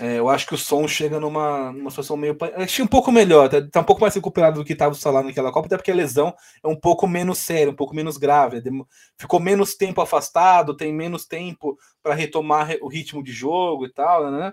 É, 0.00 0.18
eu 0.18 0.28
acho 0.28 0.44
que 0.46 0.54
o 0.54 0.58
som 0.58 0.88
chega 0.88 1.20
numa, 1.20 1.70
numa 1.70 1.88
situação 1.88 2.16
meio. 2.16 2.36
Achei 2.56 2.84
um 2.84 2.88
pouco 2.88 3.12
melhor, 3.12 3.48
tá, 3.48 3.62
tá 3.62 3.80
um 3.80 3.84
pouco 3.84 4.00
mais 4.00 4.12
recuperado 4.14 4.58
do 4.58 4.64
que 4.64 4.72
estava 4.72 4.92
o 4.92 4.96
Salah 4.96 5.22
naquela 5.22 5.52
Copa, 5.52 5.66
até 5.66 5.76
porque 5.76 5.92
a 5.92 5.94
lesão 5.94 6.34
é 6.62 6.66
um 6.66 6.74
pouco 6.74 7.06
menos 7.06 7.38
séria, 7.38 7.70
um 7.70 7.76
pouco 7.76 7.94
menos 7.94 8.16
grave. 8.16 8.60
Ficou 9.16 9.38
menos 9.38 9.76
tempo 9.76 10.00
afastado, 10.00 10.76
tem 10.76 10.92
menos 10.92 11.26
tempo 11.26 11.78
para 12.02 12.14
retomar 12.14 12.76
o 12.82 12.88
ritmo 12.88 13.22
de 13.22 13.32
jogo 13.32 13.86
e 13.86 13.92
tal, 13.92 14.32
né? 14.32 14.52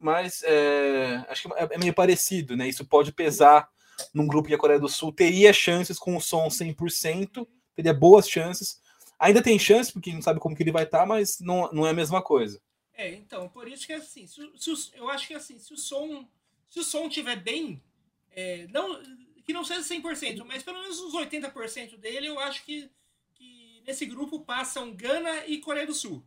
Mas 0.00 0.42
é, 0.44 1.24
acho 1.28 1.48
que 1.48 1.54
é, 1.54 1.68
é 1.70 1.78
meio 1.78 1.94
parecido, 1.94 2.56
né? 2.56 2.68
Isso 2.68 2.84
pode 2.84 3.12
pesar 3.12 3.68
num 4.12 4.26
grupo 4.26 4.48
que 4.48 4.54
a 4.54 4.58
Coreia 4.58 4.80
do 4.80 4.88
Sul 4.88 5.12
teria 5.12 5.52
chances 5.52 5.96
com 5.96 6.16
o 6.16 6.20
som 6.20 6.48
100%, 6.48 7.46
teria 7.76 7.94
boas 7.94 8.28
chances. 8.28 8.80
Ainda 9.16 9.40
tem 9.40 9.58
chance, 9.60 9.92
porque 9.92 10.12
não 10.12 10.20
sabe 10.20 10.40
como 10.40 10.56
que 10.56 10.62
ele 10.62 10.72
vai 10.72 10.82
estar, 10.82 11.00
tá, 11.00 11.06
mas 11.06 11.38
não, 11.40 11.70
não 11.72 11.86
é 11.86 11.90
a 11.90 11.94
mesma 11.94 12.20
coisa. 12.20 12.60
É, 12.96 13.12
então, 13.14 13.48
por 13.48 13.68
isso 13.68 13.86
que 13.86 13.92
assim, 13.92 14.26
se, 14.26 14.40
se, 14.56 14.90
eu 14.94 15.08
acho 15.10 15.28
que 15.28 15.34
assim, 15.34 15.58
se 15.58 15.72
o 15.74 15.76
som 15.76 16.26
se 16.68 16.80
o 16.80 16.84
som 16.84 17.08
tiver 17.08 17.36
bem, 17.36 17.82
é, 18.30 18.66
não, 18.68 19.00
que 19.44 19.52
não 19.52 19.64
seja 19.64 19.80
100%, 19.80 20.44
mas 20.44 20.62
pelo 20.62 20.80
menos 20.80 21.00
uns 21.00 21.14
80% 21.14 21.96
dele, 21.96 22.26
eu 22.26 22.38
acho 22.38 22.64
que, 22.64 22.90
que 23.34 23.82
nesse 23.86 24.04
grupo 24.06 24.40
passam 24.40 24.94
Gana 24.94 25.46
e 25.46 25.58
Coreia 25.58 25.86
do 25.86 25.94
Sul. 25.94 26.24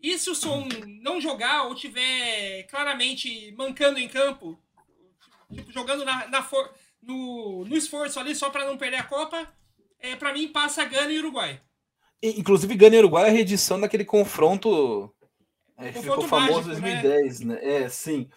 E 0.00 0.16
se 0.18 0.30
o 0.30 0.34
som 0.34 0.68
não 1.02 1.20
jogar 1.20 1.64
ou 1.64 1.74
tiver 1.74 2.64
claramente 2.64 3.52
mancando 3.56 3.98
em 3.98 4.08
campo, 4.08 4.60
tipo, 5.52 5.72
jogando 5.72 6.04
na, 6.04 6.28
na 6.28 6.42
for, 6.42 6.72
no, 7.02 7.64
no 7.64 7.76
esforço 7.76 8.20
ali 8.20 8.34
só 8.34 8.50
para 8.50 8.66
não 8.66 8.78
perder 8.78 8.98
a 8.98 9.04
Copa, 9.04 9.46
é, 9.98 10.14
para 10.14 10.32
mim 10.32 10.48
passa 10.48 10.84
Gana 10.84 11.10
e 11.10 11.18
Uruguai. 11.18 11.60
Inclusive, 12.22 12.74
Gana 12.76 12.96
e 12.96 12.98
Uruguai 12.98 13.24
é 13.24 13.28
a 13.28 13.32
reedição 13.32 13.80
daquele 13.80 14.04
confronto 14.04 15.14
é, 15.76 15.92
ficou 15.92 16.22
famoso 16.22 16.72
em 16.72 16.80
2010, 16.80 17.40
né? 17.40 17.54
né? 17.54 17.82
É, 17.82 17.88
sim. 17.88 18.28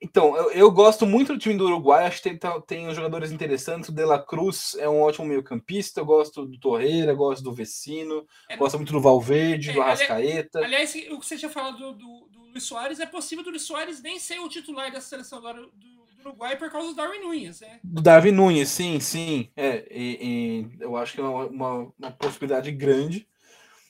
Então, 0.00 0.36
eu, 0.36 0.50
eu, 0.52 0.70
gosto 0.70 1.04
muito 1.04 1.32
do 1.32 1.38
time 1.38 1.56
do 1.56 1.64
Uruguai, 1.64 2.06
acho 2.06 2.18
que 2.18 2.28
tem, 2.28 2.38
tá, 2.38 2.60
tem 2.60 2.94
jogadores 2.94 3.32
interessantes. 3.32 3.88
O 3.88 3.92
De 3.92 4.04
La 4.04 4.18
Cruz 4.18 4.76
é 4.78 4.88
um 4.88 5.00
ótimo 5.00 5.26
meio-campista. 5.26 6.00
Eu 6.00 6.06
gosto 6.06 6.46
do 6.46 6.58
Torreira, 6.58 7.12
gosto 7.14 7.42
do 7.42 7.52
Vecino, 7.52 8.24
é, 8.48 8.56
gosto 8.56 8.76
muito 8.76 8.92
do 8.92 9.00
Valverde, 9.00 9.70
é, 9.70 9.72
do 9.72 9.82
Arrascaeta. 9.82 10.60
Aliás, 10.60 10.94
o 11.10 11.18
que 11.18 11.26
você 11.26 11.36
tinha 11.36 11.50
falado 11.50 11.78
do, 11.78 11.92
do, 11.94 12.28
do, 12.30 12.38
Luiz 12.48 12.62
Soares, 12.62 13.00
é 13.00 13.06
possível 13.06 13.42
do 13.42 13.50
Luiz 13.50 13.62
Soares 13.62 14.00
nem 14.00 14.20
ser 14.20 14.38
o 14.38 14.48
titular 14.48 14.92
da 14.92 15.00
seleção 15.00 15.40
do, 15.40 15.52
do, 15.52 15.98
Uruguai 16.20 16.56
por 16.56 16.70
causa 16.70 16.88
do 16.88 16.94
Darwin 16.94 17.20
Nunes, 17.20 17.60
né? 17.60 17.78
Do 17.82 18.02
Darwin 18.02 18.32
Nunes, 18.32 18.68
sim, 18.68 18.98
sim. 19.00 19.50
É, 19.56 19.86
e, 19.90 20.18
e 20.20 20.82
eu 20.82 20.96
acho 20.96 21.14
que 21.14 21.20
é 21.20 21.24
uma, 21.24 21.46
uma, 21.46 21.92
uma 21.98 22.10
possibilidade 22.10 22.70
grande. 22.72 23.27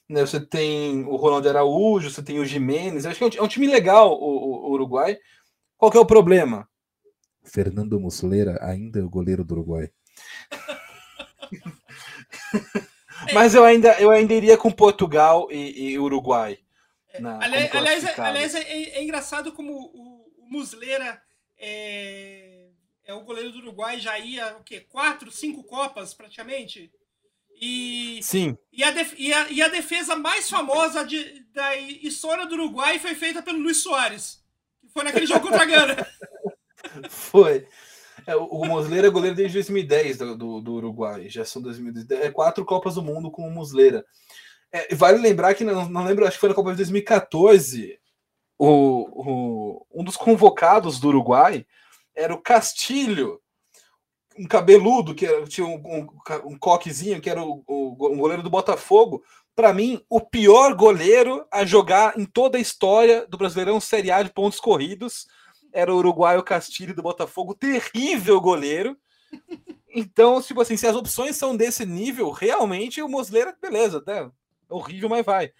Né, 0.08 0.22
você 0.22 0.40
tem 0.40 1.04
o 1.04 1.16
Ronaldo 1.16 1.48
Araújo, 1.48 2.10
você 2.10 2.22
tem 2.22 2.38
o 2.38 2.44
Jimenez. 2.44 3.04
Acho 3.04 3.18
que 3.18 3.38
é 3.38 3.42
um, 3.42 3.44
é 3.44 3.48
time 3.48 3.66
legal 3.66 4.12
o, 4.12 4.68
o, 4.68 4.72
Uruguai. 4.72 5.18
Qual 5.76 5.90
que 5.90 5.98
é 5.98 6.00
o 6.00 6.06
problema? 6.06 6.68
Fernando 7.44 8.00
Muslera 8.00 8.58
ainda 8.62 9.00
é 9.00 9.02
o 9.02 9.10
goleiro 9.10 9.44
do 9.44 9.54
Uruguai. 9.54 9.90
Mas 13.34 13.54
eu 13.54 13.64
ainda, 13.64 14.00
eu 14.00 14.10
ainda 14.10 14.32
iria 14.32 14.56
com 14.56 14.70
Portugal 14.70 15.48
e, 15.50 15.90
e 15.90 15.98
Uruguai. 15.98 16.58
Na, 17.20 17.42
aliás, 17.42 17.74
aliás, 17.74 18.04
é, 18.04 18.20
aliás 18.20 18.54
é, 18.54 18.62
é, 18.62 19.02
engraçado 19.02 19.52
como 19.52 19.72
o, 19.72 20.30
o 20.38 20.50
Muslera 20.50 21.20
é, 21.58 22.68
é, 23.04 23.14
o 23.14 23.22
goleiro 23.22 23.50
do 23.50 23.58
Uruguai, 23.58 23.98
já 23.98 24.18
ia 24.18 24.56
o 24.56 24.62
quê? 24.62 24.80
Quatro, 24.80 25.30
cinco 25.30 25.64
Copas 25.64 26.14
praticamente? 26.14 26.92
E, 27.60 28.20
Sim. 28.22 28.56
E 28.72 28.84
a, 28.84 28.90
def, 28.90 29.14
e, 29.18 29.32
a, 29.32 29.50
e 29.50 29.62
a 29.62 29.68
defesa 29.68 30.14
mais 30.16 30.48
famosa 30.48 31.04
de, 31.04 31.44
da 31.52 31.76
história 31.76 32.46
do 32.46 32.54
Uruguai 32.54 32.98
foi 32.98 33.14
feita 33.14 33.42
pelo 33.42 33.58
Luiz 33.58 33.82
Soares. 33.82 34.40
Que 34.80 34.92
foi 34.92 35.04
naquele 35.04 35.26
jogo 35.26 35.40
contra 35.40 35.62
a 35.62 35.66
Gana. 35.66 36.06
Foi. 37.10 37.66
É, 38.26 38.36
o 38.36 38.64
Mosleira 38.64 39.08
é 39.08 39.10
goleiro 39.10 39.34
desde 39.34 39.54
2010 39.54 40.18
do, 40.18 40.36
do, 40.36 40.60
do, 40.60 40.72
Uruguai. 40.74 41.28
Já 41.28 41.44
são 41.44 41.62
2010. 41.62 42.20
É 42.20 42.30
quatro 42.30 42.64
Copas 42.64 42.94
do 42.94 43.02
Mundo 43.02 43.30
com 43.30 43.46
o 43.46 43.50
Mosleira. 43.50 44.04
É, 44.70 44.94
vale 44.94 45.18
lembrar 45.18 45.54
que, 45.54 45.64
não, 45.64 45.88
não 45.88 46.04
lembro, 46.04 46.26
acho 46.26 46.36
que 46.36 46.40
foi 46.40 46.48
na 46.48 46.54
Copa 46.54 46.70
de 46.70 46.76
2014. 46.76 47.98
O, 48.58 48.66
o, 48.68 49.86
um 49.92 50.04
dos 50.04 50.16
convocados 50.16 51.00
do 51.00 51.08
Uruguai 51.08 51.66
era 52.14 52.34
o 52.34 52.40
Castilho, 52.40 53.40
um 54.38 54.46
cabeludo, 54.46 55.14
que 55.14 55.26
era, 55.26 55.44
tinha 55.44 55.66
um, 55.66 55.76
um, 55.84 56.06
um 56.44 56.58
coquezinho, 56.58 57.20
que 57.20 57.28
era 57.28 57.42
o, 57.42 57.62
o, 57.66 57.94
goleiro 58.16 58.42
do 58.42 58.50
Botafogo. 58.50 59.22
Para 59.54 59.72
mim, 59.72 60.00
o 60.08 60.20
pior 60.20 60.74
goleiro 60.74 61.44
a 61.50 61.64
jogar 61.64 62.18
em 62.18 62.24
toda 62.24 62.58
a 62.58 62.60
história 62.60 63.26
do 63.26 63.36
Brasileirão 63.36 63.80
Série 63.80 64.10
A 64.10 64.22
de 64.22 64.32
pontos 64.32 64.60
corridos 64.60 65.26
era 65.72 65.92
o 65.92 65.98
uruguaio 65.98 66.42
Castilho 66.42 66.94
do 66.94 67.02
Botafogo, 67.02 67.54
terrível 67.54 68.40
goleiro. 68.40 68.96
Então, 69.94 70.40
tipo 70.40 70.60
assim, 70.60 70.76
se 70.76 70.86
as 70.86 70.94
opções 70.94 71.36
são 71.36 71.56
desse 71.56 71.84
nível, 71.84 72.30
realmente 72.30 73.02
o 73.02 73.08
Mosleira, 73.08 73.56
beleza, 73.60 74.00
tá? 74.00 74.30
horrível, 74.68 75.08
mas 75.08 75.24
vai. 75.24 75.50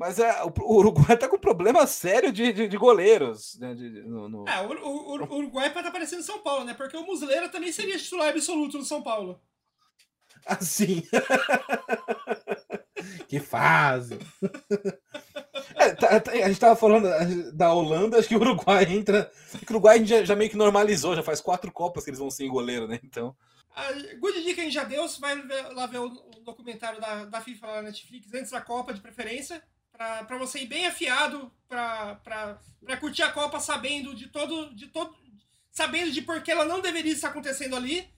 Mas 0.00 0.18
é, 0.18 0.32
o 0.42 0.76
Uruguai 0.76 1.14
tá 1.14 1.28
com 1.28 1.36
problema 1.38 1.86
sério 1.86 2.32
de, 2.32 2.54
de, 2.54 2.68
de 2.68 2.76
goleiros. 2.78 3.58
Né, 3.60 3.74
de, 3.74 4.00
no, 4.04 4.30
no... 4.30 4.48
É, 4.48 4.62
o, 4.62 4.72
o, 4.72 5.10
o 5.10 5.36
Uruguai 5.36 5.70
tá 5.70 5.90
parecendo 5.90 6.22
São 6.22 6.38
Paulo, 6.38 6.64
né? 6.64 6.72
Porque 6.72 6.96
o 6.96 7.04
Muslera 7.04 7.50
também 7.50 7.70
seria 7.70 7.98
titular 7.98 8.30
absoluto 8.30 8.78
no 8.78 8.84
São 8.84 9.02
Paulo. 9.02 9.38
Assim. 10.46 11.02
que 13.28 13.38
fase. 13.40 14.18
É, 15.74 15.90
tá, 15.90 16.18
tá, 16.18 16.30
a 16.32 16.48
gente 16.48 16.60
tava 16.60 16.76
falando 16.76 17.06
da 17.52 17.70
Holanda, 17.70 18.18
acho 18.18 18.26
que 18.26 18.36
o 18.36 18.40
Uruguai 18.40 18.84
entra. 18.84 19.30
o 19.52 19.70
Uruguai 19.70 20.02
já, 20.06 20.24
já, 20.24 20.34
meio 20.34 20.48
que 20.48 20.56
normalizou, 20.56 21.14
já 21.14 21.22
faz 21.22 21.42
quatro 21.42 21.70
Copas 21.70 22.04
que 22.04 22.08
eles 22.08 22.20
vão 22.20 22.30
sem 22.30 22.48
goleiro, 22.48 22.88
né? 22.88 22.98
Então. 23.04 23.36
A 23.76 23.92
good 24.18 24.42
dica 24.42 24.62
a 24.62 24.64
gente 24.64 24.72
já 24.72 24.84
deu, 24.84 25.06
você 25.06 25.20
vai 25.20 25.36
lá 25.74 25.86
ver 25.86 25.98
o 25.98 26.08
documentário 26.42 26.98
da, 27.02 27.26
da 27.26 27.40
FIFA 27.42 27.66
na 27.66 27.82
Netflix 27.82 28.32
antes 28.32 28.50
da 28.50 28.62
Copa, 28.62 28.94
de 28.94 29.00
preferência 29.02 29.62
para 30.26 30.38
você 30.38 30.60
ir 30.60 30.66
bem 30.66 30.86
afiado 30.86 31.52
para 31.68 32.96
curtir 32.98 33.22
a 33.22 33.30
Copa 33.30 33.60
sabendo 33.60 34.14
de 34.14 34.28
todo, 34.28 34.74
de 34.74 34.86
todo. 34.88 35.14
Sabendo 35.70 36.10
de 36.10 36.22
por 36.22 36.42
que 36.42 36.50
ela 36.50 36.64
não 36.64 36.80
deveria 36.80 37.12
estar 37.12 37.28
acontecendo 37.28 37.76
ali. 37.76 38.08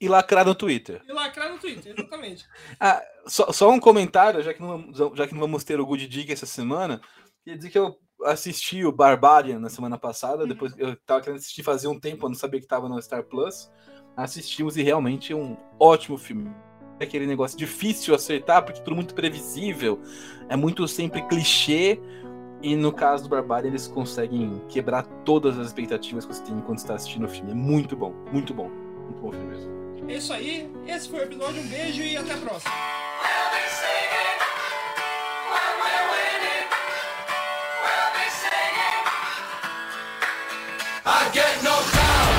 E 0.00 0.08
lacrar 0.08 0.44
no 0.44 0.54
Twitter. 0.54 1.02
E 1.06 1.12
lacrar 1.12 1.50
no 1.50 1.58
Twitter, 1.58 1.94
exatamente. 1.96 2.46
ah, 2.80 3.02
só, 3.26 3.52
só 3.52 3.70
um 3.70 3.78
comentário, 3.78 4.42
já 4.42 4.54
que, 4.54 4.60
não, 4.60 4.92
já 5.14 5.26
que 5.26 5.34
não 5.34 5.40
vamos 5.40 5.64
ter 5.64 5.78
o 5.78 5.86
Good 5.86 6.08
Dick 6.08 6.32
essa 6.32 6.46
semana. 6.46 7.00
Queria 7.44 7.58
dizer 7.58 7.70
que 7.70 7.78
eu 7.78 7.98
assisti 8.24 8.84
o 8.84 8.92
Barbarian 8.92 9.58
na 9.58 9.68
semana 9.68 9.98
passada. 9.98 10.42
Uhum. 10.42 10.48
Depois 10.48 10.72
eu 10.78 10.96
tava 11.04 11.20
querendo 11.20 11.38
assistir 11.38 11.62
fazia 11.62 11.90
um 11.90 12.00
tempo, 12.00 12.24
eu 12.24 12.30
não 12.30 12.36
sabia 12.36 12.60
que 12.60 12.66
estava 12.66 12.88
no 12.88 13.00
Star 13.02 13.24
Plus. 13.24 13.70
Assistimos 14.16 14.76
e 14.76 14.82
realmente 14.82 15.32
é 15.32 15.36
um 15.36 15.56
ótimo 15.78 16.16
filme 16.16 16.52
aquele 17.00 17.26
negócio 17.26 17.58
difícil 17.58 18.14
acertar, 18.14 18.62
porque 18.64 18.80
tudo 18.80 18.94
muito 18.96 19.14
previsível, 19.14 20.00
é 20.48 20.56
muito 20.56 20.86
sempre 20.88 21.22
clichê. 21.22 22.00
E 22.62 22.76
no 22.76 22.92
caso 22.92 23.24
do 23.24 23.28
Barbário, 23.28 23.68
eles 23.68 23.88
conseguem 23.88 24.62
quebrar 24.68 25.02
todas 25.24 25.58
as 25.58 25.66
expectativas 25.66 26.24
que 26.24 26.32
você 26.32 26.44
tem 26.44 26.54
enquanto 26.54 26.78
está 26.78 26.94
assistindo 26.94 27.24
o 27.24 27.28
filme. 27.28 27.50
É 27.50 27.54
muito 27.54 27.96
bom, 27.96 28.14
muito 28.32 28.54
bom. 28.54 28.68
Muito 28.68 29.20
bom 29.20 29.32
filme 29.32 29.46
mesmo. 29.46 29.82
É 30.08 30.16
isso 30.16 30.32
aí, 30.32 30.70
esse 30.86 31.08
foi 31.08 31.20
o 31.20 31.22
episódio. 31.24 31.60
Um 31.60 31.66
beijo 31.66 32.02
e 32.02 32.16
até 32.16 32.34
a 32.34 32.36
próxima. 32.36 32.72
I 41.04 41.30
get 41.32 41.62
no 41.62 42.31